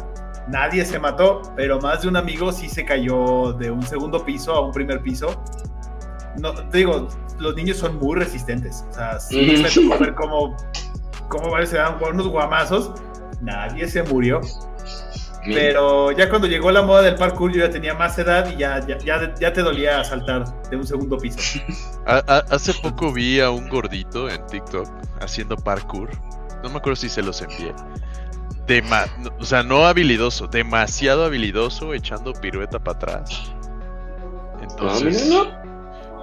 Nadie 0.47 0.83
se 0.85 0.99
mató, 0.99 1.41
pero 1.55 1.79
más 1.79 2.01
de 2.01 2.07
un 2.09 2.17
amigo 2.17 2.51
sí 2.51 2.67
se 2.69 2.83
cayó 2.85 3.53
de 3.53 3.71
un 3.71 3.81
segundo 3.83 4.23
piso 4.25 4.51
a 4.53 4.61
un 4.65 4.71
primer 4.71 5.01
piso. 5.01 5.41
No, 6.37 6.53
te 6.53 6.79
digo, 6.79 7.07
los 7.39 7.55
niños 7.55 7.77
son 7.77 7.97
muy 7.97 8.19
resistentes. 8.19 8.83
O 8.89 8.93
sea, 8.93 9.19
sí 9.19 9.37
me 9.63 9.69
tocó 9.89 10.03
ver 10.03 10.13
cómo, 10.15 10.57
cómo 11.29 11.49
varios 11.51 11.69
se 11.69 11.77
daban 11.77 12.01
unos 12.13 12.27
guamazos. 12.27 12.91
Nadie 13.41 13.87
se 13.87 14.03
murió. 14.03 14.41
Pero 15.43 16.11
ya 16.11 16.27
cuando 16.27 16.47
llegó 16.47 16.71
la 16.71 16.81
moda 16.81 17.03
del 17.03 17.15
parkour, 17.15 17.51
yo 17.53 17.59
ya 17.59 17.69
tenía 17.69 17.93
más 17.93 18.17
edad 18.17 18.49
y 18.51 18.55
ya, 18.57 18.79
ya, 18.87 18.97
ya, 18.97 19.31
ya 19.39 19.53
te 19.53 19.61
dolía 19.61 20.03
saltar 20.03 20.45
de 20.71 20.77
un 20.77 20.87
segundo 20.87 21.17
piso. 21.19 21.37
A- 22.07 22.23
a- 22.27 22.45
hace 22.55 22.73
poco 22.81 23.11
vi 23.13 23.39
a 23.41 23.49
un 23.51 23.67
gordito 23.69 24.27
en 24.29 24.43
TikTok 24.47 24.87
haciendo 25.21 25.55
parkour. 25.55 26.09
No 26.63 26.69
me 26.69 26.77
acuerdo 26.77 26.95
si 26.95 27.09
se 27.09 27.21
los 27.21 27.41
envié. 27.43 27.73
Dema- 28.67 29.05
o 29.39 29.45
sea, 29.45 29.61
no 29.61 29.85
habilidoso, 29.85 30.47
demasiado 30.47 31.25
habilidoso 31.25 31.93
echando 31.93 32.33
pirueta 32.33 32.79
para 32.79 32.97
atrás. 32.97 33.51
Entonces, 34.61 35.27
No, 35.29 35.45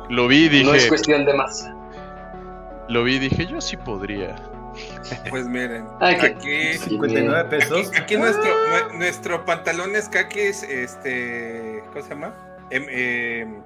lo 0.08 0.26
vi 0.26 0.46
y 0.46 0.48
dije, 0.48 0.64
No 0.64 0.74
es 0.74 0.86
cuestión 0.88 1.24
de 1.24 1.34
masa. 1.34 1.72
lo 2.88 3.04
vi 3.04 3.14
y 3.16 3.18
dije, 3.20 3.46
yo 3.46 3.60
sí 3.60 3.76
podría. 3.76 4.34
Pues 5.30 5.46
miren, 5.46 5.84
que- 6.20 6.26
aquí 6.26 6.78
59 6.78 7.44
pesos. 7.50 7.88
Aquí, 7.88 7.96
aquí 7.98 8.16
nuestro, 8.16 8.44
nue- 8.44 8.92
nuestro 8.98 9.44
pantalón 9.44 9.94
es 9.96 10.08
caquis, 10.08 10.62
este, 10.62 11.82
¿cómo 11.92 12.02
se 12.02 12.08
llama? 12.10 12.34
Em- 12.70 12.86
em, 12.88 13.62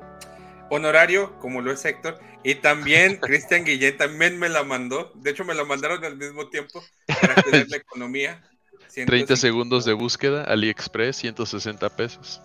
honorario, 0.71 1.39
como 1.39 1.61
lo 1.63 1.73
es 1.73 1.85
Héctor. 1.85 2.19
Y 2.43 2.57
también 2.57 3.17
Cristian 3.21 3.65
Guillén 3.65 3.97
también 3.97 4.39
me 4.39 4.49
la 4.49 4.63
mandó. 4.65 5.13
De 5.15 5.31
hecho, 5.31 5.45
me 5.45 5.55
la 5.55 5.65
mandaron 5.65 6.05
al 6.05 6.17
mismo 6.17 6.49
tiempo 6.49 6.83
para 7.07 7.43
cuidar 7.43 7.67
la 7.69 7.77
economía. 7.77 8.43
30 9.07 9.37
segundos 9.37 9.85
de 9.85 9.93
búsqueda, 9.93 10.45
AliExpress, 10.45 11.17
160 11.17 11.89
pesos. 11.97 12.41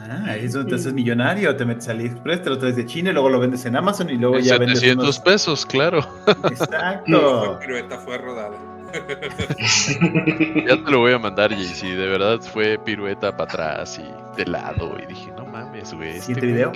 Ah, 0.00 0.24
ahí 0.28 0.44
es 0.44 0.52
donde 0.52 0.70
te 0.70 0.76
haces 0.76 0.92
millonario. 0.92 1.54
Te 1.56 1.64
metes 1.64 1.88
a 1.88 1.92
AliExpress, 1.92 2.42
te 2.42 2.50
lo 2.50 2.58
traes 2.58 2.76
de 2.76 2.86
China 2.86 3.10
y 3.10 3.12
luego 3.12 3.28
lo 3.30 3.40
vendes 3.40 3.64
en 3.66 3.76
Amazon 3.76 4.08
y 4.10 4.16
luego 4.16 4.36
En 4.36 4.44
ya 4.44 4.58
vendes 4.58 4.80
700 4.80 5.04
unos... 5.04 5.18
pesos, 5.20 5.66
claro. 5.66 5.98
Exacto. 6.26 7.58
Pirueta 7.60 7.98
fue 7.98 8.18
rodada. 8.18 8.56
Ya 10.66 10.82
te 10.82 10.90
lo 10.90 11.00
voy 11.00 11.12
a 11.12 11.18
mandar, 11.18 11.52
JC. 11.52 11.82
De 11.94 12.06
verdad 12.06 12.40
fue 12.40 12.78
pirueta 12.78 13.36
para 13.36 13.50
atrás 13.50 14.00
y 14.00 14.36
de 14.36 14.46
lado. 14.46 14.96
Y 15.02 15.06
dije, 15.06 15.30
no 15.36 15.44
mames, 15.46 15.92
güey. 15.92 16.10
este 16.10 16.22
Siguiente 16.22 16.46
video. 16.46 16.72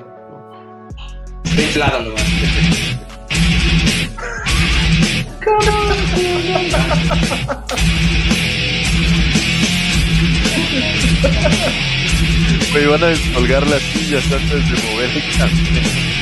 Estoy 1.44 1.64
inflado 1.64 2.02
nomás. 2.02 2.22
Güey, 12.72 12.86
van 12.86 13.04
a 13.04 13.08
descolgar 13.08 13.66
las 13.66 13.82
sillas 13.82 14.24
antes 14.32 14.50
de 14.50 14.90
mover 14.90 15.10
el 15.10 15.22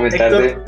me. 0.00 0.08
Héctor, 0.08 0.64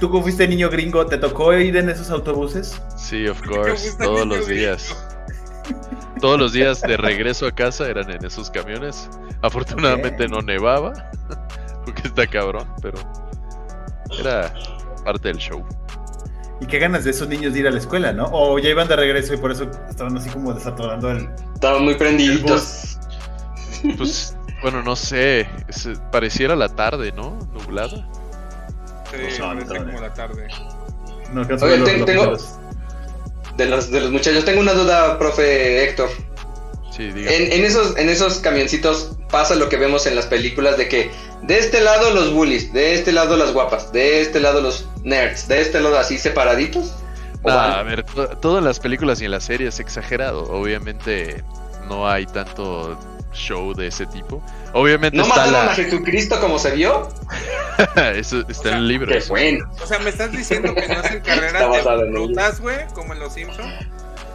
tú 0.00 0.10
como 0.10 0.22
fuiste 0.22 0.48
niño 0.48 0.70
gringo, 0.70 1.06
¿te 1.06 1.18
tocó 1.18 1.52
ir 1.54 1.76
en 1.76 1.88
esos 1.88 2.10
autobuses? 2.10 2.80
Sí, 2.96 3.28
of 3.28 3.40
course, 3.46 3.96
todos 3.98 4.26
los 4.26 4.46
días. 4.46 4.96
Todos 6.20 6.38
los 6.38 6.52
días 6.52 6.80
de 6.80 6.96
regreso 6.96 7.46
a 7.46 7.52
casa 7.52 7.88
eran 7.88 8.10
en 8.10 8.24
esos 8.24 8.50
camiones. 8.50 9.08
Afortunadamente 9.42 10.28
no 10.28 10.40
nevaba, 10.40 11.10
porque 11.84 12.08
está 12.08 12.26
cabrón, 12.26 12.66
pero 12.80 12.98
era 14.18 14.52
parte 15.04 15.28
del 15.28 15.38
show. 15.38 15.64
Y 16.60 16.66
qué 16.66 16.78
ganas 16.78 17.04
de 17.04 17.10
esos 17.10 17.28
niños 17.28 17.52
de 17.52 17.60
ir 17.60 17.66
a 17.68 17.70
la 17.70 17.78
escuela, 17.78 18.12
¿no? 18.12 18.28
O 18.32 18.58
ya 18.58 18.70
iban 18.70 18.88
de 18.88 18.96
regreso 18.96 19.34
y 19.34 19.36
por 19.36 19.52
eso 19.52 19.70
estaban 19.90 20.16
así 20.16 20.30
como 20.30 20.52
desatorando 20.54 21.10
el... 21.10 21.28
Estaban 21.54 21.84
muy 21.84 21.94
prendiditos. 21.96 22.98
Pues, 23.98 24.36
bueno, 24.62 24.82
no 24.82 24.96
sé, 24.96 25.48
pareciera 26.10 26.56
la 26.56 26.68
tarde, 26.68 27.12
¿no? 27.12 27.38
Nublada. 27.52 28.08
Sí, 29.10 29.38
No, 29.38 29.48
parece 29.48 29.74
no, 29.78 29.84
como 29.86 30.00
la 30.00 30.14
tarde. 30.14 30.48
No 31.32 31.42
Oye, 31.42 31.76
los 31.78 31.84
ten- 31.88 32.04
tengo-. 32.06 32.36
De 33.56 33.66
los, 33.66 33.90
de 33.90 34.00
los 34.00 34.10
muchachos. 34.10 34.44
Tengo 34.44 34.60
una 34.60 34.72
duda, 34.72 35.18
profe 35.18 35.84
Héctor. 35.88 36.08
Sí. 36.96 37.12
En, 37.14 37.52
en 37.52 37.64
esos, 37.64 37.96
en 37.98 38.08
esos 38.08 38.38
camioncitos 38.38 39.12
pasa 39.30 39.54
lo 39.54 39.68
que 39.68 39.76
vemos 39.76 40.06
en 40.06 40.14
las 40.16 40.26
películas 40.26 40.76
de 40.78 40.88
que 40.88 41.10
de 41.42 41.58
este 41.58 41.80
lado 41.80 42.10
los 42.10 42.32
bullies, 42.32 42.72
de 42.72 42.94
este 42.94 43.12
lado 43.12 43.36
las 43.36 43.52
guapas, 43.52 43.92
de 43.92 44.22
este 44.22 44.40
lado 44.40 44.60
los 44.60 44.88
nerds, 45.04 45.46
de 45.48 45.60
este 45.60 45.80
lado 45.80 45.98
así 45.98 46.18
separaditos. 46.18 46.94
¿O 47.42 47.48
Nah, 47.50 47.78
a 47.78 47.82
ver, 47.82 48.02
to- 48.04 48.28
todo 48.38 48.58
en 48.58 48.64
las 48.64 48.80
películas 48.80 49.20
y 49.20 49.26
en 49.26 49.30
las 49.32 49.44
series 49.44 49.74
es 49.74 49.80
exagerado. 49.80 50.44
Obviamente 50.44 51.44
no 51.88 52.08
hay 52.08 52.26
tanto 52.26 52.98
show 53.32 53.74
de 53.74 53.88
ese 53.88 54.06
tipo. 54.06 54.42
Obviamente 54.72 55.16
¿No 55.18 55.24
está 55.24 55.36
mataron 55.36 55.66
la... 55.66 55.72
a 55.72 55.74
Jesucristo 55.74 56.40
como 56.40 56.58
se 56.58 56.70
vio? 56.72 57.08
Eso 58.14 58.42
está 58.48 58.70
en 58.70 58.76
el 58.78 58.88
libro. 58.88 59.12
Qué 59.12 59.18
eso. 59.18 59.28
bueno. 59.28 59.70
O 59.82 59.86
sea, 59.86 59.98
me 59.98 60.08
estás 60.10 60.32
diciendo 60.32 60.74
que 60.74 60.88
no 60.88 60.98
hacen 60.98 61.20
carreras 61.24 61.70
de 61.70 62.10
frutas, 62.10 62.60
güey, 62.60 62.78
como 62.94 63.12
en 63.12 63.18
los 63.20 63.34
Simpsons. 63.34 63.68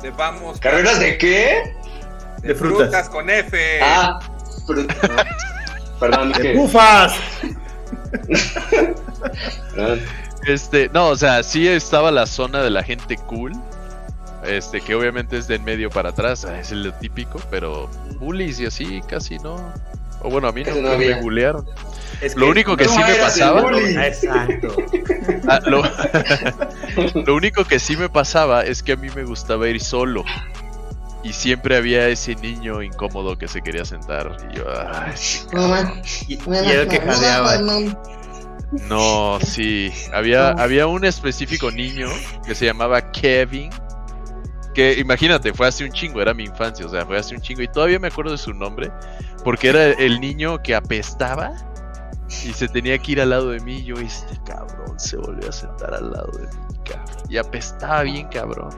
De 0.04 0.12
vamos. 0.12 0.60
¿Carreras 0.60 1.00
de 1.00 1.18
qué? 1.18 1.64
De, 2.42 2.48
De 2.50 2.56
frutas. 2.56 2.80
frutas. 2.90 3.10
con 3.10 3.30
F. 3.30 3.80
Ah, 3.82 4.20
pero- 4.68 4.86
Perdón, 6.00 6.32
es 6.32 6.38
¡De 6.38 6.44
que. 6.44 6.54
¡Bufas! 6.58 7.14
Este, 10.48 10.90
no, 10.94 11.10
o 11.10 11.16
sea, 11.16 11.44
sí 11.44 11.68
estaba 11.68 12.12
la 12.12 12.26
zona 12.26 12.62
de 12.64 12.70
la 12.72 12.84
gente 12.84 13.16
cool. 13.18 13.54
Este, 14.46 14.82
que 14.82 14.96
obviamente 14.96 15.38
es 15.38 15.48
de 15.48 15.56
en 15.56 15.64
medio 15.64 15.92
para 15.92 16.10
atrás, 16.10 16.46
ah, 16.46 16.60
es 16.60 16.72
lo 16.72 16.92
típico, 16.96 17.40
pero 17.52 17.88
bullies 18.20 18.60
y 18.60 18.66
así 18.66 19.02
casi 19.08 19.38
no. 19.38 19.58
O 20.24 20.32
bueno, 20.32 20.48
a 20.48 20.52
mí 20.52 20.64
no, 20.64 20.74
no 20.76 20.98
me 20.98 21.22
bullearon. 21.22 21.64
Es 22.22 22.36
Lo 22.36 22.48
único 22.50 22.76
que 22.76 22.86
no 22.86 22.92
sí 22.92 23.00
me 23.08 23.16
pasaba. 23.16 23.62
bully. 23.62 23.96
Exacto. 23.98 24.76
Ah, 25.48 25.60
lo, 25.66 25.84
lo 27.26 27.36
único 27.36 27.66
que 27.66 27.78
sí 27.80 27.96
me 27.96 28.10
pasaba 28.10 28.64
es 28.64 28.82
que 28.82 28.94
a 28.94 28.96
mí 28.96 29.10
me 29.16 29.24
gustaba 29.24 29.68
ir 29.68 29.80
solo. 29.80 30.24
Y 31.24 31.34
siempre 31.34 31.78
había 31.78 32.08
ese 32.08 32.36
niño 32.36 32.82
incómodo 32.82 33.38
que 33.38 33.48
se 33.48 33.62
quería 33.62 33.86
sentar. 33.86 34.38
Y 34.52 34.58
yo, 34.58 34.66
ay, 34.68 35.14
Y, 36.28 36.34
y 36.34 36.72
el 36.72 36.88
que 36.88 37.00
jadeaba. 37.00 37.58
no, 38.90 39.40
sí. 39.42 39.92
Había, 40.14 40.50
había 40.52 40.88
un 40.88 41.06
específico 41.06 41.70
niño 41.72 42.08
que 42.46 42.56
se 42.56 42.66
llamaba 42.66 43.12
Kevin. 43.12 43.70
Que 44.74 44.98
imagínate, 45.00 45.54
fue 45.54 45.68
hace 45.68 45.84
un 45.84 45.92
chingo, 45.92 46.22
era 46.22 46.34
mi 46.34 46.46
infancia, 46.46 46.86
o 46.86 46.90
sea, 46.90 47.06
fue 47.06 47.18
hace 47.18 47.36
un 47.36 47.42
chingo. 47.42 47.62
Y 47.62 47.68
todavía 47.68 48.00
me 48.00 48.08
acuerdo 48.08 48.32
de 48.32 48.38
su 48.38 48.54
nombre, 48.54 48.90
porque 49.44 49.68
era 49.70 49.88
el 49.92 50.20
niño 50.22 50.62
que 50.64 50.74
apestaba 50.76 51.52
y 52.30 52.54
se 52.54 52.70
tenía 52.70 52.98
que 52.98 53.12
ir 53.12 53.22
al 53.22 53.32
lado 53.32 53.50
de 53.50 53.60
mí. 53.60 53.80
Y 53.80 53.84
yo, 53.84 53.96
este 53.98 54.40
cabrón 54.46 54.98
se 54.98 55.18
volvió 55.18 55.50
a 55.50 55.52
sentar 55.52 55.94
al 55.94 56.10
lado 56.12 56.32
de 56.32 56.48
mí, 56.48 56.80
cabrón. 56.86 57.16
Y 57.30 57.38
apestaba 57.38 58.04
bien, 58.04 58.28
cabrón. 58.30 58.70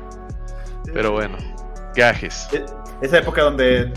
Pero 0.92 1.12
bueno, 1.12 1.38
gajes. 1.96 2.48
E- 2.52 2.66
Esa 3.02 3.18
época 3.20 3.42
donde 3.44 3.94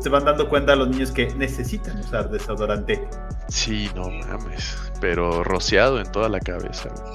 se 0.00 0.08
van 0.08 0.24
dando 0.24 0.48
cuenta 0.48 0.74
los 0.76 0.88
niños 0.88 1.10
que 1.12 1.26
necesitan 1.34 1.98
usar 1.98 2.28
desodorante. 2.30 3.08
Sí, 3.48 3.90
no 3.94 4.08
mames. 4.10 4.76
Pero 5.00 5.44
rociado 5.44 6.00
en 6.00 6.10
toda 6.10 6.28
la 6.28 6.40
cabeza. 6.40 6.88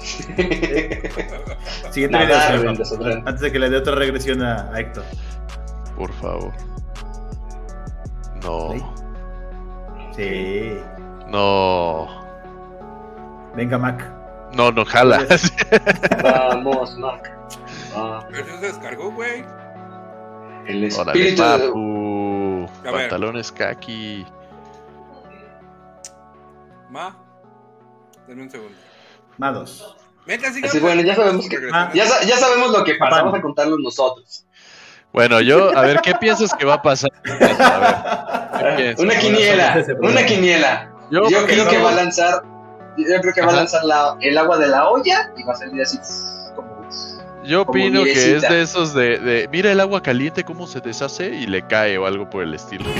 Siguiente 1.90 2.18
Nadar 2.18 2.58
video, 2.58 2.72
desodorante. 2.74 3.28
Antes 3.28 3.40
de 3.40 3.52
que 3.52 3.58
le 3.58 3.70
dé 3.70 3.76
otra 3.78 3.94
regresión 3.94 4.42
a, 4.42 4.70
a 4.72 4.80
Héctor. 4.80 5.04
Por 5.96 6.12
favor. 6.14 6.52
No. 8.42 8.94
Sí. 10.16 10.78
No. 11.28 12.08
Venga, 13.56 13.78
Mac. 13.78 14.04
No, 14.54 14.70
no 14.72 14.84
jala. 14.84 15.24
Vamos, 16.22 16.96
Mac. 16.98 17.30
Ah, 17.94 18.26
Pero 18.30 18.46
se 18.60 18.66
descargó, 18.66 19.10
güey. 19.12 19.44
El 20.70 20.84
espíritu 20.84 21.42
papu. 21.42 22.68
Pantalones 22.84 23.52
kaki. 23.52 24.26
Ma. 26.90 27.16
Dame 28.26 28.42
un 28.42 28.50
segundo. 28.50 28.76
Mados. 29.38 29.96
Vente, 30.26 30.52
sigue. 30.52 30.68
Así, 30.68 30.78
bueno, 30.80 31.02
ya 31.02 31.14
sabemos 31.16 31.48
que... 31.48 31.56
Ah. 31.72 31.90
Ya, 31.94 32.06
sa- 32.06 32.22
ya 32.24 32.36
sabemos 32.36 32.70
lo 32.72 32.84
que 32.84 32.94
pasa, 32.96 33.22
vamos 33.22 33.38
a 33.38 33.42
contarlo 33.42 33.76
nosotros. 33.78 34.44
Bueno, 35.12 35.40
yo, 35.40 35.76
a 35.76 35.82
ver, 35.82 36.00
¿qué 36.02 36.14
piensas 36.14 36.52
que 36.54 36.64
va 36.64 36.74
a 36.74 36.82
pasar? 36.82 37.10
A 37.24 38.62
ver, 38.62 38.76
¿qué 38.76 38.82
piensas? 38.82 39.04
Una 39.04 39.18
quiniela, 39.18 39.84
una 40.00 40.26
quiniela. 40.26 40.92
Yo 41.10 41.28
Yo, 41.28 41.44
creo 41.46 41.68
que 41.68 41.78
va 41.78 41.90
a 41.90 41.94
lanzar... 41.94 42.42
Yo 42.96 43.20
creo 43.20 43.32
que 43.32 43.40
va 43.40 43.52
a 43.52 43.56
lanzar 43.56 43.84
la- 43.84 44.16
el 44.20 44.36
agua 44.36 44.58
de 44.58 44.68
la 44.68 44.88
olla 44.88 45.32
y 45.36 45.42
va 45.44 45.52
a 45.54 45.56
salir 45.56 45.80
así. 45.82 45.98
Yo 47.44 47.62
opino 47.62 48.04
que 48.04 48.36
es 48.36 48.42
de 48.42 48.62
esos 48.62 48.94
de, 48.94 49.18
de, 49.18 49.48
mira 49.50 49.72
el 49.72 49.80
agua 49.80 50.02
caliente 50.02 50.44
cómo 50.44 50.66
se 50.66 50.80
deshace 50.80 51.28
y 51.28 51.46
le 51.46 51.66
cae 51.66 51.96
o 51.98 52.06
algo 52.06 52.28
por 52.28 52.42
el 52.42 52.54
estilo. 52.54 52.84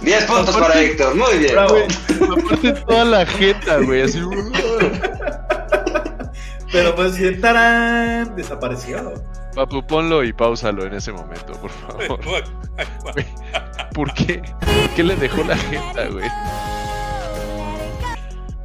Diez 0.00 0.24
puntos 0.24 0.54
Aparte- 0.54 0.68
para 0.68 0.80
Héctor, 0.80 1.14
muy 1.16 1.38
bien. 1.38 1.52
Bravo. 1.52 1.78
Aparte 2.38 2.72
toda 2.72 3.04
la 3.04 3.26
jeta, 3.26 3.78
güey, 3.78 4.02
así. 4.02 4.20
Pero 6.72 6.94
pues, 6.94 7.40
tarán, 7.40 8.36
desapareció. 8.36 9.14
Papu, 9.56 9.80
ponlo 9.86 10.22
y 10.22 10.34
pausalo 10.34 10.84
en 10.84 10.92
ese 10.92 11.12
momento, 11.12 11.54
por 11.54 11.70
favor. 11.70 12.20
¿Por 13.94 14.12
qué? 14.12 14.42
¿Por 14.60 14.90
qué 14.94 15.02
le 15.02 15.16
dejó 15.16 15.42
la 15.44 15.56
jeta, 15.56 16.08
güey? 16.10 16.28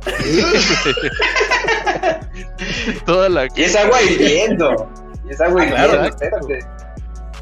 Toda 3.05 3.29
la 3.29 3.47
Y 3.55 3.63
es 3.63 3.73
agua 3.77 4.01
hirviendo. 4.01 4.89
Y 5.25 5.31
es 5.31 5.39
agua 5.39 5.61
Ah, 5.63 5.67
claro, 5.69 5.93
hirviendo, 5.93 6.09
espérate. 6.09 6.59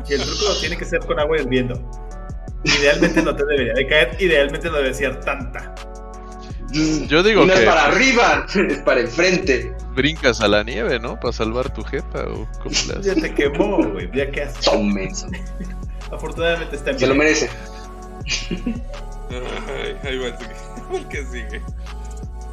Y 0.07 0.13
el 0.13 0.21
truco 0.21 0.53
tiene 0.59 0.77
que 0.77 0.85
ser 0.85 0.99
con 0.99 1.19
agua 1.19 1.39
hirviendo. 1.39 1.73
Idealmente 2.65 3.23
no 3.23 3.35
te 3.35 3.45
debería 3.45 3.73
de 3.73 3.87
caer, 3.87 4.15
idealmente 4.19 4.69
no 4.69 4.77
debe 4.77 4.93
ser 4.93 5.19
tanta. 5.21 5.73
Yo 7.07 7.23
digo 7.23 7.45
no 7.45 7.53
que 7.53 7.59
es 7.59 7.65
para 7.65 7.85
arriba, 7.85 8.45
es 8.69 8.77
para 8.79 9.01
enfrente. 9.01 9.73
brincas 9.95 10.41
a 10.41 10.47
la 10.47 10.63
nieve, 10.63 10.99
¿no? 10.99 11.19
Para 11.19 11.33
salvar 11.33 11.73
tu 11.73 11.83
jeta 11.83 12.23
o 12.27 12.47
cómo 12.61 12.75
le 12.87 13.01
Ya 13.03 13.15
te 13.15 13.33
quemó, 13.33 13.77
güey. 13.77 14.09
Ya 14.13 14.29
que 14.29 14.43
haces. 14.43 14.67
Afortunadamente 16.11 16.75
está 16.75 16.91
en 16.91 16.99
Se 16.99 17.07
lo 17.07 17.15
merece. 17.15 17.49
Ay, 19.29 19.95
ahí 20.03 20.17
va 20.17 20.27
el 20.27 21.07
que 21.09 21.23
sigue. 21.25 21.61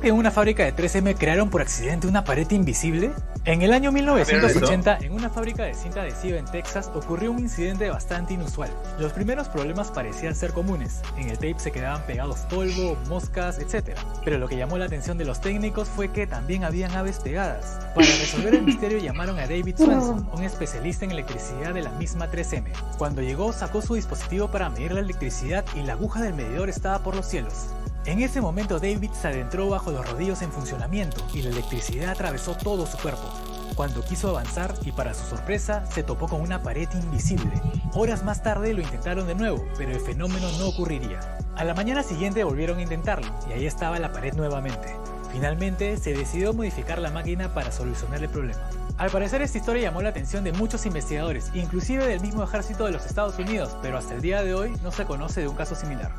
En 0.03 0.15
una 0.15 0.31
fábrica 0.31 0.63
de 0.63 0.75
3M 0.75 1.17
crearon 1.17 1.49
por 1.49 1.63
accidente 1.63 2.07
una 2.07 2.23
pared 2.23 2.49
invisible. 2.51 3.13
En 3.47 3.63
el 3.63 3.73
año 3.73 3.93
1980, 3.93 4.99
en 5.01 5.13
una 5.13 5.31
fábrica 5.31 5.63
de 5.63 5.73
cinta 5.73 6.03
adhesiva 6.03 6.37
en 6.37 6.45
Texas, 6.45 6.91
ocurrió 6.95 7.33
un 7.33 7.39
incidente 7.39 7.89
bastante 7.89 8.35
inusual. 8.35 8.71
Los 8.99 9.13
primeros 9.13 9.49
problemas 9.49 9.91
parecían 9.91 10.35
ser 10.35 10.53
comunes. 10.53 11.01
En 11.17 11.31
el 11.31 11.37
tape 11.37 11.59
se 11.59 11.73
quedaban 11.73 12.03
pegados 12.07 12.41
polvo, 12.51 12.97
moscas, 13.09 13.59
etc. 13.59 13.97
Pero 14.25 14.39
lo 14.39 14.49
que 14.49 14.57
llamó 14.57 14.77
la 14.77 14.85
atención 14.85 15.17
de 15.17 15.25
los 15.25 15.41
técnicos 15.41 15.89
fue 15.89 16.13
que 16.13 16.27
también 16.27 16.65
habían 16.65 16.93
aves 16.93 17.19
pegadas. 17.21 17.79
Para 17.95 18.07
resolver 18.07 18.55
el 18.55 18.63
misterio 18.63 18.99
llamaron 18.99 19.39
a 19.39 19.43
David 19.43 19.77
Swenson, 19.77 20.29
un 20.33 20.43
especialista 20.43 21.05
en 21.05 21.13
electricidad 21.13 21.73
de 21.73 21.83
la 21.83 21.91
misma 21.93 22.31
3M. 22.31 22.67
Cuando 22.99 23.23
llegó, 23.23 23.53
sacó 23.53 23.81
su 23.81 23.95
dispositivo 23.95 24.51
para 24.51 24.69
medir 24.69 24.93
la 24.93 25.01
electricidad 25.01 25.65
y 25.75 25.83
la 25.83 25.95
aguja 25.95 26.21
del 26.21 26.35
medidor 26.35 26.69
estaba 26.69 26.99
por 26.99 27.17
los 27.17 27.27
cielos. 27.27 27.69
En 28.07 28.21
ese 28.23 28.41
momento 28.41 28.79
David 28.79 29.11
se 29.21 29.27
adentró 29.27 29.69
bajo 29.69 29.91
los 29.91 30.09
rodillos 30.09 30.41
en 30.41 30.53
funcionamiento 30.53 31.25
y 31.35 31.43
la 31.43 31.51
electricidad 31.51 32.11
atravesó 32.11 32.55
todo 32.55 32.87
su 32.87 32.97
cuerpo. 32.99 33.29
Cuando 33.75 34.05
quiso 34.05 34.29
avanzar 34.29 34.75
y 34.85 34.93
para 34.93 35.13
su 35.13 35.25
sorpresa 35.27 35.85
se 35.93 36.05
topó 36.05 36.29
con 36.29 36.41
una 36.41 36.63
pared 36.63 36.89
invisible. 36.95 37.51
Horas 37.95 38.23
más 38.23 38.45
tarde 38.45 38.75
lo 38.75 38.81
intentaron 38.81 39.27
de 39.27 39.35
nuevo, 39.35 39.67
pero 39.77 39.91
el 39.91 40.01
fenómeno 40.01 40.47
no 40.57 40.69
ocurriría. 40.69 41.19
A 41.57 41.65
la 41.65 41.75
mañana 41.75 42.05
siguiente 42.05 42.45
volvieron 42.45 42.79
a 42.79 42.83
intentarlo 42.83 43.29
y 43.51 43.55
ahí 43.55 43.67
estaba 43.67 43.99
la 43.99 44.13
pared 44.13 44.35
nuevamente. 44.35 44.95
Finalmente 45.33 45.97
se 45.97 46.15
decidió 46.15 46.55
modificar 46.55 47.01
la 47.01 47.11
máquina 47.11 47.55
para 47.55 47.73
solucionar 47.73 48.23
el 48.23 48.29
problema. 48.29 48.71
Al 48.99 49.11
parecer 49.11 49.43
esta 49.43 49.59
historia 49.59 49.83
llamó 49.83 50.01
la 50.01 50.11
atención 50.11 50.45
de 50.45 50.53
muchos 50.53 50.87
investigadores, 50.87 51.51
inclusive 51.55 52.07
del 52.07 52.21
mismo 52.21 52.45
ejército 52.45 52.85
de 52.85 52.93
los 52.93 53.05
Estados 53.05 53.37
Unidos, 53.37 53.77
pero 53.83 53.99
hasta 53.99 54.15
el 54.15 54.23
día 54.23 54.43
de 54.43 54.55
hoy 54.55 54.77
no 54.85 54.93
se 54.93 55.05
conoce 55.07 55.41
de 55.41 55.49
un 55.49 55.57
caso 55.57 55.75
similar. 55.75 56.13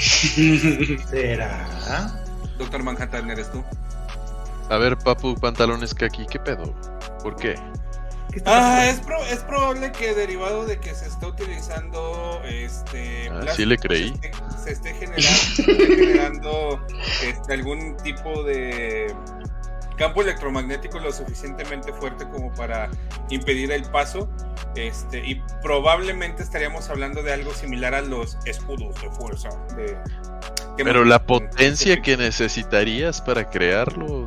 ¿Será? 1.10 2.22
Doctor 2.58 2.82
Manhattan, 2.82 3.30
¿eres 3.30 3.50
tú? 3.52 3.62
A 4.70 4.76
ver, 4.78 4.96
papu, 4.96 5.34
pantalones 5.34 5.92
kaki, 5.94 6.26
¿qué 6.26 6.38
pedo? 6.38 6.74
¿Por 7.22 7.36
qué? 7.36 7.54
Ah, 8.46 8.86
es, 8.86 9.00
pro- 9.00 9.24
es 9.26 9.40
probable 9.40 9.90
que 9.90 10.14
derivado 10.14 10.64
de 10.64 10.78
que 10.78 10.94
se 10.94 11.06
está 11.08 11.26
utilizando 11.26 12.40
este 12.44 13.28
Ah, 13.28 13.40
plástico, 13.40 13.56
sí 13.56 13.66
le 13.66 13.76
creí. 13.78 14.08
se 14.08 14.28
esté, 14.28 14.32
se 14.64 14.72
esté 14.72 14.94
generando, 14.94 15.22
se 15.56 15.62
esté 15.72 15.86
generando, 15.96 16.86
este, 17.24 17.52
algún 17.54 17.96
tipo 18.04 18.44
de 18.44 19.12
campo 19.96 20.22
electromagnético 20.22 21.00
lo 21.00 21.12
suficientemente 21.12 21.92
fuerte 21.92 22.24
como 22.28 22.52
para 22.54 22.88
impedir 23.30 23.72
el 23.72 23.82
paso 23.90 24.28
este 24.74 25.18
y 25.26 25.42
probablemente 25.62 26.42
estaríamos 26.42 26.88
hablando 26.90 27.22
de 27.22 27.32
algo 27.32 27.52
similar 27.52 27.94
a 27.94 28.02
los 28.02 28.38
escudos 28.44 29.00
de 29.00 29.10
fuerza 29.10 29.48
de 29.76 29.96
Pero 30.76 31.04
la 31.04 31.22
potencia 31.22 32.00
que 32.00 32.16
necesitarías 32.16 33.20
para 33.20 33.48
crearlo 33.48 34.24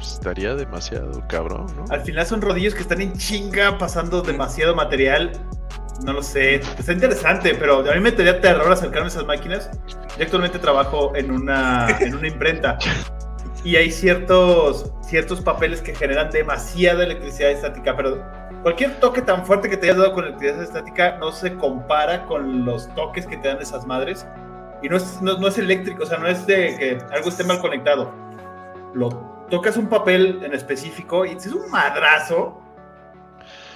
estaría 0.00 0.54
demasiado 0.54 1.26
cabrón, 1.28 1.66
¿no? 1.76 1.84
Al 1.90 2.02
final 2.02 2.26
son 2.26 2.40
rodillos 2.40 2.74
que 2.74 2.82
están 2.82 3.00
en 3.00 3.14
chinga 3.14 3.78
pasando 3.78 4.22
demasiado 4.22 4.74
material. 4.74 5.32
No 6.04 6.12
lo 6.12 6.22
sé. 6.22 6.56
Está 6.56 6.92
interesante, 6.92 7.54
pero 7.54 7.88
a 7.88 7.94
mí 7.94 8.00
me 8.00 8.10
daría 8.10 8.40
terror 8.40 8.70
acercarme 8.70 9.06
a 9.06 9.08
esas 9.08 9.24
máquinas. 9.24 9.70
Yo 10.18 10.24
actualmente 10.24 10.58
trabajo 10.58 11.14
en 11.14 11.30
una, 11.30 11.86
en 12.00 12.14
una 12.14 12.28
imprenta 12.28 12.78
y 13.64 13.76
hay 13.76 13.90
ciertos, 13.90 14.92
ciertos 15.00 15.40
papeles 15.40 15.80
que 15.80 15.94
generan 15.94 16.30
demasiada 16.30 17.02
electricidad 17.02 17.50
estática, 17.50 17.96
pero 17.96 18.22
cualquier 18.64 18.98
toque 18.98 19.22
tan 19.22 19.46
fuerte 19.46 19.70
que 19.70 19.76
te 19.76 19.86
hayas 19.86 19.98
dado 19.98 20.12
con 20.14 20.24
electricidad 20.24 20.60
estática 20.62 21.18
no 21.18 21.30
se 21.30 21.54
compara 21.54 22.24
con 22.26 22.64
los 22.64 22.92
toques 22.96 23.24
que 23.26 23.36
te 23.36 23.46
dan 23.48 23.62
esas 23.62 23.86
madres. 23.86 24.26
Y 24.82 24.88
no 24.88 24.96
es, 24.96 25.22
no, 25.22 25.38
no 25.38 25.46
es 25.46 25.56
eléctrico, 25.58 26.02
o 26.02 26.06
sea, 26.06 26.18
no 26.18 26.26
es 26.26 26.44
de 26.46 26.76
que 26.76 26.98
algo 27.14 27.28
esté 27.28 27.44
mal 27.44 27.60
conectado. 27.60 28.12
Lo 28.94 29.08
tocas 29.50 29.76
un 29.76 29.86
papel 29.88 30.40
en 30.42 30.52
específico 30.52 31.24
y 31.24 31.30
es 31.32 31.46
un 31.46 31.70
madrazo. 31.70 32.60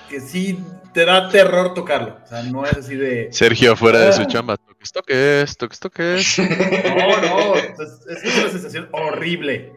que 0.08 0.20
sí 0.20 0.64
te 0.94 1.04
da 1.04 1.28
terror 1.28 1.74
tocarlo. 1.74 2.16
O 2.24 2.26
sea, 2.26 2.42
no 2.44 2.64
es 2.64 2.76
así 2.76 2.96
de. 2.96 3.28
Sergio 3.30 3.72
afuera 3.74 3.98
de 4.00 4.12
su 4.14 4.22
Ah. 4.22 4.26
chamba. 4.26 4.56
Toques, 4.56 4.92
toques, 4.92 5.56
toques, 5.56 5.78
toques. 5.80 6.38
No, 6.38 7.20
no. 7.20 7.54
Es, 7.56 8.24
es 8.24 8.38
una 8.38 8.48
sensación 8.50 8.88
horrible. 8.92 9.74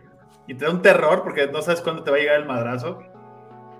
Y 0.47 0.55
te 0.55 0.65
da 0.65 0.71
un 0.71 0.81
terror 0.81 1.23
porque 1.23 1.47
no 1.47 1.61
sabes 1.61 1.81
cuándo 1.81 2.03
te 2.03 2.11
va 2.11 2.17
a 2.17 2.19
llegar 2.19 2.35
el 2.39 2.45
madrazo. 2.45 2.99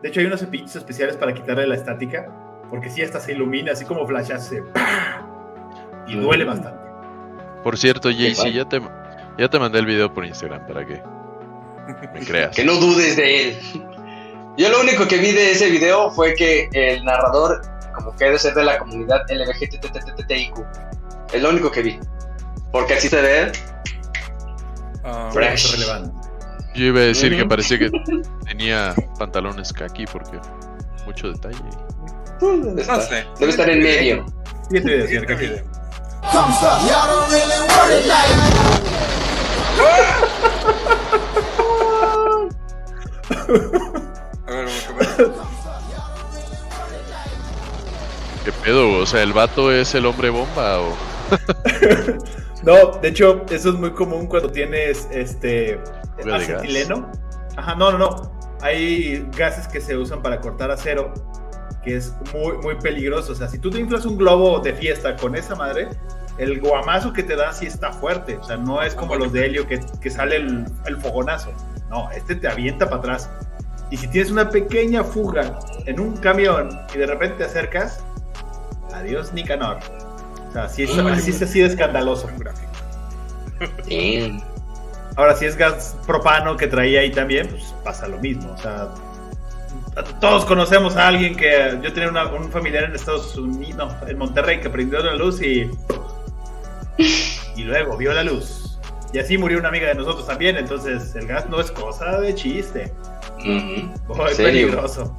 De 0.02 0.10
hecho, 0.10 0.20
hay 0.20 0.26
unos 0.26 0.40
cepillos 0.40 0.76
especiales 0.76 1.16
para 1.16 1.34
quitarle 1.34 1.68
la 1.68 1.76
estática. 1.76 2.28
Porque 2.70 2.90
si 2.90 3.02
hasta 3.02 3.20
se 3.20 3.34
ilumina, 3.34 3.74
así 3.74 3.86
como 3.86 4.08
flash 4.08 4.32
hace. 4.32 4.62
¡pah! 4.74 5.26
Y 6.08 6.16
duele 6.16 6.46
bastante. 6.46 6.82
Por 7.64 7.78
cierto, 7.78 8.10
JC, 8.10 8.52
ya 8.52 8.66
te, 8.68 8.82
ya 9.38 9.48
te 9.48 9.60
mandé 9.60 9.80
el 9.80 9.86
video 9.86 10.12
por 10.12 10.26
Instagram 10.26 10.66
para 10.66 10.86
que 10.86 11.02
me 12.14 12.20
creas. 12.26 12.56
Que 12.56 12.64
no 12.64 12.74
dudes 12.76 13.16
de 13.18 13.50
él. 13.50 13.60
Yo 14.58 14.70
lo 14.70 14.82
único 14.82 15.08
que 15.08 15.18
vi 15.18 15.32
de 15.32 15.52
ese 15.52 15.70
video 15.70 16.12
fue 16.12 16.34
que 16.34 16.70
el 16.74 17.04
narrador, 17.06 17.62
como 17.94 18.16
que 18.16 18.26
debe 18.26 18.40
ser 18.40 18.54
de 18.54 18.64
la 18.64 18.80
comunidad 18.80 19.22
LGBTTTTIQ. 19.30 20.66
Es 21.34 21.42
lo 21.42 21.50
único 21.50 21.72
que 21.72 21.82
vi. 21.82 22.00
Porque 22.72 22.96
así 22.96 23.08
se 23.08 23.22
ve. 23.22 23.52
Ah, 25.04 25.30
Fresh. 25.32 25.74
relevante. 25.74 26.31
Yo 26.74 26.86
iba 26.86 27.00
a 27.00 27.04
decir 27.04 27.36
que 27.36 27.46
parecía 27.46 27.78
que 27.80 27.92
tenía 28.48 28.94
pantalones 29.20 29.74
kaki 29.74 30.06
porque 30.06 30.40
mucho 31.06 31.32
detalle. 31.32 31.58
Debe 32.40 32.58
No 32.74 32.82
estar, 32.82 33.02
sé. 33.02 33.26
debe 33.40 33.52
estar 33.52 33.70
en 33.70 33.80
medio. 33.80 34.26
Siguiente 34.68 34.92
video, 34.92 35.08
señor 35.08 35.28
Siguiente 35.28 35.28
Kaki. 35.28 35.46
video. 35.48 35.64
A 44.48 44.52
ver, 44.52 44.66
vamos 44.66 44.88
a 44.88 44.94
ver. 44.94 45.32
¿Qué 48.46 48.52
pedo? 48.64 48.98
O 49.00 49.06
sea, 49.06 49.22
¿el 49.22 49.34
vato 49.34 49.72
es 49.72 49.94
el 49.96 50.06
hombre 50.06 50.30
bomba 50.30 50.80
o...? 50.80 50.96
No, 52.64 52.92
de 53.02 53.08
hecho, 53.08 53.44
eso 53.50 53.70
es 53.70 53.76
muy 53.76 53.90
común 53.90 54.28
cuando 54.28 54.52
tienes 54.52 55.08
este. 55.12 55.80
Acetileno. 56.30 57.12
Ajá, 57.58 57.76
no, 57.76 57.92
no, 57.92 57.98
no. 57.98 58.32
Hay 58.62 59.28
gases 59.36 59.68
que 59.68 59.82
se 59.82 59.98
usan 59.98 60.22
para 60.22 60.40
cortar 60.40 60.72
acero, 60.72 61.14
que 61.84 61.98
es 61.98 62.14
muy, 62.34 62.58
muy 62.58 62.76
peligroso. 62.76 63.32
O 63.32 63.36
sea, 63.36 63.48
si 63.48 63.58
tú 63.58 63.70
te 63.70 63.80
inflas 63.80 64.06
un 64.06 64.18
globo 64.18 64.60
de 64.60 64.74
fiesta 64.74 65.16
con 65.16 65.36
esa 65.36 65.56
madre, 65.56 65.90
el 66.38 66.60
guamazo 66.60 67.12
que 67.14 67.24
te 67.24 67.36
da 67.36 67.52
sí 67.54 67.66
está 67.66 67.92
fuerte. 67.92 68.38
O 68.38 68.44
sea, 68.44 68.58
no 68.58 68.82
es 68.82 68.94
como 68.96 69.16
los 69.16 69.34
de 69.34 69.46
helio 69.46 69.68
que, 69.68 69.82
que 70.02 70.10
sale 70.10 70.38
el, 70.38 70.66
el 70.86 70.98
fogonazo. 70.98 71.52
No, 71.90 72.10
este 72.12 72.36
te 72.36 72.48
avienta 72.48 72.86
para 72.86 72.98
atrás. 72.98 73.30
Y 73.90 73.98
si 73.98 74.08
tienes 74.08 74.32
una 74.32 74.50
pequeña 74.50 75.04
fuga 75.04 75.60
en 75.86 76.00
un 76.00 76.16
camión 76.18 76.70
y 76.96 76.98
de 76.98 77.06
repente 77.08 77.38
te 77.40 77.44
acercas, 77.44 78.04
adiós 78.94 79.34
Nicanor. 79.34 79.80
O 80.50 80.54
sea, 80.54 80.70
sí 80.70 80.84
es, 80.84 80.98
así 80.98 81.32
es 81.32 81.42
así 81.42 81.60
de 81.60 81.68
escandaloso. 81.68 82.30
Damn. 83.90 84.51
Ahora, 85.16 85.36
si 85.36 85.46
es 85.46 85.56
gas 85.58 85.96
propano 86.08 86.56
que 86.58 86.68
traía 86.68 87.02
ahí 87.02 87.12
también, 87.12 87.48
pues 87.50 87.74
pasa 87.84 88.08
lo 88.08 88.18
mismo. 88.20 88.52
O 88.54 88.58
sea, 88.58 88.90
todos 90.22 90.46
conocemos 90.46 90.96
a 90.96 91.08
alguien 91.08 91.36
que. 91.36 91.78
Yo 91.84 91.92
tenía 91.94 92.10
una- 92.10 92.28
un 92.28 92.50
familiar 92.52 92.86
en 92.86 92.96
Estados 92.96 93.36
Unidos, 93.38 93.76
no, 94.02 94.08
en 94.08 94.18
Monterrey, 94.18 94.62
que 94.62 94.70
prendió 94.70 95.00
la 95.04 95.16
luz 95.16 95.42
y. 95.42 95.70
Y 97.56 97.64
luego 97.64 97.98
vio 97.98 98.14
la 98.14 98.24
luz. 98.24 98.80
Y 99.14 99.20
así 99.20 99.38
murió 99.38 99.60
una 99.60 99.68
amiga 99.68 99.88
de 99.90 99.96
nosotros 99.96 100.26
también. 100.26 100.56
Entonces, 100.56 101.14
el 101.16 101.28
gas 101.28 101.50
no 101.50 101.60
es 101.60 101.70
cosa 101.72 102.20
de 102.22 102.34
chiste. 102.34 102.94
¿Serio? 104.36 104.38
peligroso. 104.38 105.18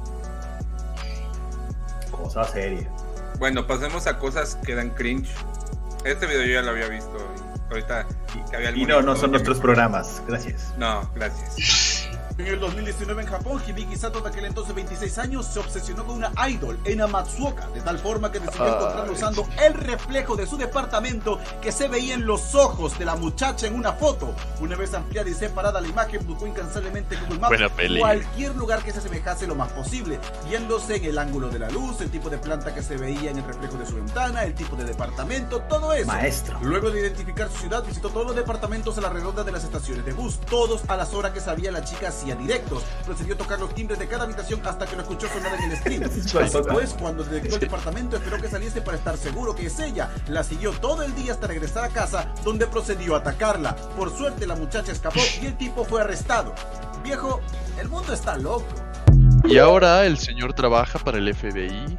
Cosa 2.11 2.43
seria. 2.45 2.89
Bueno, 3.37 3.67
pasemos 3.67 4.07
a 4.07 4.17
cosas 4.17 4.55
que 4.65 4.73
dan 4.75 4.89
cringe. 4.91 5.29
Este 6.05 6.25
video 6.25 6.43
yo 6.45 6.53
ya 6.53 6.61
lo 6.61 6.71
había 6.71 6.87
visto. 6.87 7.17
Ahorita 7.73 8.05
que 8.51 8.55
había 8.55 8.71
Y 8.71 8.85
no, 8.85 9.01
no 9.01 9.15
son 9.15 9.31
nuestros 9.31 9.59
programas. 9.59 10.21
Gracias. 10.27 10.73
No, 10.77 11.09
gracias. 11.15 11.92
En 12.35 12.47
el 12.47 12.59
2019 12.59 13.21
en 13.21 13.27
Japón, 13.27 13.61
Hibiki 13.67 13.95
Sato 13.95 14.19
de 14.19 14.29
aquel 14.29 14.45
entonces 14.45 14.73
26 14.73 15.17
años 15.19 15.45
se 15.45 15.59
obsesionó 15.59 16.03
con 16.03 16.15
una 16.15 16.31
idol, 16.49 16.79
Ena 16.83 17.05
Matsuoka, 17.05 17.67
de 17.67 17.81
tal 17.81 17.99
forma 17.99 18.31
que 18.31 18.39
decidió 18.39 18.65
Ay. 18.65 18.73
encontrarla 18.73 19.11
usando 19.11 19.47
el 19.63 19.75
reflejo 19.75 20.35
de 20.35 20.47
su 20.47 20.57
departamento 20.57 21.39
que 21.61 21.71
se 21.71 21.87
veía 21.87 22.15
en 22.15 22.25
los 22.25 22.55
ojos 22.55 22.97
de 22.97 23.05
la 23.05 23.15
muchacha 23.15 23.67
en 23.67 23.75
una 23.75 23.93
foto. 23.93 24.33
Una 24.59 24.75
vez 24.75 24.95
ampliada 24.95 25.29
y 25.29 25.35
separada 25.35 25.79
la 25.79 25.87
imagen, 25.87 26.25
buscó 26.25 26.47
incansablemente 26.47 27.17
Google 27.17 27.39
Maps 27.39 27.99
cualquier 27.99 28.55
lugar 28.55 28.83
que 28.83 28.91
se 28.91 28.97
asemejase 28.97 29.45
lo 29.45 29.53
más 29.53 29.71
posible, 29.71 30.19
viéndose 30.47 30.95
en 30.95 31.05
el 31.05 31.19
ángulo 31.19 31.49
de 31.49 31.59
la 31.59 31.69
luz, 31.69 32.01
el 32.01 32.09
tipo 32.09 32.31
de 32.31 32.39
planta 32.39 32.73
que 32.73 32.81
se 32.81 32.97
veía 32.97 33.29
en 33.29 33.37
el 33.37 33.43
reflejo 33.43 33.77
de 33.77 33.85
su 33.85 33.95
ventana, 33.95 34.43
el 34.43 34.55
tipo 34.55 34.75
de 34.75 34.85
departamento, 34.85 35.61
todo 35.69 35.93
eso. 35.93 36.07
Maestro. 36.07 36.59
Luego 36.63 36.89
de 36.89 37.01
identificar 37.01 37.47
su 37.51 37.59
ciudad, 37.59 37.83
visitó 37.85 38.09
todos 38.09 38.25
los 38.25 38.35
departamentos 38.35 38.97
a 38.97 39.01
la 39.01 39.09
redonda 39.09 39.43
de 39.43 39.51
las 39.51 39.63
estaciones 39.63 40.03
de 40.03 40.13
bus, 40.13 40.39
todos 40.49 40.81
a 40.87 40.97
las 40.97 41.13
horas 41.13 41.31
que 41.31 41.39
sabía 41.39 41.71
la 41.71 41.83
chica 41.83 42.11
hacía 42.23 42.35
directos. 42.35 42.83
Procedió 43.05 43.35
a 43.35 43.37
tocar 43.37 43.59
los 43.59 43.73
timbres 43.75 43.99
de 43.99 44.07
cada 44.07 44.23
habitación 44.23 44.61
hasta 44.65 44.85
que 44.85 44.95
lo 44.95 45.01
escuchó 45.01 45.27
sonar 45.27 45.55
en 45.55 45.71
el 45.71 45.77
stream. 45.77 46.01
Después, 46.09 46.95
cuando 46.99 47.23
detectó 47.23 47.55
el 47.55 47.61
departamento, 47.61 48.15
esperó 48.15 48.41
que 48.41 48.49
saliese 48.49 48.81
para 48.81 48.97
estar 48.97 49.17
seguro 49.17 49.53
que 49.55 49.67
es 49.67 49.79
ella. 49.79 50.09
La 50.27 50.43
siguió 50.43 50.71
todo 50.71 51.03
el 51.03 51.13
día 51.15 51.33
hasta 51.33 51.47
regresar 51.47 51.83
a 51.83 51.89
casa, 51.89 52.33
donde 52.43 52.67
procedió 52.67 53.15
a 53.15 53.19
atacarla. 53.19 53.75
Por 53.97 54.15
suerte, 54.15 54.47
la 54.47 54.55
muchacha 54.55 54.91
escapó 54.91 55.19
y 55.41 55.45
el 55.45 55.57
tipo 55.57 55.83
fue 55.83 56.01
arrestado. 56.01 56.53
Viejo, 57.03 57.41
el 57.79 57.89
mundo 57.89 58.13
está 58.13 58.37
loco. 58.37 58.65
Y 59.43 59.57
ahora 59.57 60.05
el 60.05 60.17
señor 60.17 60.53
trabaja 60.53 60.99
para 60.99 61.17
el 61.17 61.33
FBI, 61.33 61.97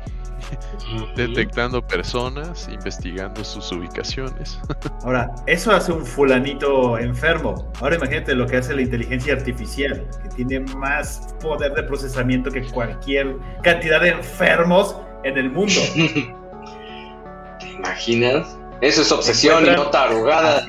detectando 1.16 1.86
personas, 1.86 2.68
investigando 2.70 3.44
sus 3.44 3.70
ubicaciones. 3.72 4.58
Ahora, 5.04 5.34
eso 5.46 5.72
hace 5.72 5.92
un 5.92 6.04
fulanito 6.04 6.98
enfermo. 6.98 7.70
Ahora 7.80 7.96
imagínate 7.96 8.34
lo 8.34 8.46
que 8.46 8.58
hace 8.58 8.74
la 8.74 8.82
inteligencia 8.82 9.34
artificial, 9.34 10.08
que 10.22 10.28
tiene 10.30 10.60
más 10.76 11.34
poder 11.40 11.74
de 11.74 11.82
procesamiento 11.82 12.50
que 12.50 12.62
cualquier 12.70 13.36
cantidad 13.62 14.00
de 14.00 14.10
enfermos 14.10 14.96
en 15.24 15.38
el 15.38 15.50
mundo. 15.50 15.80
¿Te 17.60 17.70
imaginas? 17.70 18.58
Eso 18.80 19.02
es 19.02 19.12
obsesión 19.12 19.66
y 19.66 19.70
no 19.70 19.90
tarugada. 19.90 20.66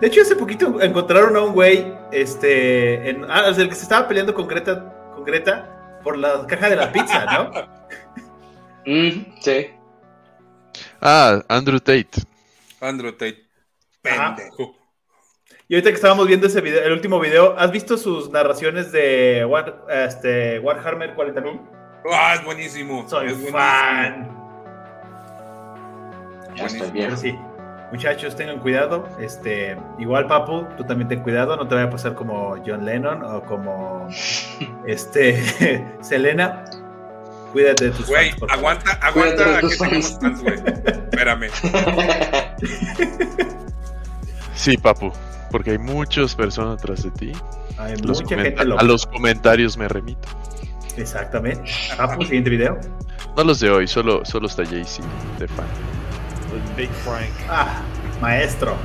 De 0.00 0.06
hecho, 0.06 0.22
hace 0.22 0.36
poquito 0.36 0.80
encontraron 0.80 1.36
a 1.36 1.40
un 1.42 1.52
güey, 1.52 1.92
este, 2.12 3.10
en, 3.10 3.24
ah, 3.28 3.48
el 3.48 3.68
que 3.68 3.74
se 3.74 3.82
estaba 3.82 4.06
peleando 4.06 4.32
con 4.32 4.46
Greta, 4.46 4.92
con 5.14 5.24
Greta 5.24 5.68
por 6.04 6.16
la 6.16 6.46
caja 6.46 6.70
de 6.70 6.76
la 6.76 6.92
pizza, 6.92 7.24
¿no? 7.24 7.50
Mm, 8.88 9.34
sí. 9.40 9.66
Ah, 11.02 11.42
Andrew 11.48 11.78
Tate. 11.78 12.08
Andrew 12.80 13.12
Tate. 13.12 13.44
Pendejo. 14.00 14.74
Y 15.68 15.74
ahorita 15.74 15.90
que 15.90 15.96
estábamos 15.96 16.26
viendo 16.26 16.46
ese 16.46 16.62
video, 16.62 16.82
el 16.82 16.92
último 16.92 17.20
video, 17.20 17.54
¿has 17.58 17.70
visto 17.70 17.98
sus 17.98 18.30
narraciones 18.30 18.90
de 18.90 19.44
War, 19.44 19.84
este, 19.90 20.58
Warhammer 20.60 21.14
40.000? 21.14 21.60
Ah, 22.10 22.36
es 22.36 22.44
buenísimo. 22.46 23.06
Soy 23.06 23.26
es 23.26 23.32
buenísimo. 23.32 23.58
fan. 23.58 24.34
Ya 26.56 26.64
estoy 26.64 26.90
viejo. 26.90 27.14
sí, 27.14 27.38
muchachos, 27.92 28.34
tengan 28.34 28.58
cuidado. 28.60 29.06
Este, 29.20 29.76
igual, 29.98 30.26
Papu, 30.26 30.66
tú 30.78 30.84
también 30.84 31.08
ten 31.08 31.22
cuidado. 31.22 31.58
No 31.58 31.68
te 31.68 31.74
vaya 31.74 31.88
a 31.88 31.90
pasar 31.90 32.14
como 32.14 32.56
John 32.66 32.86
Lennon 32.86 33.22
o 33.22 33.42
como 33.42 34.08
este 34.86 35.84
Selena. 36.00 36.64
Cuídate 37.52 37.86
de 37.86 37.90
tus 37.92 38.06
Güey, 38.06 38.32
aguanta, 38.50 38.98
Cuídate 39.12 39.42
aguanta. 39.42 39.60
tus 39.60 39.72
que 39.72 39.78
tenemos 39.78 40.18
fans. 40.20 40.42
güey. 40.42 40.56
Espérame. 41.10 41.48
Sí, 44.54 44.76
papu, 44.76 45.12
porque 45.52 45.70
hay 45.70 45.78
muchas 45.78 46.34
personas 46.34 46.80
atrás 46.82 47.04
de 47.04 47.10
ti. 47.12 47.32
Hay 47.78 47.96
Los 47.98 48.20
mucha 48.22 48.36
gente 48.42 48.64
loca. 48.64 48.80
a 48.82 48.84
los 48.84 49.06
comentarios 49.06 49.76
me 49.78 49.86
remito. 49.86 50.28
Exactamente. 50.96 51.70
Papu, 51.96 52.24
siguiente 52.24 52.50
video. 52.50 52.76
No 53.36 53.44
los 53.44 53.60
de 53.60 53.70
hoy, 53.70 53.86
solo, 53.86 54.24
solo 54.24 54.48
está 54.48 54.64
Jay-Z 54.66 55.06
de 55.38 55.46
fan. 55.46 55.66
Big 56.76 56.90
Frank. 57.04 57.30
Ah, 57.48 57.80
maestro. 58.20 58.76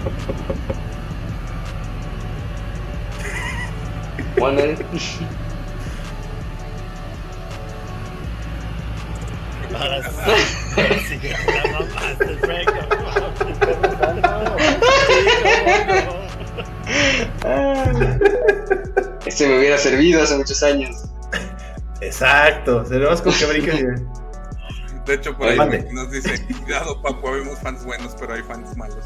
One- 4.40 4.78
Sí, 11.08 11.20
la 11.24 11.72
mamaste. 11.72 13.34
Este 19.26 19.48
me 19.48 19.58
hubiera 19.60 19.78
servido 19.78 20.22
hace 20.22 20.38
muchos 20.38 20.62
años. 20.64 20.96
Exacto. 22.02 22.84
Tenemos 22.84 23.22
con 23.22 23.34
que 23.34 23.46
brinque. 23.46 23.96
De 25.06 25.14
hecho, 25.16 25.36
por 25.36 25.50
ahí 25.50 25.58
Mande. 25.58 25.88
nos 25.92 26.12
dice, 26.12 26.42
cuidado, 26.64 27.02
papu, 27.02 27.28
habemos 27.28 27.60
fans 27.60 27.84
buenos, 27.84 28.16
pero 28.20 28.34
hay 28.34 28.44
fans 28.44 28.76
malos. 28.78 29.06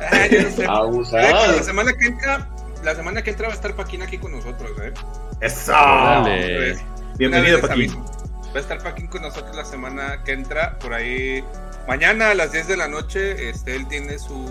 Ah, 0.00 0.26
no 0.30 0.50
sé. 0.50 0.64
Abusado. 0.64 1.56
La 1.56 1.62
semana 1.64 1.92
que 1.92 2.06
entra, 2.06 2.48
la 2.84 2.94
semana 2.94 3.20
que 3.20 3.30
entra 3.30 3.48
va 3.48 3.52
a 3.52 3.56
estar 3.56 3.74
Paquín 3.74 4.00
aquí 4.00 4.16
con 4.16 4.30
nosotros, 4.30 4.70
¿eh? 4.80 4.92
Eso. 5.40 5.72
Dale. 5.72 6.78
Bienvenido, 7.16 7.60
Paquín. 7.60 7.90
aviso. 7.90 8.17
Va 8.54 8.58
a 8.58 8.60
estar 8.60 8.82
Paquín 8.82 9.06
con 9.08 9.22
nosotros 9.22 9.54
la 9.54 9.64
semana 9.64 10.22
que 10.24 10.32
entra, 10.32 10.78
por 10.78 10.94
ahí. 10.94 11.44
Mañana 11.86 12.30
a 12.30 12.34
las 12.34 12.52
10 12.52 12.68
de 12.68 12.76
la 12.76 12.88
noche, 12.88 13.48
este, 13.50 13.76
él 13.76 13.86
tiene 13.88 14.18
su, 14.18 14.46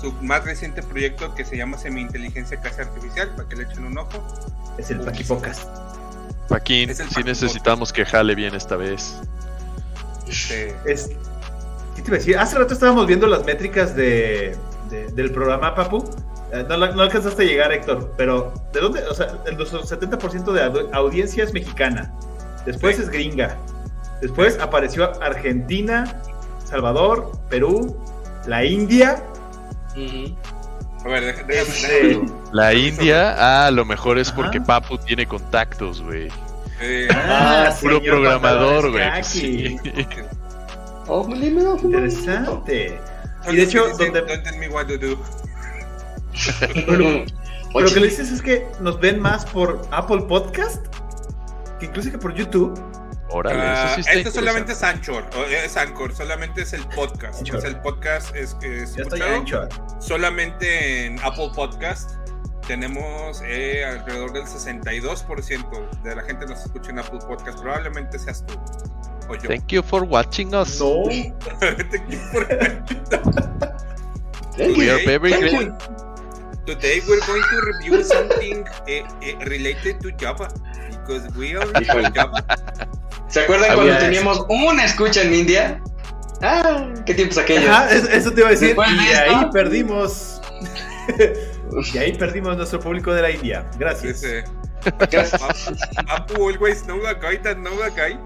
su 0.00 0.12
más 0.22 0.44
reciente 0.44 0.82
proyecto 0.82 1.34
que 1.34 1.44
se 1.44 1.56
llama 1.56 1.78
Semi-Inteligencia 1.78 2.60
Casi 2.60 2.80
Artificial, 2.82 3.30
para 3.36 3.48
que 3.48 3.56
le 3.56 3.64
echen 3.64 3.84
un 3.86 3.98
ojo. 3.98 4.22
Es 4.78 4.90
el 4.90 5.00
Paquipocas. 5.00 5.66
Paquín, 6.48 6.90
Es 6.90 7.00
el 7.00 7.08
sí 7.08 7.14
Paquín 7.14 7.26
necesitamos 7.26 7.92
que 7.92 8.04
jale 8.04 8.34
bien 8.34 8.54
esta 8.54 8.76
vez. 8.76 9.16
Este, 10.28 10.74
Es... 10.84 11.10
¿Qué 11.96 12.02
te 12.02 12.08
iba 12.08 12.16
a 12.16 12.18
decir? 12.18 12.38
Hace 12.38 12.56
rato 12.58 12.72
estábamos 12.74 13.06
viendo 13.06 13.26
las 13.26 13.44
métricas 13.44 13.94
de, 13.96 14.56
de- 14.90 15.08
del 15.08 15.32
programa, 15.32 15.74
Papu. 15.74 16.04
Eh, 16.52 16.64
no, 16.68 16.76
no 16.76 17.02
alcanzaste 17.02 17.42
a 17.42 17.46
llegar, 17.46 17.72
Héctor, 17.72 18.12
pero 18.16 18.52
¿de 18.72 18.80
dónde? 18.80 19.02
O 19.06 19.14
sea, 19.14 19.26
el 19.46 19.56
70% 19.58 20.52
de 20.52 20.62
aud- 20.64 20.88
audiencia 20.92 21.44
es 21.44 21.52
mexicana. 21.52 22.12
Después 22.66 22.98
es 22.98 23.08
gringa. 23.10 23.56
Después 24.20 24.58
apareció 24.60 25.10
Argentina, 25.22 26.20
Salvador, 26.64 27.32
Perú, 27.48 27.96
la 28.46 28.64
India. 28.64 29.22
a 31.04 31.08
ver, 31.08 31.24
déjame, 31.24 31.54
Este, 31.58 32.02
déjame- 32.16 32.30
La 32.52 32.74
India, 32.74 33.34
ah, 33.38 33.66
a 33.66 33.70
lo 33.70 33.84
mejor 33.84 34.18
es 34.18 34.30
porque 34.30 34.60
Papu 34.60 34.98
tiene 34.98 35.26
contactos, 35.26 36.02
güey. 36.02 36.28
eh, 36.80 37.08
Ah, 37.12 37.74
Puro 37.80 38.00
programador, 38.02 38.90
güey. 38.90 39.24
Sí. 39.24 39.76
Oh. 41.06 41.26
Interesante. 41.82 42.98
Y 43.50 43.56
de 43.56 43.62
hecho, 43.62 43.86
donde. 43.98 44.22
Pero 46.86 47.24
lo 47.74 47.88
que 47.92 48.00
le 48.00 48.06
dices 48.08 48.30
es 48.30 48.42
que 48.42 48.66
nos 48.80 49.00
ven 49.00 49.20
más 49.20 49.44
por 49.46 49.82
Apple 49.90 50.22
Podcast 50.28 50.86
que 51.80 51.86
incluso 51.86 52.10
que 52.12 52.18
por 52.18 52.34
YouTube. 52.34 52.80
Órale, 53.32 53.60
Ah, 53.60 53.84
eso 53.84 53.94
sí 53.94 54.00
está 54.00 54.12
esto 54.12 54.30
solamente 54.32 54.72
es 54.72 54.82
Anchor, 54.82 55.24
es 55.64 55.76
Anchor, 55.76 56.12
solamente 56.14 56.62
es 56.62 56.72
el 56.72 56.84
podcast. 56.88 57.38
Anchor. 57.40 57.56
O 57.56 57.60
sea, 57.60 57.70
el 57.70 57.80
podcast 57.80 58.34
es, 58.34 58.56
es 58.62 58.94
Ya 58.96 59.02
estoy 59.04 59.20
escuchado 59.20 59.68
solamente 60.00 61.06
en 61.06 61.18
Apple 61.20 61.50
Podcast. 61.54 62.12
Tenemos 62.66 63.40
eh, 63.44 63.84
alrededor 63.84 64.32
del 64.32 64.44
62% 64.44 66.02
de 66.02 66.14
la 66.16 66.22
gente 66.22 66.46
nos 66.46 66.60
escucha 66.64 66.90
en 66.90 66.98
Apple 66.98 67.20
Podcast. 67.26 67.60
Probablemente 67.60 68.18
seas 68.18 68.44
tú 68.46 68.54
o 69.28 69.34
yo. 69.36 69.48
Thank 69.48 69.68
you 69.68 69.82
for 69.82 70.02
watching 70.04 70.52
us. 70.54 70.80
No. 70.80 71.04
Thank 71.60 72.10
you 72.10 72.18
for- 72.32 72.46
We 74.58 74.90
are 74.90 75.04
very 75.06 75.30
Today- 75.32 75.50
great. 75.56 75.72
Today 76.66 77.00
we're 77.08 77.20
going 77.26 77.42
to 77.42 77.60
review 77.62 78.04
something 78.04 78.64
eh, 78.86 79.02
eh, 79.22 79.36
related 79.46 79.98
to 80.02 80.10
Java 80.18 80.48
because. 81.18 82.44
¿Se 83.28 83.40
acuerdan 83.42 83.70
Había 83.70 83.74
cuando 83.76 83.92
eso. 83.92 84.04
teníamos 84.04 84.46
una 84.48 84.84
escucha 84.84 85.22
en 85.22 85.34
India? 85.34 85.80
Ah, 86.42 86.88
qué 87.06 87.14
tiempos 87.14 87.38
aquellos. 87.38 87.68
Ajá, 87.68 87.90
es- 87.90 88.08
eso 88.08 88.32
te 88.32 88.40
iba 88.40 88.48
a 88.48 88.52
decir. 88.52 88.68
Después 88.68 88.88
de 88.90 88.96
Y 88.96 89.08
esto- 89.08 89.36
ahí 89.38 89.50
perdimos. 89.52 90.40
y 91.94 91.98
ahí 91.98 92.12
perdimos 92.16 92.56
nuestro 92.56 92.80
público 92.80 93.12
de 93.12 93.22
la 93.22 93.30
India. 93.30 93.68
Gracias. 93.78 94.20
Dice, 94.22 94.44
Gracias. 95.10 95.40
Apu 96.08 96.48
always 96.48 96.82
know 96.84 96.98
a 97.06 97.12
guy 97.14 97.38
that 97.42 97.56
know 97.56 97.74
guy. 97.94 98.18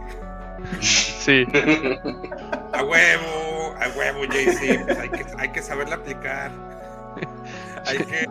Sí. 0.80 1.44
A 2.72 2.82
huevo, 2.84 3.74
a 3.80 3.88
huevo, 3.98 4.24
JC. 4.24 4.84
Pues 4.84 4.98
hay, 4.98 5.08
que, 5.10 5.24
hay 5.38 5.48
que 5.52 5.62
saberla 5.62 5.96
aplicar. 5.96 6.50
Hay 7.86 7.98
que, 7.98 8.28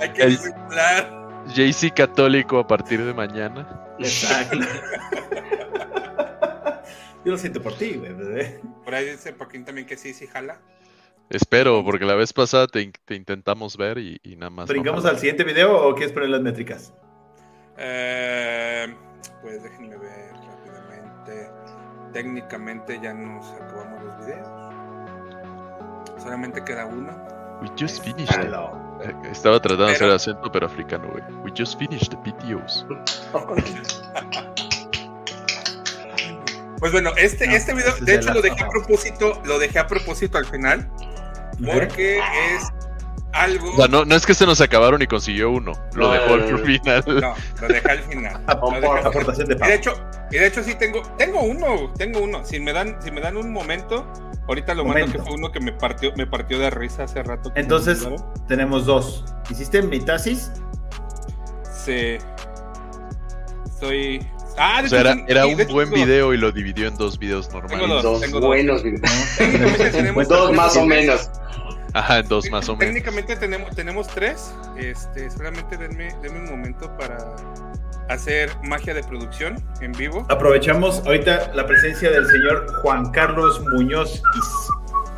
hay 0.00 0.10
que 0.12 0.22
El- 0.22 0.30
disimular. 0.38 1.10
JC 1.48 1.92
católico 1.92 2.58
a 2.58 2.66
partir 2.66 3.04
de 3.04 3.12
mañana. 3.12 3.66
Exacto. 3.98 4.58
Yo 7.24 7.32
lo 7.32 7.38
siento 7.38 7.62
por 7.62 7.74
ti, 7.76 7.94
güey. 7.94 8.12
bebé. 8.12 8.60
Por 8.84 8.94
ahí 8.94 9.10
dice 9.10 9.32
Paquín 9.32 9.64
también 9.64 9.86
que 9.86 9.96
sí, 9.96 10.12
sí 10.12 10.26
jala. 10.26 10.60
Espero, 11.30 11.82
porque 11.82 12.04
la 12.04 12.14
vez 12.14 12.34
pasada 12.34 12.66
te, 12.66 12.92
te 13.06 13.14
intentamos 13.14 13.78
ver 13.78 13.96
y, 13.98 14.20
y 14.22 14.36
nada 14.36 14.50
más. 14.50 14.68
¿Brincamos 14.68 15.06
al 15.06 15.18
siguiente 15.18 15.42
video 15.42 15.88
o 15.88 15.94
quieres 15.94 16.12
poner 16.12 16.28
las 16.28 16.42
métricas? 16.42 16.92
Eh, 17.78 18.94
pues 19.40 19.62
déjenme 19.62 19.96
ver 19.96 20.32
rápidamente. 20.34 21.48
Técnicamente 22.12 23.00
ya 23.02 23.14
nos 23.14 23.50
acabamos 23.52 24.04
los 24.04 24.26
videos. 24.26 24.46
Solamente 26.22 26.62
queda 26.62 26.84
uno. 26.84 27.10
We 27.62 27.68
just 27.78 28.04
finished. 28.04 28.36
it. 28.36 28.44
Hello. 28.44 28.83
Estaba 29.30 29.60
tratando 29.60 29.86
de 29.86 29.92
hacer 29.94 30.10
acento, 30.10 30.50
pero 30.50 30.66
africano, 30.66 31.08
güey. 31.08 31.22
We 31.44 31.52
just 31.56 31.78
finished 31.78 32.10
the 32.10 32.18
videos. 32.24 32.86
Pues 36.80 36.92
bueno, 36.92 37.12
este, 37.16 37.46
No, 37.46 37.54
este 37.54 37.72
video, 37.72 37.94
de 37.98 38.14
hecho 38.16 38.34
lo 38.34 38.42
dejé 38.42 38.62
a 38.62 38.68
propósito, 38.68 39.40
lo 39.46 39.58
dejé 39.58 39.78
a 39.78 39.86
propósito 39.86 40.36
al 40.36 40.44
final, 40.44 40.86
porque 41.64 42.18
es 42.18 42.68
algo. 43.34 43.72
O 43.72 43.76
sea, 43.76 43.88
no, 43.88 44.04
no 44.04 44.14
es 44.14 44.24
que 44.26 44.34
se 44.34 44.46
nos 44.46 44.60
acabaron 44.60 45.02
y 45.02 45.06
consiguió 45.06 45.50
uno. 45.50 45.72
Lo 45.94 46.06
No, 46.06 46.12
dejó 46.12 46.34
al 46.34 46.58
final. 46.60 47.04
No, 47.06 47.34
lo 47.60 47.68
dejé 47.68 47.90
al 47.90 47.98
final. 48.00 48.40
Lo 48.48 48.70
dejé 48.70 48.86
al 48.86 48.88
final. 48.90 49.06
Aportación 49.06 49.48
de 49.48 49.54
Y 49.54 49.58
de 49.68 49.74
hecho, 49.74 49.92
y 50.30 50.36
de 50.38 50.46
hecho 50.46 50.62
sí 50.62 50.74
tengo, 50.76 51.02
tengo 51.18 51.42
uno, 51.42 51.92
tengo 51.98 52.20
uno. 52.20 52.44
Si 52.44 52.60
me 52.60 52.72
dan, 52.72 52.96
si 53.02 53.10
me 53.10 53.20
dan 53.20 53.36
un 53.36 53.52
momento, 53.52 54.06
ahorita 54.48 54.74
lo 54.74 54.84
mando 54.84 55.10
que 55.12 55.18
fue 55.18 55.34
uno 55.34 55.50
que 55.52 55.60
me 55.60 55.72
partió, 55.72 56.12
me 56.16 56.26
partió 56.26 56.58
de 56.58 56.70
risa 56.70 57.04
hace 57.04 57.22
rato. 57.22 57.52
Entonces, 57.54 58.06
tenemos 58.48 58.86
dos. 58.86 59.24
¿Hiciste 59.50 59.82
mitasis? 59.82 60.50
Sí. 61.84 62.16
Soy. 63.80 64.26
Ah, 64.56 64.80
de 64.82 64.86
O 64.86 64.90
sea, 64.90 65.00
hecho, 65.00 65.10
era, 65.10 65.24
era 65.26 65.46
un 65.46 65.60
hecho 65.60 65.72
buen 65.72 65.88
tengo 65.90 65.98
dos. 65.98 66.06
video 66.06 66.32
y 66.34 66.38
lo 66.38 66.52
dividió 66.52 66.86
en 66.86 66.96
dos 66.96 67.18
videos 67.18 67.48
Tengo 67.48 67.62
normales. 67.62 67.88
dos. 67.88 68.02
Dos 68.04 68.20
tengo 68.20 68.38
dos. 68.40 68.46
buenos 68.46 68.82
videos. 68.84 69.00
Técnicamente 69.36 69.90
tenemos 69.90 70.28
Dos 70.28 70.52
más 70.52 70.76
o 70.76 70.86
videos. 70.86 70.88
menos. 70.88 71.30
Ajá, 71.94 72.22
dos 72.22 72.50
más 72.50 72.68
o 72.68 72.76
menos. 72.76 72.92
Técnicamente 72.92 73.36
tenemos, 73.36 73.74
tenemos 73.74 74.08
tres. 74.08 74.52
Este, 74.76 75.30
solamente 75.30 75.76
denme, 75.76 76.14
denme 76.20 76.40
un 76.40 76.50
momento 76.50 76.94
para 76.98 77.18
hacer 78.08 78.50
magia 78.64 78.94
de 78.94 79.02
producción 79.04 79.56
en 79.80 79.92
vivo. 79.92 80.26
Aprovechamos 80.28 80.98
ahorita 81.06 81.52
la 81.54 81.66
presencia 81.66 82.10
del 82.10 82.26
señor 82.26 82.66
Juan 82.82 83.10
Carlos 83.12 83.62
Muñoz 83.72 84.20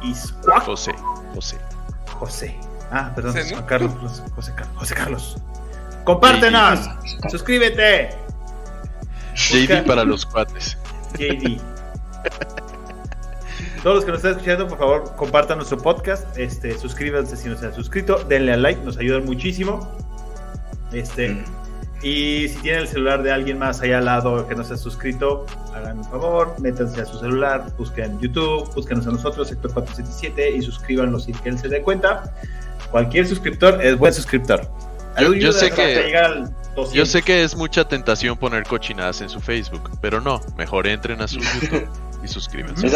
Is, 0.02 0.12
Iscuac. 0.22 0.64
José, 0.64 0.92
José. 1.34 1.58
José. 2.12 2.56
Ah, 2.90 3.10
perdón, 3.14 3.32
José. 3.32 3.54
Juan 3.54 3.66
Carlos. 3.66 3.92
José, 4.00 4.22
José 4.34 4.52
Carlos. 4.54 4.78
José 4.78 4.94
Carlos. 4.94 5.36
Compártenos. 6.04 6.90
Suscríbete. 7.30 8.10
JD 9.34 9.86
para 9.86 10.04
los 10.04 10.26
cuates. 10.26 10.76
JD. 11.18 11.58
Todos 13.86 13.98
los 13.98 14.04
que 14.04 14.10
nos 14.10 14.18
están 14.18 14.32
escuchando, 14.32 14.66
por 14.66 14.78
favor, 14.78 15.14
compartan 15.14 15.58
nuestro 15.58 15.78
podcast. 15.78 16.36
Este, 16.36 16.76
suscríbanse 16.76 17.36
si 17.36 17.48
no 17.48 17.56
se 17.56 17.66
han 17.66 17.72
suscrito. 17.72 18.18
Denle 18.28 18.54
a 18.54 18.56
like, 18.56 18.80
nos 18.82 18.98
ayudan 18.98 19.24
muchísimo. 19.24 19.88
Este. 20.90 21.44
Y 22.02 22.48
si 22.48 22.56
tienen 22.62 22.80
el 22.80 22.88
celular 22.88 23.22
de 23.22 23.30
alguien 23.30 23.60
más 23.60 23.80
allá 23.82 23.98
al 23.98 24.06
lado 24.06 24.48
que 24.48 24.56
no 24.56 24.64
se 24.64 24.74
ha 24.74 24.76
suscrito, 24.76 25.46
hagan 25.72 25.98
un 25.98 26.04
favor, 26.04 26.56
métanse 26.60 27.00
a 27.00 27.04
su 27.04 27.16
celular, 27.20 27.64
busquen 27.78 28.18
YouTube, 28.18 28.68
búsquenos 28.74 29.06
a 29.06 29.12
nosotros, 29.12 29.46
Sector 29.46 29.72
477, 29.72 30.56
y 30.56 30.62
suscríbanlo 30.62 31.20
sin 31.20 31.36
que 31.36 31.50
él 31.50 31.56
se 31.56 31.68
dé 31.68 31.80
cuenta. 31.80 32.34
Cualquier 32.90 33.28
suscriptor 33.28 33.80
es 33.80 33.96
buen 33.96 34.12
suscriptor. 34.12 34.62
Yo, 34.62 35.28
Ayuda 35.28 35.38
yo 35.38 35.52
sé 35.52 35.66
hasta 35.66 35.76
que 35.76 35.94
llegar 35.94 36.24
al 36.24 36.44
yo 36.48 36.82
200. 36.82 37.08
sé 37.08 37.22
que 37.22 37.44
es 37.44 37.54
mucha 37.54 37.86
tentación 37.86 38.36
poner 38.36 38.64
cochinadas 38.64 39.20
en 39.20 39.28
su 39.28 39.38
Facebook, 39.38 39.92
pero 40.00 40.20
no, 40.20 40.40
mejor 40.58 40.88
entren 40.88 41.22
a 41.22 41.28
su 41.28 41.38
YouTube 41.60 41.88
y 42.26 42.28
suscríbanse. 42.28 42.90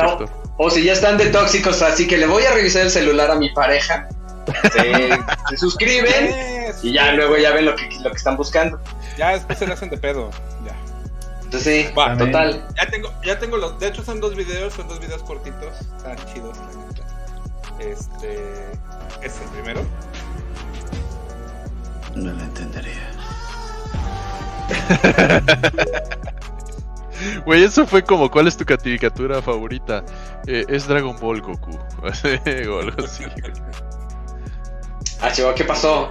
O 0.59 0.69
si 0.69 0.85
ya 0.85 0.93
están 0.93 1.17
de 1.17 1.27
tóxicos, 1.27 1.81
así 1.83 2.07
que 2.07 2.19
le 2.19 2.27
voy 2.27 2.45
a 2.45 2.53
revisar 2.53 2.83
el 2.83 2.91
celular 2.91 3.31
a 3.31 3.37
mi 3.37 3.51
pareja. 3.51 4.09
Se, 4.73 5.11
se 5.51 5.57
suscriben 5.57 6.35
y 6.83 6.93
ya 6.93 7.13
luego 7.13 7.37
ya 7.39 7.53
ven 7.53 7.67
lo 7.67 7.77
que, 7.77 7.89
lo 8.03 8.11
que 8.11 8.17
están 8.17 8.37
buscando. 8.37 8.81
Ya 9.17 9.31
después 9.31 9.59
se 9.59 9.67
le 9.67 9.73
hacen 9.73 9.91
de 9.91 9.99
pedo. 9.99 10.31
Ya. 10.67 10.77
Entonces 11.45 11.87
sí, 11.87 11.93
Va, 11.95 12.17
total. 12.17 12.67
Ya 12.77 12.91
tengo, 12.91 13.13
ya 13.25 13.39
tengo 13.39 13.57
los. 13.57 13.79
De 13.79 13.89
hecho, 13.89 14.05
son 14.05 14.21
dos 14.21 14.35
videos, 14.35 14.75
son 14.75 14.89
dos 14.89 15.01
videos 15.01 15.23
cortitos. 15.23 15.81
Están 15.97 16.17
chidos, 16.33 16.57
la 16.59 16.67
neta. 16.85 17.05
Este. 17.79 18.73
Es 19.23 19.41
el 19.41 19.49
primero. 19.51 19.83
No 22.15 22.33
lo 22.33 22.43
entendería. 22.43 23.11
Güey, 27.45 27.65
eso 27.65 27.87
fue 27.87 28.03
como, 28.03 28.31
¿cuál 28.31 28.47
es 28.49 28.57
tu 28.57 28.65
caricatura 28.65 29.41
favorita? 29.43 30.05
Eh, 30.47 30.65
es 30.69 30.87
Dragon 30.89 31.17
Ball 31.21 31.41
Goku. 31.41 31.71
o 32.03 32.81
algo 32.81 33.05
así. 33.05 33.25
Ah, 35.21 35.31
chivo, 35.33 35.55
¿qué 35.55 35.65
pasó? 35.65 36.09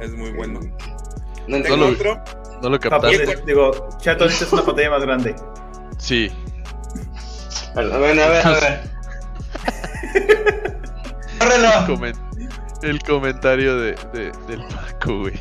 Es 0.00 0.12
muy 0.12 0.30
bueno. 0.32 0.60
No 1.48 1.62
Tengo 1.62 1.76
lo- 1.76 1.88
entendí. 1.88 2.08
otro. 2.10 2.24
No 2.62 2.70
lo 2.70 2.80
Papá, 2.80 3.00
captaste. 3.10 3.42
digo, 3.46 3.88
chato, 4.00 4.24
necesitas 4.24 4.52
una 4.52 4.62
pantalla 4.64 4.90
más 4.90 5.02
grande. 5.02 5.36
Sí. 5.98 6.30
A 7.76 7.80
ver, 7.80 7.92
a 7.92 7.98
ver, 7.98 8.46
a 8.46 8.50
ver. 8.50 8.90
El, 11.38 11.38
Córrelo. 11.38 11.70
comen- 11.86 12.18
el 12.82 13.02
comentario 13.02 13.76
de, 13.78 13.92
de- 14.12 14.32
del 14.48 14.64
Paco, 14.66 15.18
güey. 15.20 15.40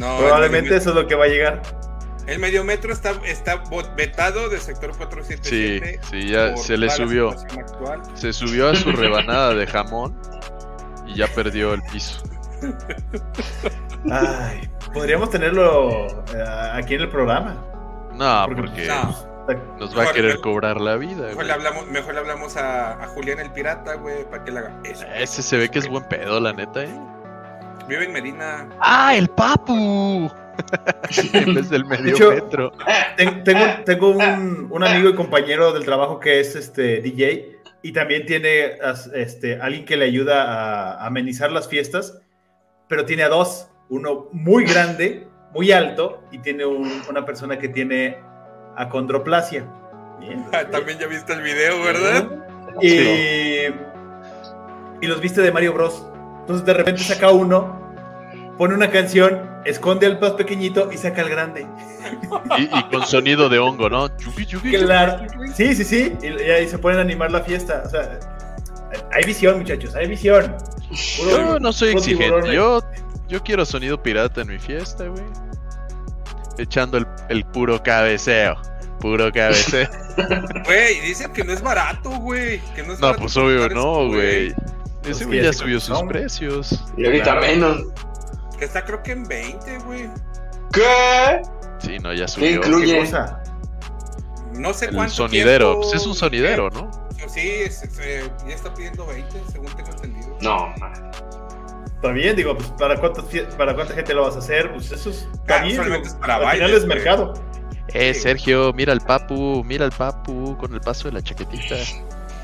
No, 0.00 0.16
Probablemente 0.18 0.74
eso 0.76 0.90
es 0.90 0.96
lo 0.96 1.06
que 1.06 1.14
va 1.14 1.24
a 1.26 1.28
llegar. 1.28 1.62
El 2.26 2.38
medio 2.38 2.62
metro 2.64 2.92
está, 2.92 3.12
está 3.24 3.62
vetado 3.96 4.48
del 4.48 4.60
sector 4.60 4.92
Sí, 4.92 4.98
477. 4.98 6.00
sí, 6.10 6.28
ya 6.28 6.54
por 6.54 6.64
se 6.64 6.76
le 6.78 6.90
subió. 6.90 7.34
Se 8.14 8.32
subió 8.32 8.70
a 8.70 8.74
su 8.74 8.92
rebanada 8.96 9.54
de 9.54 9.66
jamón 9.66 10.16
y 11.06 11.16
ya 11.16 11.26
perdió 11.28 11.74
el 11.74 11.82
piso. 11.82 12.22
Ay, 14.10 14.70
podríamos 14.92 15.30
tenerlo 15.30 16.06
eh, 16.34 16.44
aquí 16.72 16.94
en 16.94 17.02
el 17.02 17.08
programa. 17.08 17.56
No, 18.14 18.44
Porque- 18.46 18.62
porque 18.62 18.86
No. 18.88 19.76
nos 19.78 19.96
va 19.98 20.04
a 20.04 20.12
querer 20.12 20.32
mejor- 20.32 20.40
cobrar 20.42 20.80
la 20.80 20.96
vida. 20.96 21.16
Mejor 21.22 21.34
güey. 21.34 21.46
le 21.46 21.52
hablamos, 21.52 21.86
mejor 21.88 22.14
le 22.14 22.20
hablamos 22.20 22.56
a, 22.56 22.92
a 23.02 23.06
Julián 23.08 23.40
el 23.40 23.50
Pirata, 23.52 23.94
güey, 23.94 24.24
para 24.30 24.44
que 24.44 24.52
le 24.52 24.58
haga 24.60 24.78
eso. 24.84 25.04
Ese 25.14 25.42
se 25.42 25.56
ve 25.58 25.68
que 25.68 25.78
es 25.80 25.88
buen 25.88 26.04
pedo, 26.04 26.38
la 26.40 26.52
neta, 26.52 26.84
¿eh? 26.84 27.00
Vive 27.90 28.04
en 28.04 28.12
Medina. 28.12 28.68
¡Ah, 28.80 29.14
el 29.16 29.28
papu! 29.28 30.30
en 31.32 31.54
vez 31.54 31.68
del 31.70 31.84
medio 31.84 32.04
De 32.04 32.10
hecho, 32.12 32.30
metro. 32.30 32.72
ten- 33.16 33.42
tengo 33.44 33.64
tengo 33.84 34.08
un, 34.10 34.68
un 34.70 34.84
amigo 34.84 35.08
y 35.08 35.14
compañero 35.14 35.72
del 35.72 35.84
trabajo 35.84 36.20
que 36.20 36.38
es 36.40 36.54
este 36.54 37.00
DJ 37.00 37.56
y 37.82 37.92
también 37.92 38.26
tiene 38.26 38.74
este, 39.14 39.60
alguien 39.60 39.84
que 39.86 39.96
le 39.96 40.04
ayuda 40.04 40.44
a 41.00 41.06
amenizar 41.06 41.50
las 41.50 41.66
fiestas, 41.68 42.20
pero 42.88 43.04
tiene 43.06 43.22
a 43.24 43.28
dos, 43.28 43.68
uno 43.88 44.28
muy 44.32 44.64
grande, 44.66 45.26
muy 45.54 45.72
alto 45.72 46.22
y 46.30 46.38
tiene 46.38 46.64
un- 46.66 47.02
una 47.08 47.24
persona 47.24 47.58
que 47.58 47.68
tiene 47.70 48.18
acondroplasia. 48.76 49.64
Bien. 50.20 50.44
También 50.70 50.98
ya 50.98 51.06
viste 51.06 51.32
el 51.32 51.42
video, 51.42 51.82
¿verdad? 51.82 52.28
Y, 52.82 53.66
y 55.00 55.06
los 55.08 55.20
viste 55.20 55.40
de 55.40 55.50
Mario 55.50 55.72
Bros. 55.72 56.06
Entonces 56.40 56.66
de 56.66 56.74
repente 56.74 57.02
saca 57.02 57.30
uno, 57.30 57.79
pone 58.60 58.74
una 58.74 58.90
canción, 58.90 59.40
esconde 59.64 60.04
al 60.04 60.20
más 60.20 60.32
pequeñito 60.32 60.90
y 60.92 60.98
saca 60.98 61.22
al 61.22 61.30
grande. 61.30 61.66
Y, 62.58 62.64
y 62.64 62.82
con 62.90 63.06
sonido 63.06 63.48
de 63.48 63.58
hongo, 63.58 63.88
¿no? 63.88 64.08
Chuki, 64.18 64.44
chuki, 64.44 64.70
chuki. 64.72 64.84
Claro. 64.84 65.26
Sí, 65.54 65.74
sí, 65.74 65.82
sí. 65.82 66.12
Y, 66.22 66.26
y 66.26 66.50
ahí 66.50 66.68
se 66.68 66.76
ponen 66.76 66.98
a 66.98 67.00
animar 67.00 67.30
la 67.32 67.40
fiesta. 67.40 67.82
O 67.86 67.88
sea, 67.88 68.20
hay 69.12 69.24
visión, 69.24 69.56
muchachos, 69.60 69.94
hay 69.94 70.08
visión. 70.08 70.54
Puro- 71.16 71.30
Yo 71.54 71.58
no 71.58 71.72
soy 71.72 71.92
exigente. 71.92 72.52
Yo, 72.52 72.82
yo 73.30 73.42
quiero 73.42 73.64
sonido 73.64 74.02
pirata 74.02 74.42
en 74.42 74.48
mi 74.48 74.58
fiesta, 74.58 75.04
güey. 75.06 75.24
Echando 76.58 76.98
el, 76.98 77.06
el 77.30 77.46
puro 77.46 77.82
cabeceo. 77.82 78.56
Puro 79.00 79.32
cabeceo. 79.32 79.88
Güey, 80.66 81.00
dicen 81.00 81.32
que 81.32 81.42
no 81.44 81.54
es 81.54 81.62
barato, 81.62 82.10
güey. 82.10 82.60
Que 82.74 82.82
no 82.82 82.92
es 82.92 83.00
No, 83.00 83.06
barato 83.06 83.22
pues 83.22 83.36
obvio 83.38 83.66
no, 83.70 84.08
güey. 84.08 84.48
Ese 85.04 85.20
que 85.20 85.24
güey 85.24 85.42
ya 85.42 85.52
subió 85.54 85.80
sus 85.80 86.02
precios. 86.02 86.84
Y 86.98 87.06
ahorita 87.06 87.24
Claro. 87.24 87.40
menos. 87.40 87.84
Que 88.60 88.66
está 88.66 88.84
creo 88.84 89.02
que 89.02 89.12
en 89.12 89.24
20, 89.24 89.78
güey. 89.80 90.08
¿Qué? 90.72 91.42
Sí, 91.80 91.98
no, 91.98 92.12
ya 92.12 92.26
¿Qué 92.26 92.28
subió. 92.28 92.56
incluye? 92.58 92.92
¿Qué 92.92 93.00
cosa? 93.00 93.42
No 94.52 94.72
sé 94.74 94.86
El 94.86 94.94
cuánto 94.96 95.14
sonidero. 95.14 95.66
tiempo- 95.70 95.80
Pues 95.88 95.94
es 96.00 96.06
un 96.06 96.14
sonidero, 96.14 96.68
¿no? 96.70 96.90
Sí, 97.28 97.40
es- 97.40 97.82
es, 97.82 97.98
eh, 98.00 98.30
ya 98.48 98.54
está 98.54 98.72
pidiendo 98.74 99.06
20, 99.06 99.40
según 99.50 99.66
tengo 99.74 99.90
entendido. 99.90 100.36
No, 100.42 100.68
man. 100.78 100.92
Está 101.94 102.12
bien, 102.12 102.34
digo, 102.36 102.56
pues 102.56 102.68
¿para, 102.78 102.96
cuántas 102.98 103.24
fie- 103.26 103.46
¿para 103.56 103.74
cuánta 103.74 103.94
gente 103.94 104.12
lo 104.14 104.22
vas 104.22 104.36
a 104.36 104.40
hacer? 104.40 104.70
Pues 104.72 104.90
eso 104.92 105.10
es- 105.10 105.28
está 105.32 105.60
Ah, 105.60 105.62
bien. 105.62 105.76
solamente 105.76 106.08
digo, 106.08 106.14
es 106.16 106.20
para 106.20 106.34
al 106.36 106.40
final 106.40 106.58
bailes, 106.60 106.76
es 106.78 106.84
güey. 106.86 106.96
mercado. 106.98 107.34
Eh, 107.92 108.14
Sergio, 108.14 108.72
mira 108.72 108.92
al 108.92 109.00
papu, 109.00 109.62
mira 109.64 109.84
al 109.84 109.90
papu 109.92 110.56
con 110.58 110.72
el 110.74 110.80
paso 110.80 111.08
de 111.08 111.14
la 111.14 111.22
chaquetita. 111.22 111.74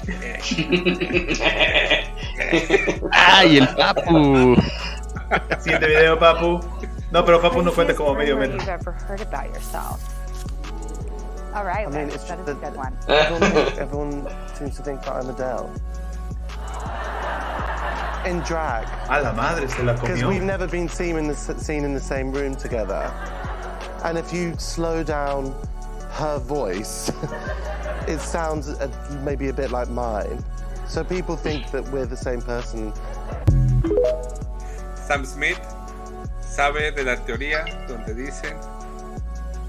¡Ay, 3.12 3.58
el 3.58 3.68
papu! 3.68 4.56
Siguiente 5.60 5.86
video, 5.86 6.16
papu. 6.18 6.60
No, 7.12 7.24
pero 7.24 7.40
papu 7.40 7.62
no 7.62 7.72
cuenta 7.72 7.94
como 7.94 8.14
medio 8.14 8.36
metro. 8.36 8.56
you've 8.56 8.68
ever 8.68 8.92
heard 8.92 9.20
about 9.20 9.46
yourself. 9.48 10.12
All 11.54 11.64
right, 11.64 11.86
I 11.86 11.90
mean, 11.90 12.10
it's 12.10 12.24
that 12.24 12.38
is 12.40 12.48
a 12.48 12.54
good 12.54 12.76
one. 12.76 12.96
Everyone, 13.08 13.78
everyone 13.78 14.28
seems 14.54 14.76
to 14.76 14.82
think 14.82 15.02
that 15.02 15.14
I'm 15.14 15.28
Adele. 15.30 15.72
In 18.26 18.40
drag. 18.40 18.86
A 19.08 19.22
la 19.22 19.32
madre, 19.32 19.66
se 19.68 19.82
la 19.82 19.94
Because 19.94 20.20
comió. 20.20 20.28
we've 20.28 20.42
never 20.42 20.66
been 20.66 20.88
seen 20.88 21.16
in, 21.16 21.28
the, 21.28 21.34
seen 21.34 21.84
in 21.84 21.94
the 21.94 22.00
same 22.00 22.32
room 22.32 22.54
together. 22.56 23.10
And 24.04 24.18
if 24.18 24.32
you 24.32 24.54
slow 24.58 25.02
down 25.02 25.54
her 26.10 26.38
voice, 26.38 27.10
it 28.08 28.20
sounds 28.20 28.68
uh, 28.68 28.88
maybe 29.24 29.48
a 29.48 29.52
bit 29.52 29.70
like 29.70 29.88
mine. 29.88 30.44
So 30.86 31.02
people 31.04 31.36
think 31.36 31.70
that 31.70 31.88
we're 31.90 32.06
the 32.06 32.16
same 32.16 32.40
person. 32.42 32.92
Sam 35.06 35.24
Smith 35.24 35.58
sabe 36.48 36.92
de 36.92 37.04
la 37.04 37.16
teoría 37.24 37.64
donde 37.88 38.14
dicen 38.14 38.56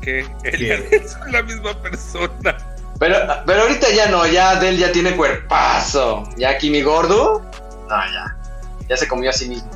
que 0.01 0.19
él 0.43 0.61
y 0.61 0.71
Adele 0.71 1.07
son 1.07 1.31
la 1.31 1.41
misma 1.43 1.73
persona. 1.81 2.57
Pero, 2.99 3.17
pero 3.45 3.61
ahorita 3.63 3.89
ya 3.91 4.07
no, 4.09 4.25
ya 4.25 4.51
Adel 4.51 4.77
ya 4.77 4.91
tiene 4.91 5.15
cuerpazo. 5.15 6.23
Ya 6.37 6.49
aquí 6.51 6.69
mi 6.69 6.81
gordo. 6.81 7.41
No, 7.89 7.95
ya. 8.11 8.35
Ya 8.89 8.97
se 8.97 9.07
comió 9.07 9.29
a 9.29 9.33
sí 9.33 9.49
mismo. 9.49 9.69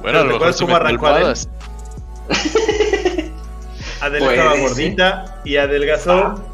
Bueno, 0.00 0.18
a 0.18 0.22
lo 0.22 0.26
mejor 0.32 0.48
¿Recuerdas 0.48 0.56
se 0.56 0.64
cómo 0.64 0.76
arrancó 0.76 1.06
Adele? 1.08 1.18
almohadas. 1.26 1.48
Adel 4.00 4.18
Puede 4.22 4.36
estaba 4.36 4.56
gordita 4.58 5.40
y 5.44 5.56
adelgazó. 5.56 6.44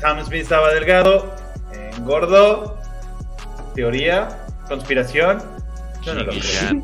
Sam 0.00 0.24
Smith 0.24 0.42
estaba 0.42 0.72
delgado, 0.72 1.34
engordó. 1.96 2.78
Teoría, 3.74 4.28
conspiración. 4.68 5.42
Yo 6.02 6.14
no 6.14 6.22
lo 6.22 6.32
creo. 6.32 6.82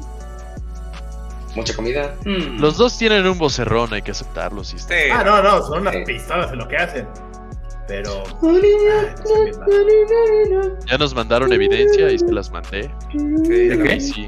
Mucha 1.54 1.74
comida. 1.74 2.14
Los 2.24 2.76
dos 2.78 2.96
tienen 2.96 3.26
un 3.26 3.36
vocerrón, 3.38 3.92
hay 3.92 4.02
que 4.02 4.12
aceptarlo. 4.12 4.64
Sí, 4.64 4.76
está. 4.76 4.94
Sí. 4.94 5.00
Ah, 5.12 5.22
no, 5.24 5.42
no, 5.42 5.62
son 5.62 5.80
unas 5.82 5.94
Sí. 5.94 6.02
pistolas 6.06 6.50
en 6.52 6.58
lo 6.58 6.68
que 6.68 6.76
hacen. 6.76 7.06
Pero. 7.88 8.22
ay, 8.42 8.62
no. 10.50 10.78
Ya 10.86 10.98
nos 10.98 11.14
mandaron 11.14 11.52
evidencia 11.52 12.10
y 12.10 12.18
se 12.18 12.32
las 12.32 12.50
mandé. 12.50 12.90
Sí, 13.10 13.18
¿De 13.18 13.72
El 13.74 13.82
qué? 13.82 13.98
JC, 13.98 14.26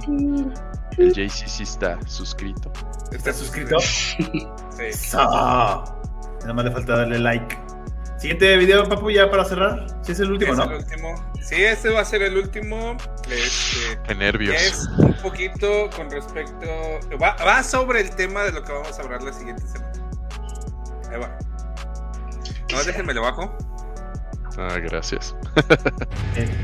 el 0.99 1.12
JC 1.12 1.47
sí 1.49 1.62
está 1.62 1.99
suscrito. 2.07 2.70
¿Estás 3.12 3.37
suscrito? 3.37 3.77
Sí. 4.75 5.14
Nada 5.14 5.85
más 6.53 6.64
le 6.64 6.70
falta 6.72 6.97
darle 6.99 7.20
like. 7.20 7.57
Siguiente 8.25 8.57
video, 8.57 8.89
papu, 8.89 9.11
ya 9.11 9.31
para 9.31 9.45
cerrar. 9.45 9.85
Si 10.01 10.12
es 10.12 10.20
el 10.20 10.33
último, 10.33 10.53
Es 10.53 10.59
¿no? 10.59 10.64
el 10.64 10.79
último. 10.79 11.14
Sí, 11.43 11.62
este 11.62 11.91
va 11.91 12.01
a 12.01 12.05
ser 12.07 12.22
el 12.22 12.39
último. 12.39 12.97
Este, 13.29 13.99
Qué 14.09 14.14
nervios. 14.14 14.55
es 14.57 14.89
un 14.97 15.12
poquito 15.22 15.91
con 15.95 16.11
respecto. 16.11 16.66
Va, 17.22 17.37
va 17.45 17.62
sobre 17.62 18.01
el 18.01 18.09
tema 18.16 18.45
de 18.45 18.53
lo 18.53 18.62
que 18.64 18.72
vamos 18.72 18.99
a 18.99 19.03
hablar 19.03 19.22
la 19.22 19.31
siguiente 19.31 19.62
semana. 19.66 19.93
Ahí 21.12 21.20
va. 21.20 21.39
No, 22.72 22.83
déjenme 22.85 23.12
lo 23.12 23.20
bajo. 23.20 23.55
Ah, 24.57 24.79
gracias. 24.79 25.37
Eh, 26.37 26.49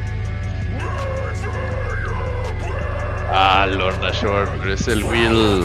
Ah, 3.33 3.67
Lorna 3.67 4.11
Shore, 4.13 4.51
pero 4.59 4.73
es 4.73 4.89
el 4.89 5.05
Will. 5.05 5.63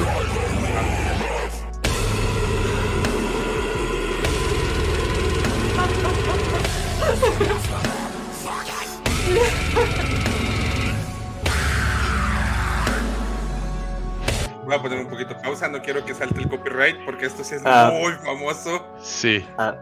Voy 14.65 14.73
a 14.73 14.81
poner 14.81 14.99
un 14.99 15.07
poquito 15.09 15.37
pausa. 15.41 15.67
No 15.67 15.81
quiero 15.81 16.03
que 16.05 16.13
salte 16.15 16.39
el 16.41 16.49
copyright 16.49 16.97
porque 17.05 17.25
esto 17.27 17.43
sí 17.43 17.55
es 17.55 17.61
Ah. 17.65 17.91
muy 17.93 18.13
famoso. 18.13 18.85
Sí, 19.01 19.45
Ah, 19.57 19.75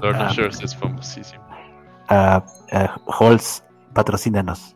Lorna 0.00 0.28
Ah. 0.28 0.32
Shore 0.32 0.48
es 0.62 0.76
famosísimo. 0.76 1.42
ah, 2.08 2.42
ah, 2.72 2.96
Halls, 3.18 3.62
patrocínanos. 3.94 4.74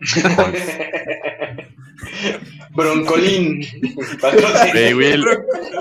Broncolín. 2.70 3.60
Will, 4.96 5.24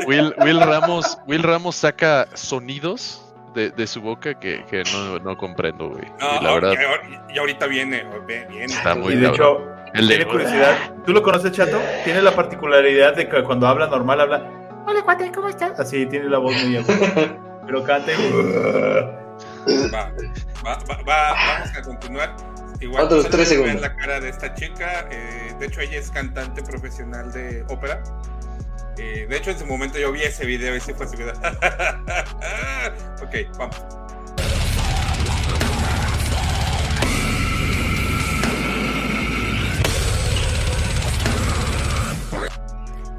Will, 0.07 0.34
Will 0.39 0.59
Ramos, 0.59 1.17
Will 1.27 1.43
Ramos 1.43 1.75
saca 1.77 2.27
sonidos 2.36 3.23
de, 3.54 3.72
de 3.72 3.88
su 3.88 4.02
boca 4.02 4.39
que, 4.39 4.64
que 4.70 4.84
no, 4.93 5.20
no 5.20 5.38
comprendo, 5.38 5.89
güey. 5.89 6.06
No, 6.20 6.39
y 6.39 6.43
la 6.43 6.54
verdad, 6.54 6.72
y 6.74 6.76
ahor- 6.76 7.24
y 7.34 7.38
ahorita 7.39 7.68
viene. 7.68 8.04
viene. 8.28 8.66
está 8.66 8.95
muy 8.95 9.14
Y 9.14 9.18
de 9.18 9.28
hecho, 9.28 9.66
El 9.93 10.08
de- 10.08 10.16
tiene 10.16 10.32
curiosidad. 10.32 10.76
¿Tú 11.06 11.14
lo 11.14 11.22
conoces, 11.24 11.52
Chato? 11.52 11.80
Tiene 12.04 12.22
la 12.22 12.32
particularidad 12.36 13.16
de 13.16 13.28
que 13.28 13.43
cuando 13.43 13.68
habla 13.68 13.88
normal 13.88 14.22
habla. 14.22 14.49
Hola, 14.88 15.02
cuate, 15.04 15.32
¿cómo 15.32 15.47
estás? 15.49 15.80
Así 15.80 16.06
tiene 16.08 16.30
la 16.30 16.38
voz 16.39 16.54
muy 16.64 16.78
aguda. 16.78 17.38
Pero 17.66 17.84
canta 17.84 18.12
y. 18.14 18.32
Va, 19.93 20.12
va, 20.66 20.78
va, 20.89 21.04
va- 21.08 21.34
vamos 21.34 21.78
a 21.78 21.82
continuar. 21.84 22.36
Igual 22.80 23.06
Otros 23.06 23.30
tres 23.30 23.47
se 23.47 23.58
ve 23.58 23.64
segundos. 23.64 23.82
la 23.82 23.95
cara 23.95 24.20
de 24.20 24.30
esta 24.30 24.54
chica. 24.56 25.08
eh, 25.12 25.54
de 25.60 25.66
hecho, 25.68 25.82
ella 25.82 25.99
es 25.99 26.10
cantante 26.10 26.64
profesional 26.64 27.32
de 27.32 27.64
ópera. 27.70 28.02
Eh, 28.98 29.26
de 29.30 29.38
hecho, 29.38 29.52
en 29.52 29.60
su 29.60 29.66
momento 29.66 29.98
yo 29.98 30.12
vi 30.12 30.22
ese 30.24 30.46
video 30.46 30.76
y 30.76 30.80
sí 30.80 30.94
fue 30.94 31.06
así. 31.06 31.16
ok, 33.24 33.58
vamos. 33.58 33.78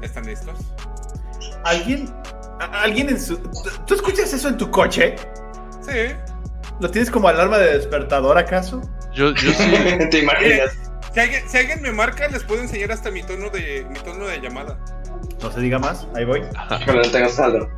¿Están 0.01 0.25
listos? 0.25 0.59
¿Alguien, 1.63 2.13
alguien 2.59 3.09
en 3.09 3.19
su. 3.19 3.37
¿Tú 3.87 3.95
escuchas 3.95 4.33
eso 4.33 4.49
en 4.49 4.57
tu 4.57 4.69
coche? 4.69 5.15
Sí. 5.81 6.13
¿Lo 6.79 6.91
tienes 6.91 7.09
como 7.09 7.29
alarma 7.29 7.57
de 7.57 7.77
despertador 7.77 8.37
acaso? 8.37 8.81
Yo, 9.13 9.33
yo 9.33 9.51
sí. 9.53 9.73
¿Te 10.11 10.19
imaginas? 10.19 10.73
Si 11.13 11.19
alguien, 11.19 11.49
si 11.49 11.57
alguien 11.57 11.81
me 11.81 11.91
marca, 11.91 12.27
les 12.27 12.43
puedo 12.43 12.61
enseñar 12.61 12.91
hasta 12.91 13.11
mi 13.11 13.23
tono 13.23 13.49
de, 13.49 13.85
mi 13.89 13.99
tono 13.99 14.25
de 14.25 14.39
llamada. 14.39 14.77
No 15.41 15.51
se 15.51 15.59
diga 15.59 15.79
más, 15.79 16.07
ahí 16.15 16.25
voy. 16.25 16.41
Cuando 16.67 17.03
no 17.03 17.11
tengas 17.11 17.33
saldo. 17.33 17.69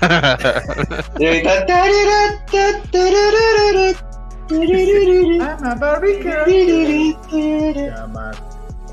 Y 1.18 1.26
ahorita. 1.26 1.66
tarara, 1.66 2.44
ta, 2.50 2.82
tarara, 2.90 3.94
I'm 4.50 5.64
a 5.64 5.74
barrica. 5.74 6.44
Llama 6.46 8.32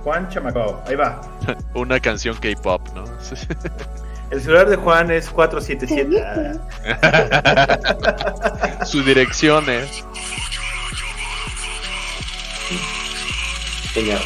Juan 0.03 0.29
Chamacó. 0.29 0.81
Ahí 0.87 0.95
va. 0.95 1.21
Una 1.73 1.99
canción 1.99 2.35
K-pop, 2.37 2.81
¿no? 2.95 3.03
El 4.29 4.41
celular 4.41 4.69
de 4.69 4.77
Juan 4.77 5.11
es 5.11 5.29
477. 5.29 6.59
Su 8.85 9.03
dirección 9.03 9.69
es. 9.69 10.03
Señor. 13.93 14.21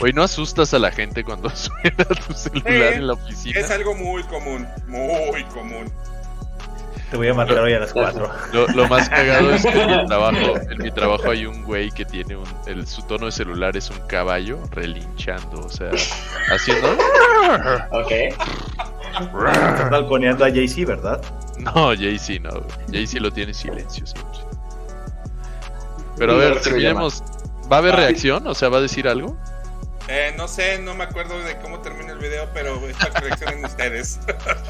Oye, 0.00 0.12
¿no 0.12 0.22
asustas 0.22 0.72
a 0.74 0.78
la 0.78 0.90
gente 0.90 1.24
cuando 1.24 1.50
suena 1.54 2.04
tu 2.04 2.32
celular 2.32 2.92
Sí, 2.92 2.98
en 2.98 3.06
la 3.06 3.12
oficina? 3.14 3.60
Es 3.60 3.70
algo 3.70 3.94
muy 3.94 4.22
común, 4.24 4.66
muy 4.86 5.44
común. 5.44 5.92
Te 7.10 7.16
voy 7.16 7.26
a 7.26 7.34
matar 7.34 7.58
hoy 7.58 7.72
a 7.74 7.80
las 7.80 7.92
4. 7.92 8.30
Lo, 8.52 8.68
lo 8.68 8.88
más 8.88 9.08
cagado 9.08 9.50
es 9.52 9.66
que 9.66 9.82
en 9.82 9.96
mi 9.96 10.06
trabajo, 10.06 10.56
en 10.70 10.78
mi 10.78 10.90
trabajo 10.92 11.30
hay 11.30 11.44
un 11.44 11.64
güey 11.64 11.90
que 11.90 12.04
tiene 12.04 12.36
un, 12.36 12.46
el, 12.66 12.86
su 12.86 13.02
tono 13.02 13.26
de 13.26 13.32
celular 13.32 13.76
es 13.76 13.90
un 13.90 13.98
caballo 14.06 14.60
relinchando, 14.70 15.60
o 15.60 15.68
sea, 15.68 15.90
haciendo. 16.52 16.88
Ok. 17.90 18.12
Estás 18.12 19.90
balconeando 19.90 20.44
a 20.44 20.50
Jay-Z, 20.50 20.86
¿verdad? 20.86 21.20
No, 21.58 21.88
Jay-Z 21.96 22.40
no. 22.42 22.62
Jay-Z 22.92 23.20
lo 23.20 23.32
tiene 23.32 23.50
en 23.50 23.54
silencio 23.56 24.06
siempre. 24.06 24.38
Pero 26.16 26.34
a 26.34 26.36
ver, 26.36 26.60
terminemos. 26.60 27.24
¿Va 27.70 27.76
a 27.76 27.78
haber 27.80 27.94
Ay. 27.96 28.00
reacción? 28.06 28.46
O 28.46 28.54
sea, 28.54 28.68
¿va 28.68 28.78
a 28.78 28.82
decir 28.82 29.08
algo? 29.08 29.36
Eh, 30.12 30.34
no 30.36 30.48
sé, 30.48 30.80
no 30.80 30.94
me 30.94 31.04
acuerdo 31.04 31.38
de 31.40 31.56
cómo 31.58 31.78
termina 31.82 32.10
el 32.12 32.18
video, 32.18 32.48
pero 32.52 32.74
espero 32.88 33.12
que 33.14 33.20
reaccionen 33.20 33.64
ustedes. 33.64 34.18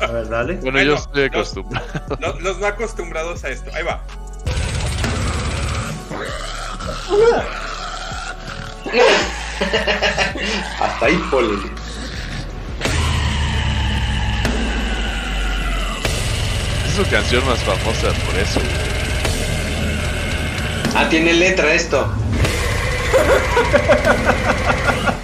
A 0.02 0.06
ver, 0.08 0.28
dale. 0.28 0.54
Bueno, 0.56 0.72
Bueno, 0.72 0.82
yo 0.82 0.94
estoy 0.96 1.30
los- 1.30 1.48
acostumbrado. 1.48 1.86
Los, 2.20 2.42
los 2.42 2.58
no 2.58 2.66
acostumbrados 2.66 3.42
a 3.44 3.48
esto. 3.48 3.70
Ahí 3.74 3.82
va. 3.82 4.02
Hasta 10.80 11.06
ahí, 11.06 11.16
Poli. 11.30 11.58
Es 16.86 16.94
su 16.94 17.04
canción 17.10 17.46
más 17.46 17.58
famosa 17.60 18.12
por 18.26 18.36
eso. 18.38 18.60
Ah, 20.94 21.08
tiene 21.08 21.32
letra 21.34 21.72
esto. 21.72 22.12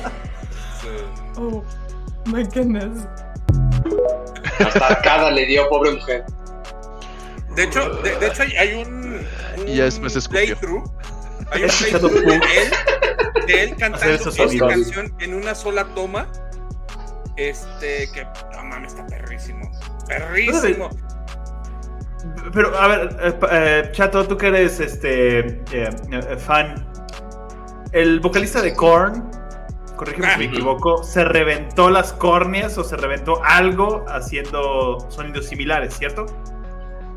Oh, 1.36 1.62
my 2.26 2.42
goodness. 2.44 3.06
Hasta 4.58 4.86
arcada 4.86 5.30
le 5.30 5.46
dio, 5.46 5.68
pobre 5.68 5.92
mujer. 5.92 6.24
De 7.54 7.64
hecho, 7.64 7.88
de, 8.02 8.16
de 8.16 8.26
hecho 8.26 8.42
hay, 8.42 8.74
un, 8.74 9.26
un 9.58 9.68
Y 9.68 9.80
escupió. 9.80 10.20
playthrough. 10.30 10.84
Hay 11.50 11.62
un 11.62 11.68
¿Has 11.70 11.80
escuchado 11.80 12.08
playthrough 12.08 12.40
de 12.40 12.62
él, 12.62 12.70
de 13.46 13.62
él 13.64 13.76
cantando 13.78 14.30
esta 14.30 14.68
canción 14.68 15.14
en 15.20 15.34
una 15.34 15.54
sola 15.54 15.84
toma. 15.94 16.26
Este, 17.36 18.10
que 18.12 18.26
no 18.54 18.64
mames, 18.64 18.92
está 18.94 19.06
perrísimo. 19.06 19.70
Perrísimo. 20.08 20.88
Pero, 22.52 22.76
a 22.78 22.88
ver, 22.88 23.16
eh, 23.22 23.38
eh, 23.50 23.88
Chato, 23.92 24.26
tú 24.26 24.36
que 24.36 24.48
eres 24.48 24.80
este 24.80 25.38
eh, 25.38 25.56
eh, 25.72 26.36
fan. 26.38 26.86
El 27.92 28.20
vocalista 28.20 28.60
de 28.62 28.74
Korn, 28.74 29.30
corrígeme 29.96 30.32
si 30.32 30.38
me 30.38 30.44
Ah. 30.44 30.48
equivoco, 30.48 31.02
¿se 31.02 31.24
reventó 31.24 31.90
las 31.90 32.12
córneas 32.12 32.76
o 32.78 32.84
se 32.84 32.96
reventó 32.96 33.42
algo 33.44 34.04
haciendo 34.08 34.98
sonidos 35.10 35.46
similares, 35.46 35.94
cierto? 35.98 36.26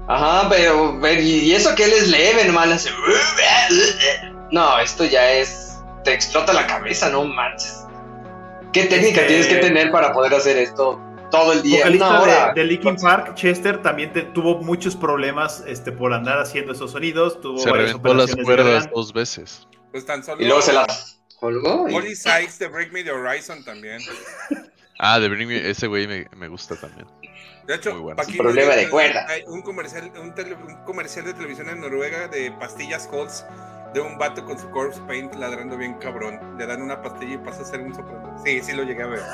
Ajá, 0.07 0.49
pero, 0.49 0.97
pero, 1.01 1.21
y 1.21 1.51
eso 1.53 1.75
que 1.75 1.83
él 1.83 1.91
es 1.93 2.07
leve, 2.07 2.49
hace. 2.57 2.89
No, 4.51 4.79
esto 4.79 5.05
ya 5.05 5.31
es. 5.33 5.77
Te 6.03 6.13
explota 6.13 6.53
la 6.53 6.65
cabeza, 6.65 7.09
no 7.09 7.25
manches. 7.25 7.85
¿Qué 8.73 8.85
técnica 8.85 9.21
Este- 9.21 9.27
tienes 9.27 9.47
que 9.47 9.55
tener 9.57 9.91
para 9.91 10.13
poder 10.13 10.33
hacer 10.33 10.57
esto 10.57 10.99
todo 11.29 11.53
el 11.53 11.61
día? 11.61 11.85
Una 11.87 12.21
hora. 12.21 12.53
de, 12.53 12.61
de 12.61 12.67
Linkin 12.67 12.95
Park, 12.95 13.35
Chester, 13.35 13.81
también 13.81 14.11
te- 14.13 14.23
tuvo 14.23 14.59
muchos 14.61 14.95
problemas 14.95 15.63
este, 15.67 15.91
por 15.91 16.13
andar 16.13 16.39
haciendo 16.39 16.71
esos 16.73 16.91
sonidos. 16.91 17.39
Tuvo 17.41 17.59
Se 17.59 17.69
varias 17.69 17.89
reventó 17.89 18.13
las 18.13 18.35
cuerdas 18.35 18.89
dos 18.93 19.13
veces. 19.13 19.67
Pues 19.91 20.05
tan 20.05 20.23
solo. 20.23 20.41
Y 20.41 20.45
luego 20.45 20.61
se 20.61 20.73
las 20.73 21.18
colgó. 21.39 21.87
y- 21.87 21.91
Molly 21.93 22.15
Sykes 22.15 22.59
de 22.59 22.67
Break 22.67 22.91
Me 22.91 23.03
the 23.03 23.11
Horizon 23.11 23.63
también. 23.63 23.99
Ah, 24.99 25.19
de 25.19 25.29
Bring 25.29 25.47
Me- 25.47 25.69
ese 25.69 25.87
güey 25.87 26.07
me, 26.07 26.27
me 26.35 26.47
gusta 26.49 26.75
también. 26.75 27.07
De 27.65 27.75
hecho, 27.75 27.91
Muy 27.93 28.01
bueno. 28.01 28.17
pa' 28.17 28.23
aquí 28.23 28.37
Problema 28.37 28.75
de 28.75 28.89
cuerda. 28.89 29.25
Hay 29.29 29.43
un 29.47 29.61
comercial, 29.61 30.11
un, 30.19 30.33
tele- 30.33 30.55
un 30.55 30.75
comercial 30.85 31.23
de 31.25 31.33
televisión 31.33 31.69
en 31.69 31.79
Noruega 31.81 32.27
de 32.27 32.51
pastillas 32.53 33.07
Halls 33.11 33.45
de 33.93 34.01
un 34.01 34.17
vato 34.17 34.43
con 34.45 34.57
su 34.59 34.69
corpse 34.71 34.99
paint 35.07 35.33
ladrando 35.35 35.77
bien 35.77 35.93
cabrón. 35.99 36.57
Le 36.57 36.65
dan 36.65 36.81
una 36.81 37.01
pastilla 37.01 37.35
y 37.35 37.37
pasa 37.37 37.61
a 37.61 37.65
ser 37.65 37.79
un 37.81 37.93
soprano. 37.95 38.41
Sí, 38.43 38.59
sí 38.61 38.73
lo 38.73 38.83
llegué 38.83 39.03
a 39.03 39.07
ver. 39.07 39.21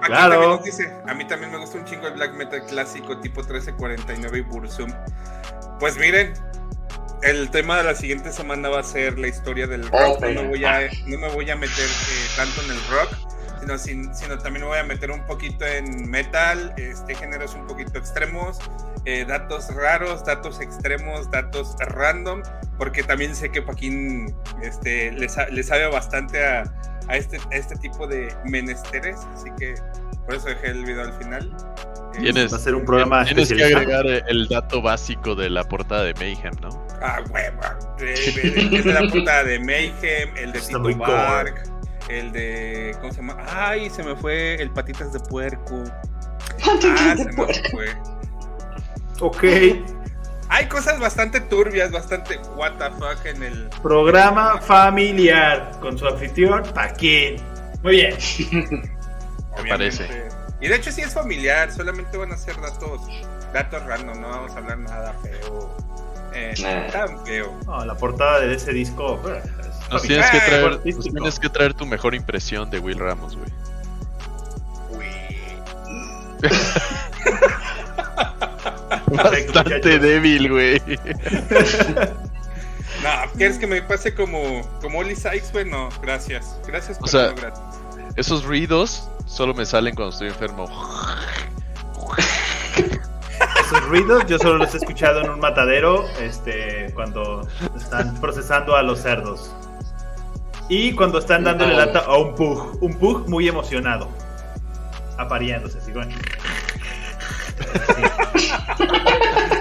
Aquí 0.00 0.12
Claro. 0.12 0.30
también 0.32 0.50
nos 0.50 0.64
dice, 0.64 0.92
a 1.06 1.14
mí 1.14 1.26
también 1.26 1.50
me 1.52 1.58
gusta 1.58 1.78
un 1.78 1.84
chingo 1.84 2.06
el 2.08 2.14
black 2.14 2.34
metal 2.34 2.62
clásico 2.66 3.18
tipo 3.20 3.40
1349 3.42 4.38
y 4.38 4.40
Burzum. 4.42 4.90
Pues 5.80 5.96
miren, 5.96 6.34
el 7.24 7.50
tema 7.50 7.78
de 7.78 7.84
la 7.84 7.94
siguiente 7.94 8.32
semana 8.32 8.68
va 8.68 8.80
a 8.80 8.84
ser 8.84 9.18
la 9.18 9.28
historia 9.28 9.66
del 9.66 9.82
rock. 9.90 10.20
No 10.34 10.42
me 10.42 10.48
voy 10.48 10.64
a, 10.64 10.80
no 11.06 11.18
me 11.18 11.28
voy 11.30 11.50
a 11.50 11.56
meter 11.56 11.84
eh, 11.86 12.26
tanto 12.36 12.62
en 12.62 12.70
el 12.70 12.78
rock, 12.88 13.16
sino, 13.60 13.78
sin- 13.78 14.14
sino 14.14 14.38
también 14.38 14.62
me 14.64 14.68
voy 14.68 14.78
a 14.78 14.84
meter 14.84 15.10
un 15.10 15.24
poquito 15.26 15.64
en 15.66 16.08
metal, 16.10 16.74
este 16.76 17.14
géneros 17.14 17.54
un 17.54 17.66
poquito 17.66 17.98
extremos, 17.98 18.58
eh, 19.06 19.24
datos 19.26 19.74
raros, 19.74 20.24
datos 20.24 20.60
extremos, 20.60 21.30
datos 21.30 21.74
random, 21.80 22.42
porque 22.78 23.02
también 23.02 23.34
sé 23.34 23.50
que 23.50 23.62
Paquín 23.62 24.34
este, 24.62 25.12
le, 25.12 25.28
sa- 25.28 25.46
le 25.48 25.62
sabe 25.62 25.86
bastante 25.88 26.44
a, 26.44 26.64
a 27.08 27.16
este, 27.16 27.38
a 27.50 27.56
este 27.56 27.76
tipo 27.76 28.06
de 28.06 28.34
menesteres, 28.44 29.16
así 29.34 29.50
que 29.58 29.74
por 30.26 30.34
eso 30.34 30.48
dejé 30.48 30.68
el 30.68 30.84
video 30.84 31.02
al 31.02 31.12
final. 31.14 31.50
Tienes, 32.18 32.52
Va 32.52 32.56
a 32.56 32.60
ser 32.60 32.74
un 32.76 32.84
programa 32.84 33.24
tienes 33.24 33.52
que 33.52 33.64
agregar 33.64 34.06
el 34.06 34.46
dato 34.48 34.80
básico 34.80 35.34
de 35.34 35.50
la 35.50 35.64
portada 35.64 36.04
de 36.04 36.14
Mayhem, 36.14 36.54
¿no? 36.60 36.68
Ah, 37.02 37.20
hueva. 37.28 37.76
De, 37.98 38.04
de- 38.70 38.76
es 38.78 38.84
de 38.84 38.92
la 38.92 39.00
puta 39.10 39.42
de 39.42 39.58
Mayhem, 39.58 40.36
el 40.36 40.52
de 40.52 40.58
Está 40.58 40.80
Tito. 40.80 40.98
Bark, 40.98 41.62
el 42.08 42.30
de. 42.32 42.96
¿Cómo 43.00 43.12
se 43.12 43.16
llama? 43.20 43.36
Ay, 43.48 43.90
se 43.90 44.02
me 44.04 44.14
fue 44.14 44.54
el 44.62 44.70
Patitas 44.70 45.12
de 45.12 45.18
Puerco. 45.20 45.82
Ah, 46.62 47.14
se 47.16 47.24
me 47.24 47.32
fue. 47.70 47.88
Ok. 49.20 49.44
Hay 50.50 50.66
cosas 50.68 51.00
bastante 51.00 51.40
turbias, 51.40 51.90
bastante 51.90 52.38
what 52.56 52.72
the 52.78 52.90
fuck 52.92 53.24
en 53.26 53.42
el. 53.42 53.68
Programa 53.82 54.60
familiar 54.60 55.72
con 55.80 55.98
su 55.98 56.06
anfitrión, 56.06 56.62
Paquín. 56.74 57.36
Muy 57.82 57.96
bien. 57.96 58.14
Me 59.62 59.68
parece. 59.68 60.28
Y 60.60 60.68
de 60.68 60.76
hecho 60.76 60.90
sí 60.92 61.02
es 61.02 61.12
familiar, 61.12 61.70
solamente 61.72 62.16
van 62.16 62.32
a 62.32 62.36
ser 62.36 62.58
datos, 62.60 63.00
datos 63.52 63.84
random, 63.86 64.20
no 64.20 64.28
vamos 64.28 64.52
a 64.52 64.58
hablar 64.58 64.78
nada 64.78 65.14
feo. 65.22 65.76
Eh, 66.32 66.54
Nah. 66.62 66.90
tan 66.90 67.24
feo. 67.24 67.52
No, 67.66 67.84
la 67.84 67.94
portada 67.94 68.40
de 68.40 68.54
ese 68.54 68.72
disco. 68.72 69.20
eh, 69.28 69.40
es 69.44 69.90
Nos 69.90 70.02
familiar, 70.02 70.04
tienes 70.06 70.30
que 70.30 70.38
traer, 70.40 70.62
nos 70.64 70.74
artístico. 70.76 71.14
tienes 71.14 71.38
que 71.38 71.48
traer 71.48 71.74
tu 71.74 71.86
mejor 71.86 72.14
impresión 72.14 72.70
de 72.70 72.78
Will 72.80 72.98
Ramos, 72.98 73.36
güey. 73.36 73.50
Bastante 79.06 79.98
débil, 79.98 80.50
güey. 80.50 80.80
No, 83.02 83.10
¿quieres 83.36 83.58
que 83.58 83.66
me 83.66 83.82
pase 83.82 84.14
como, 84.14 84.62
como 84.80 84.98
Oli 85.00 85.14
Sykes? 85.14 85.52
Bueno, 85.52 85.88
gracias. 86.02 86.56
Gracias, 86.66 86.96
O 86.98 87.04
pero 87.04 87.10
sea, 87.10 87.28
no 87.28 87.34
gracias. 87.36 87.64
Esos 88.16 88.44
ruidos 88.44 89.08
solo 89.26 89.54
me 89.54 89.66
salen 89.66 89.94
cuando 89.94 90.12
estoy 90.12 90.28
enfermo. 90.28 90.66
Esos 93.60 93.88
ruidos 93.88 94.26
yo 94.26 94.38
solo 94.38 94.58
los 94.58 94.74
he 94.74 94.78
escuchado 94.78 95.20
en 95.22 95.30
un 95.30 95.40
matadero 95.40 96.06
este, 96.20 96.90
cuando 96.94 97.46
están 97.76 98.20
procesando 98.20 98.76
a 98.76 98.82
los 98.82 99.00
cerdos. 99.00 99.54
Y 100.68 100.92
cuando 100.92 101.18
están 101.18 101.44
dándole 101.44 101.74
lata 101.74 102.00
a 102.00 102.16
un 102.16 102.34
pug. 102.34 102.82
Un 102.82 102.94
pug 102.94 103.28
muy 103.28 103.48
emocionado. 103.48 104.08
Apareándose, 105.18 105.78
así 105.78 105.92
bueno. 105.92 106.14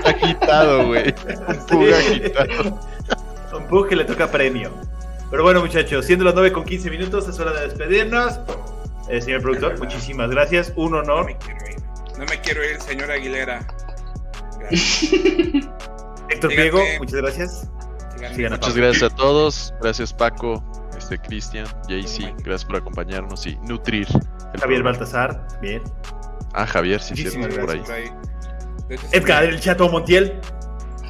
Agitado, 0.05 0.87
güey. 0.87 1.13
Un 1.47 1.65
pug 1.65 1.93
agitado. 1.93 2.79
Un 3.57 3.67
pug 3.67 3.87
que 3.89 3.95
le 3.95 4.05
toca 4.05 4.31
premio. 4.31 4.71
Pero 5.29 5.43
bueno, 5.43 5.61
muchachos, 5.61 6.05
siendo 6.05 6.25
las 6.25 6.35
9 6.35 6.53
con 6.53 6.63
15 6.63 6.89
minutos, 6.89 7.27
es 7.27 7.39
hora 7.39 7.51
de 7.51 7.67
despedirnos. 7.67 8.39
Eh, 9.09 9.21
señor 9.21 9.41
productor. 9.41 9.77
Muchísimas 9.79 10.29
gracias. 10.29 10.73
Un 10.75 10.95
honor. 10.95 11.35
No 12.17 12.25
me 12.25 12.39
quiero 12.41 12.63
ir, 12.63 12.79
señor 12.81 13.11
Aguilera. 13.11 13.65
Héctor. 16.29 16.49
Priego, 16.53 16.81
muchas 16.99 17.15
gracias. 17.21 17.69
Muchas 18.31 18.75
gracias 18.75 19.11
a 19.11 19.15
todos. 19.15 19.73
Gracias 19.81 20.13
Paco, 20.13 20.63
este 20.97 21.17
Cristian, 21.19 21.65
JC, 21.87 22.33
gracias 22.37 22.65
por 22.65 22.77
acompañarnos 22.77 23.45
y 23.45 23.55
nutrir. 23.67 24.07
el 24.07 24.59
Javier 24.59 24.81
programa. 24.81 24.83
Baltasar, 24.91 25.47
bien. 25.61 25.81
Ah, 26.53 26.65
Javier, 26.65 27.01
sí, 27.01 27.11
Muchísimas 27.11 27.47
por 27.55 27.69
ahí. 27.71 27.83
gracias. 28.87 29.13
Edgar, 29.13 29.43
el 29.43 29.59
chato 29.59 29.89
Montiel. 29.89 30.39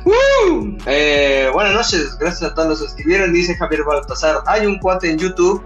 ¡Woo! 0.06 0.78
Eh, 0.86 1.49
buenas 1.53 1.74
noches, 1.74 2.18
gracias 2.20 2.52
a 2.52 2.56
todos 2.56 2.70
los 2.70 2.80
que 2.80 2.86
escribieron. 2.88 3.34
Dice 3.34 3.56
Javier 3.56 3.84
Baltasar: 3.84 4.41
Hay 4.48 4.65
un 4.65 4.80
cuate 4.80 5.11
en 5.11 5.18
YouTube, 5.18 5.64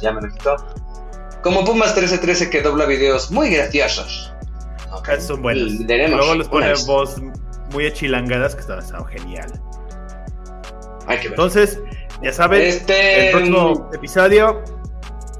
ya 0.00 0.12
me 0.12 0.22
lo 0.22 0.28
quitó, 0.28 0.56
como 1.42 1.64
Pumas 1.64 1.88
1313 1.96 2.50
que 2.50 2.62
dobla 2.62 2.86
videos 2.86 3.30
muy 3.30 3.50
graciosos. 3.50 4.32
Esos 5.10 5.24
son 5.24 5.42
buenos. 5.42 5.72
Luego 5.80 6.34
les 6.34 6.48
pone 6.48 6.72
voz 6.86 7.16
muy 7.72 7.86
achilangadas 7.86 8.54
que 8.54 8.60
están, 8.62 8.78
están 8.78 9.04
genial. 9.06 9.50
Hay 11.06 11.18
que 11.18 11.24
ver. 11.28 11.32
Entonces, 11.32 11.80
ya 12.22 12.32
saben, 12.32 12.62
Este- 12.62 13.26
el 13.26 13.32
próximo 13.32 13.90
episodio. 13.94 14.62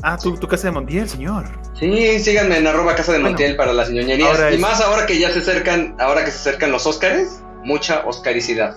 Ah, 0.03 0.17
tu, 0.17 0.37
tu 0.39 0.47
casa 0.47 0.69
de 0.69 0.73
Montiel, 0.73 1.09
señor. 1.09 1.47
Sí, 1.79 2.19
síganme 2.21 2.59
en 2.59 2.67
arroba 2.67 2.95
casa 2.95 3.13
de 3.13 3.19
Bueno, 3.19 3.31
Montiel 3.31 3.57
para 3.57 3.73
las 3.73 3.91
ñoñerías. 3.91 4.55
Y 4.55 4.59
más 4.59 4.81
ahora 4.81 5.07
que 5.07 5.19
ya 5.19 5.31
se 5.31 5.41
acercan, 5.41 5.97
ahora 5.99 6.25
que 6.25 6.31
se 6.31 6.39
acercan 6.39 6.71
los 6.73 6.87
Óscares, 6.87 7.43
mucha 7.65 8.05
oscaricidad. 8.07 8.77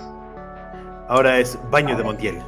Ahora 1.08 1.40
es 1.40 1.58
baño 1.70 1.96
de 1.96 2.04
Montiel. 2.04 2.40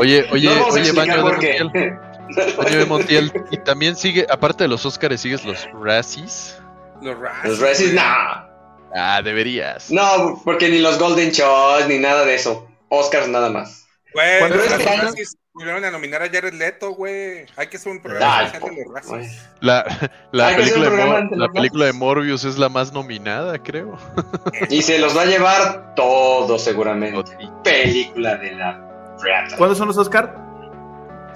Oye, 0.00 0.26
oye, 0.32 0.48
No 0.54 0.60
vamos 0.60 0.74
oye, 0.74 0.92
Baño 0.92 1.16
de. 1.16 1.22
Montiel. 1.22 1.70
De 2.34 2.86
Montiel. 2.86 3.32
Y 3.50 3.58
también 3.58 3.96
sigue, 3.96 4.26
aparte 4.28 4.64
de 4.64 4.68
los 4.68 4.84
Oscars, 4.86 5.20
sigues 5.20 5.44
los 5.44 5.66
Razzies. 5.72 6.58
Los 7.00 7.18
Razzies. 7.18 7.44
Los 7.50 7.60
Razzies, 7.60 7.92
nah. 7.94 8.44
Ah, 8.94 9.20
deberías. 9.24 9.90
No, 9.90 10.40
porque 10.44 10.68
ni 10.68 10.78
los 10.78 10.98
Golden 10.98 11.30
Shows, 11.30 11.88
ni 11.88 11.98
nada 11.98 12.24
de 12.24 12.34
eso. 12.34 12.68
Oscars 12.88 13.28
nada 13.28 13.48
más. 13.50 13.86
Güey, 14.12 14.38
¿Cuándo 14.40 14.56
los 14.56 14.66
es 14.66 14.72
este 14.72 14.88
año? 14.90 15.02
Razzies 15.04 15.36
volvieron 15.54 15.84
a 15.84 15.90
nominar 15.90 16.22
a 16.22 16.28
Jared 16.30 16.52
Leto, 16.54 16.90
güey. 16.92 17.46
Hay 17.56 17.66
que 17.68 17.76
hacer 17.78 17.92
un 17.92 18.02
programa 18.02 18.38
Ay, 18.38 18.46
especial 18.46 18.74
de 18.74 18.84
los 18.84 18.94
Razzies. 18.94 19.48
La, 19.60 20.10
la 20.32 20.56
película, 20.56 20.90
de, 20.90 21.04
Mor- 21.04 21.36
la 21.38 21.48
película 21.48 21.86
de 21.86 21.92
Morbius 21.94 22.44
es 22.44 22.58
la 22.58 22.68
más 22.68 22.92
nominada, 22.92 23.62
creo. 23.62 23.96
Y 24.68 24.82
se 24.82 24.98
los 24.98 25.16
va 25.16 25.22
a 25.22 25.26
llevar 25.26 25.94
todo 25.94 26.58
seguramente. 26.58 27.32
Película 27.64 28.36
de 28.36 28.52
la 28.52 29.14
reata. 29.22 29.56
¿Cuándo 29.56 29.74
son 29.74 29.88
los 29.88 29.96
Oscar? 29.96 30.36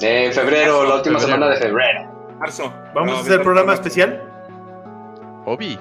En 0.01 0.33
febrero, 0.33 0.85
la 0.85 0.97
última 0.97 1.19
Febrero. 1.19 1.21
semana 1.39 1.49
de 1.55 1.57
febrero. 1.61 2.35
Marzo. 2.39 2.73
¿Vamos 2.95 3.13
No, 3.13 3.19
a 3.19 3.21
hacer 3.23 3.43
programa 3.43 3.75
especial? 3.75 4.23
Obi. 5.47 5.79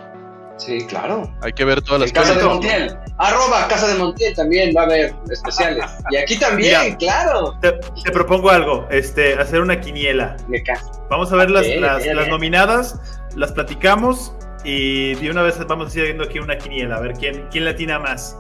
Sí, 0.58 0.86
claro. 0.88 1.30
Hay 1.42 1.52
que 1.52 1.66
ver 1.66 1.82
todas 1.82 2.00
las 2.02 2.14
Casa 2.14 2.34
de. 2.34 2.44
Montiel. 2.46 2.98
Arroba 3.18 3.68
Casa 3.68 3.88
de 3.88 3.96
Montiel 3.96 4.34
también 4.36 4.74
va 4.76 4.82
a 4.82 4.86
haber 4.86 5.14
especiales. 5.30 5.86
Y 6.12 6.16
aquí 6.16 6.40
también, 6.40 6.82
Mira. 6.86 6.98
claro. 6.98 7.58
Te, 7.60 7.74
te 7.74 8.12
propongo 8.12 8.50
algo, 8.50 8.88
este, 8.90 9.34
hacer 9.34 9.60
una 9.60 9.82
quiniela. 9.82 10.38
Me 10.48 10.64
caso. 10.64 10.90
Vamos 11.10 11.32
a 11.34 11.36
ver 11.36 11.50
las, 11.52 11.64
Bien, 11.66 11.82
las, 11.82 12.04
bien, 12.04 12.16
las 12.16 12.26
bien. 12.26 12.32
nominadas, 12.32 13.02
las 13.36 13.52
platicamos 13.52 14.34
y 14.64 15.16
de 15.16 15.30
una 15.30 15.42
vez 15.42 15.60
vamos 15.68 15.88
haciendo 15.88 16.24
aquí 16.24 16.40
una 16.40 16.58
quiniela, 16.58 16.96
a 16.96 17.00
ver 17.02 17.14
quién, 17.14 17.48
quién 17.52 17.66
latina 17.66 18.00
más. 18.00 18.38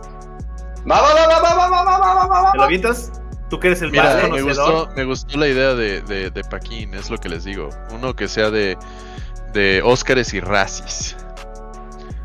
Va, 0.89 1.01
va, 1.01 1.13
va, 1.13 1.27
va, 1.27 1.41
va, 1.41 1.55
va, 1.55 1.69
va, 1.69 1.83
va, 1.83 1.97
va, 2.15 2.27
va, 2.27 2.41
va. 2.43 2.51
¿Te 2.53 2.57
lo 2.59 2.63
avientas? 2.63 3.11
Tú 3.49 3.59
que 3.59 3.67
eres 3.67 3.81
el 3.81 3.91
más 3.91 4.15
Mira, 4.15 4.15
me 4.27 4.41
conocedor. 4.41 4.73
gustó, 4.73 4.95
me 4.95 5.03
gustó 5.05 5.37
la 5.37 5.47
idea 5.47 5.73
de, 5.75 6.01
de, 6.01 6.29
de 6.31 6.43
Paquín, 6.43 6.93
es 6.95 7.09
lo 7.09 7.17
que 7.17 7.29
les 7.29 7.43
digo. 7.43 7.69
Uno 7.91 8.15
que 8.15 8.27
sea 8.27 8.49
de, 8.49 8.77
de 9.53 9.81
Óscares 9.83 10.33
y 10.33 10.39
Razzies. 10.39 11.15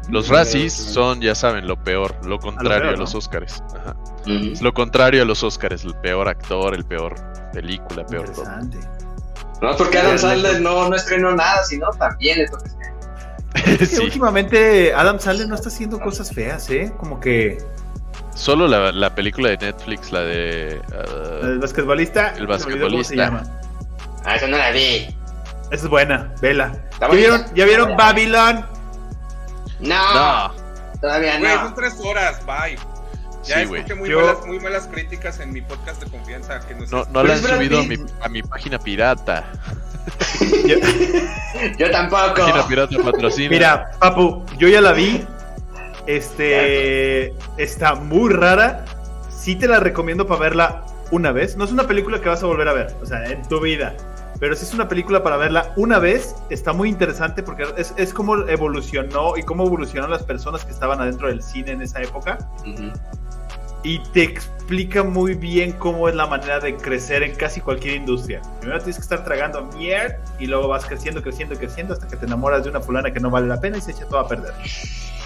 Los 0.09 0.29
Razzies 0.29 0.73
son, 0.73 1.21
ya 1.21 1.35
saben, 1.37 1.69
lo 1.69 1.77
peor, 1.77 2.17
lo 2.27 2.39
contrario 2.39 2.77
a, 2.77 2.81
peor, 2.81 2.93
¿no? 2.95 3.01
los 3.01 3.15
Óscares. 3.15 3.63
Ajá. 3.79 3.95
Es 4.27 4.61
lo 4.61 4.73
contrario 4.75 5.23
a 5.23 5.25
los 5.25 5.43
Óscares, 5.45 5.85
el 5.85 5.95
peor 5.97 6.29
actor, 6.29 6.75
el 6.75 6.85
peor 6.85 7.15
película, 7.53 8.05
peor 8.07 8.29
todo. 8.31 8.45
Interesante. 8.61 8.79
No, 9.63 9.77
porque 9.77 9.99
Adam 9.99 10.19
Sandler 10.19 10.61
no, 10.63 10.89
no 10.89 10.97
estrenó 10.97 11.35
nada, 11.37 11.63
sino 11.65 11.91
también 11.91 12.39
le 12.39 12.49
toca 12.49 12.65
año. 12.65 12.97
Es 13.67 13.79
que 13.79 13.87
Sí. 13.87 14.03
últimamente 14.03 14.93
Adam 14.95 15.21
Sandler 15.21 15.49
no 15.49 15.55
está 15.55 15.69
haciendo 15.69 16.01
cosas 16.01 16.33
feas, 16.33 16.69
¿eh? 16.71 16.93
Como 16.97 17.21
que 17.21 17.59
Solo 18.35 18.69
la, 18.69 18.93
la 18.93 19.15
película 19.15 19.51
de 19.51 19.59
Netflix, 19.59 20.13
la 20.13 20.21
de... 20.21 20.81
ah, 20.95 21.41
el 21.43 21.59
basquetbolista. 21.59 22.29
El 22.37 22.37
se 22.37 22.67
me 22.67 22.75
olvidó 22.75 22.89
cómo 22.89 23.05
se 23.05 23.17
basquetbolista. 23.17 23.17
llama. 23.17 23.43
Ah, 24.25 24.37
esa 24.37 24.47
no 24.47 24.57
la 24.59 24.71
vi. 24.71 25.15
Esa 25.71 25.85
es 25.85 25.89
buena, 25.89 26.33
vela. 26.41 26.73
¿Ya 27.01 27.09
vieron, 27.09 27.45
¿Ya 27.55 27.65
vieron 27.65 27.97
Babylon? 27.97 28.65
No, 29.81 30.15
no, 30.49 30.55
todavía 31.01 31.39
no. 31.39 31.49
son 31.65 31.75
tres 31.75 31.95
horas, 32.05 32.45
bye. 32.47 32.77
Ya 33.45 33.57
Sí, 33.57 33.63
escuché 33.63 33.83
güey. 33.95 33.99
muy, 33.99 34.09
Yo- 34.11 34.21
malas, 34.21 34.47
muy 34.47 34.61
malas 34.61 34.87
críticas 34.89 35.41
en 35.41 35.53
mi 35.53 35.63
podcast 35.63 36.03
de 36.03 36.11
confianza. 36.11 36.61
Que 36.61 36.75
no, 36.75 36.85
no, 36.91 37.05
no 37.11 37.23
la 37.23 37.35
han 37.35 37.43
Brad 37.43 37.57
subido 37.57 37.81
a 37.81 37.83
mi, 37.85 37.97
a 38.21 38.29
mi 38.29 38.43
página 38.43 38.79
pirata. 38.79 39.45
Yo 41.79 41.91
tampoco. 41.91 42.35
Página 42.37 42.67
pirata 42.69 42.97
patrocina. 43.03 43.51
Mira, 43.51 43.91
Papu, 43.99 44.45
yo 44.59 44.69
ya 44.69 44.81
la 44.81 44.93
vi. 44.93 45.25
Este 46.17 47.35
está 47.57 47.95
muy 47.95 48.33
rara. 48.33 48.85
Sí 49.31 49.55
te 49.55 49.69
la 49.69 49.79
recomiendo 49.79 50.27
para 50.27 50.41
verla 50.41 50.85
una 51.13 51.31
vez. 51.31 51.57
No 51.57 51.65
es 51.65 51.71
una 51.71 51.87
película 51.87 52.21
que 52.21 52.29
vas 52.29 52.43
a 52.43 52.47
volver 52.47 52.67
a 52.67 52.73
ver, 52.73 52.97
o 53.01 53.07
sea, 53.07 53.25
en 53.27 53.47
tu 53.47 53.61
vida. 53.61 53.97
Pero 54.41 54.57
sí 54.57 54.65
es 54.65 54.75
una 54.75 54.89
película 54.89 55.23
para 55.23 55.37
verla 55.37 55.73
una 55.77 56.01
vez. 56.01 56.35
Está 56.51 56.73
muy 56.73 56.89
interesante 56.89 57.45
porque 57.45 57.65
es, 57.77 57.95
es 57.97 58.13
cómo 58.13 58.49
evolucionó 58.49 59.37
y 59.37 59.45
cómo 59.45 59.65
evolucionaron 59.67 60.11
las 60.11 60.25
personas 60.25 60.65
que 60.65 60.73
estaban 60.73 61.01
adentro 61.01 61.29
del 61.29 61.45
cine 61.45 61.73
en 61.73 61.83
esa 61.83 62.03
época. 62.03 62.39
Y 63.85 64.01
te 64.13 64.25
explica 64.25 65.05
muy 65.05 65.35
bien 65.35 65.73
cómo 65.73 66.09
es 66.09 66.17
la 66.17 66.27
manera 66.27 66.59
de 66.59 66.77
crecer 66.77 67.23
en 67.23 67.37
casi 67.37 67.61
cualquier 67.61 67.95
industria. 67.95 68.43
Primero 68.59 68.81
tienes 68.81 68.97
que 68.97 69.03
estar 69.03 69.25
tragando 69.25 69.65
mierda 69.77 70.19
y 70.41 70.47
luego 70.47 70.67
vas 70.67 70.85
creciendo, 70.87 71.23
creciendo, 71.23 71.55
creciendo 71.55 71.95
hasta 71.95 72.09
que 72.09 72.17
te 72.17 72.27
enamoras 72.27 72.65
de 72.65 72.71
una 72.71 72.81
fulana 72.81 73.13
que 73.13 73.21
no 73.21 73.31
vale 73.31 73.47
la 73.47 73.61
pena 73.61 73.79
y 73.79 73.81
se 73.81 73.93
echa 73.93 74.07
todo 74.07 74.19
a 74.19 74.27
perder. 74.27 74.53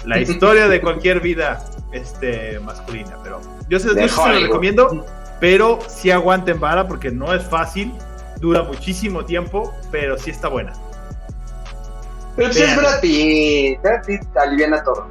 La 0.05 0.19
historia 0.19 0.67
de 0.67 0.81
cualquier 0.81 1.19
vida 1.19 1.63
este, 1.91 2.59
masculina. 2.59 3.17
Pero 3.23 3.41
yo 3.69 3.79
se, 3.79 3.87
yo 3.99 4.07
se 4.07 4.29
lo 4.29 4.39
recomiendo, 4.39 5.05
pero 5.39 5.79
sí 5.87 6.11
aguanten 6.11 6.59
vara 6.59 6.87
porque 6.87 7.11
no 7.11 7.33
es 7.33 7.43
fácil. 7.43 7.93
Dura 8.39 8.63
muchísimo 8.63 9.23
tiempo, 9.25 9.73
pero 9.91 10.17
sí 10.17 10.29
está 10.29 10.49
buena. 10.49 10.73
Pero 12.35 12.49
pues 12.49 12.59
es. 12.59 12.75
Brad 12.75 12.99
Pitt. 12.99 13.81
Brad 13.81 14.05
Pitt 14.05 14.37
aliviana 14.37 14.83
todo. 14.83 15.07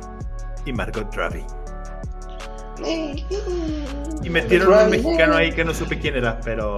Y 0.66 0.72
Margot 0.72 1.12
Robbie. 1.14 1.44
Y 4.22 4.30
metieron 4.30 4.68
un 4.68 4.74
Robbie. 4.74 4.98
mexicano 5.02 5.36
ahí 5.36 5.52
que 5.52 5.64
no 5.64 5.72
supe 5.74 5.98
quién 5.98 6.16
era, 6.16 6.40
pero 6.44 6.76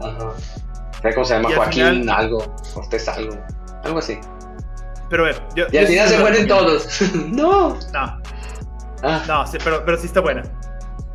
Ajá. 0.00 0.32
¿Sabes 1.00 1.14
cómo 1.14 1.24
se 1.26 1.34
llama? 1.34 1.50
Joaquín 1.54 1.84
final- 2.00 2.08
algo. 2.18 2.56
Cortés 2.74 3.08
algo. 3.08 3.34
Algo 3.84 3.98
así. 3.98 4.18
Pero 5.12 5.24
bueno, 5.24 5.38
yo, 5.54 5.66
Y 5.70 5.76
al 5.76 5.86
final 5.88 6.08
se 6.08 6.18
mueren 6.18 6.48
todos. 6.48 7.00
no. 7.28 7.78
No, 7.92 8.22
Ah. 9.04 9.22
no, 9.28 9.46
sí, 9.46 9.58
pero, 9.62 9.84
pero 9.84 9.98
sí 9.98 10.06
está 10.06 10.20
buena. 10.20 10.42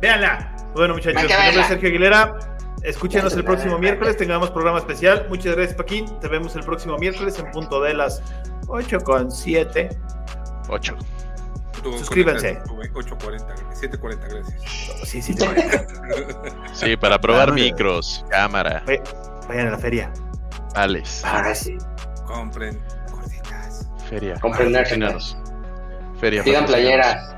Véanla. 0.00 0.54
Bueno, 0.74 0.94
muchachos, 0.94 1.20
mi 1.22 1.28
nombre 1.28 1.60
es 1.62 1.66
Sergio 1.66 1.88
Aguilera. 1.88 2.38
Escúchenos 2.84 3.32
el 3.32 3.42
próximo 3.42 3.76
miércoles, 3.78 4.16
tengamos 4.16 4.50
programa 4.50 4.78
especial. 4.78 5.26
Muchas 5.28 5.56
gracias, 5.56 5.76
Paquín. 5.76 6.06
Te 6.20 6.28
vemos 6.28 6.54
el 6.54 6.62
próximo 6.62 6.96
miércoles 6.96 7.36
en 7.40 7.50
punto 7.50 7.80
de 7.82 7.94
las 7.94 8.22
8 8.68 9.00
con 9.00 9.32
7. 9.32 9.88
8. 10.68 10.96
Tú 11.82 11.98
Suscríbanse. 11.98 12.60
conectas, 12.68 12.72
güey, 12.72 12.88
8.40, 12.92 13.98
7.40, 13.98 14.18
gracias. 14.30 14.62
Sí, 15.08 15.20
sí, 15.22 15.34
te 15.34 15.44
vayan. 15.44 15.86
Sí, 16.72 16.96
para 16.96 17.18
probar 17.20 17.48
Ah, 17.48 17.52
micros, 17.52 18.24
cámara, 18.30 18.84
Vayan 19.48 19.66
a 19.68 19.70
la 19.72 19.78
feria. 19.78 20.12
vales, 20.74 21.24
Ahora 21.24 21.52
sí. 21.54 21.76
Compren. 22.26 22.78
Feria. 24.08 24.34
Compren. 24.40 24.72
Feria. 26.20 26.42
Sigan 26.42 26.66
playeras. 26.66 27.34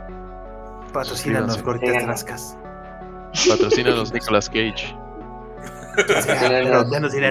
Patrocínanos, 0.93 1.63
gorditas 1.63 2.03
rascas. 2.05 2.59
Patrocínanos, 3.49 4.13
Nicolas 4.13 4.49
Cage. 4.49 4.97
Patrocínanos. 5.97 6.91
Denos 6.91 7.13
dinero. 7.13 7.29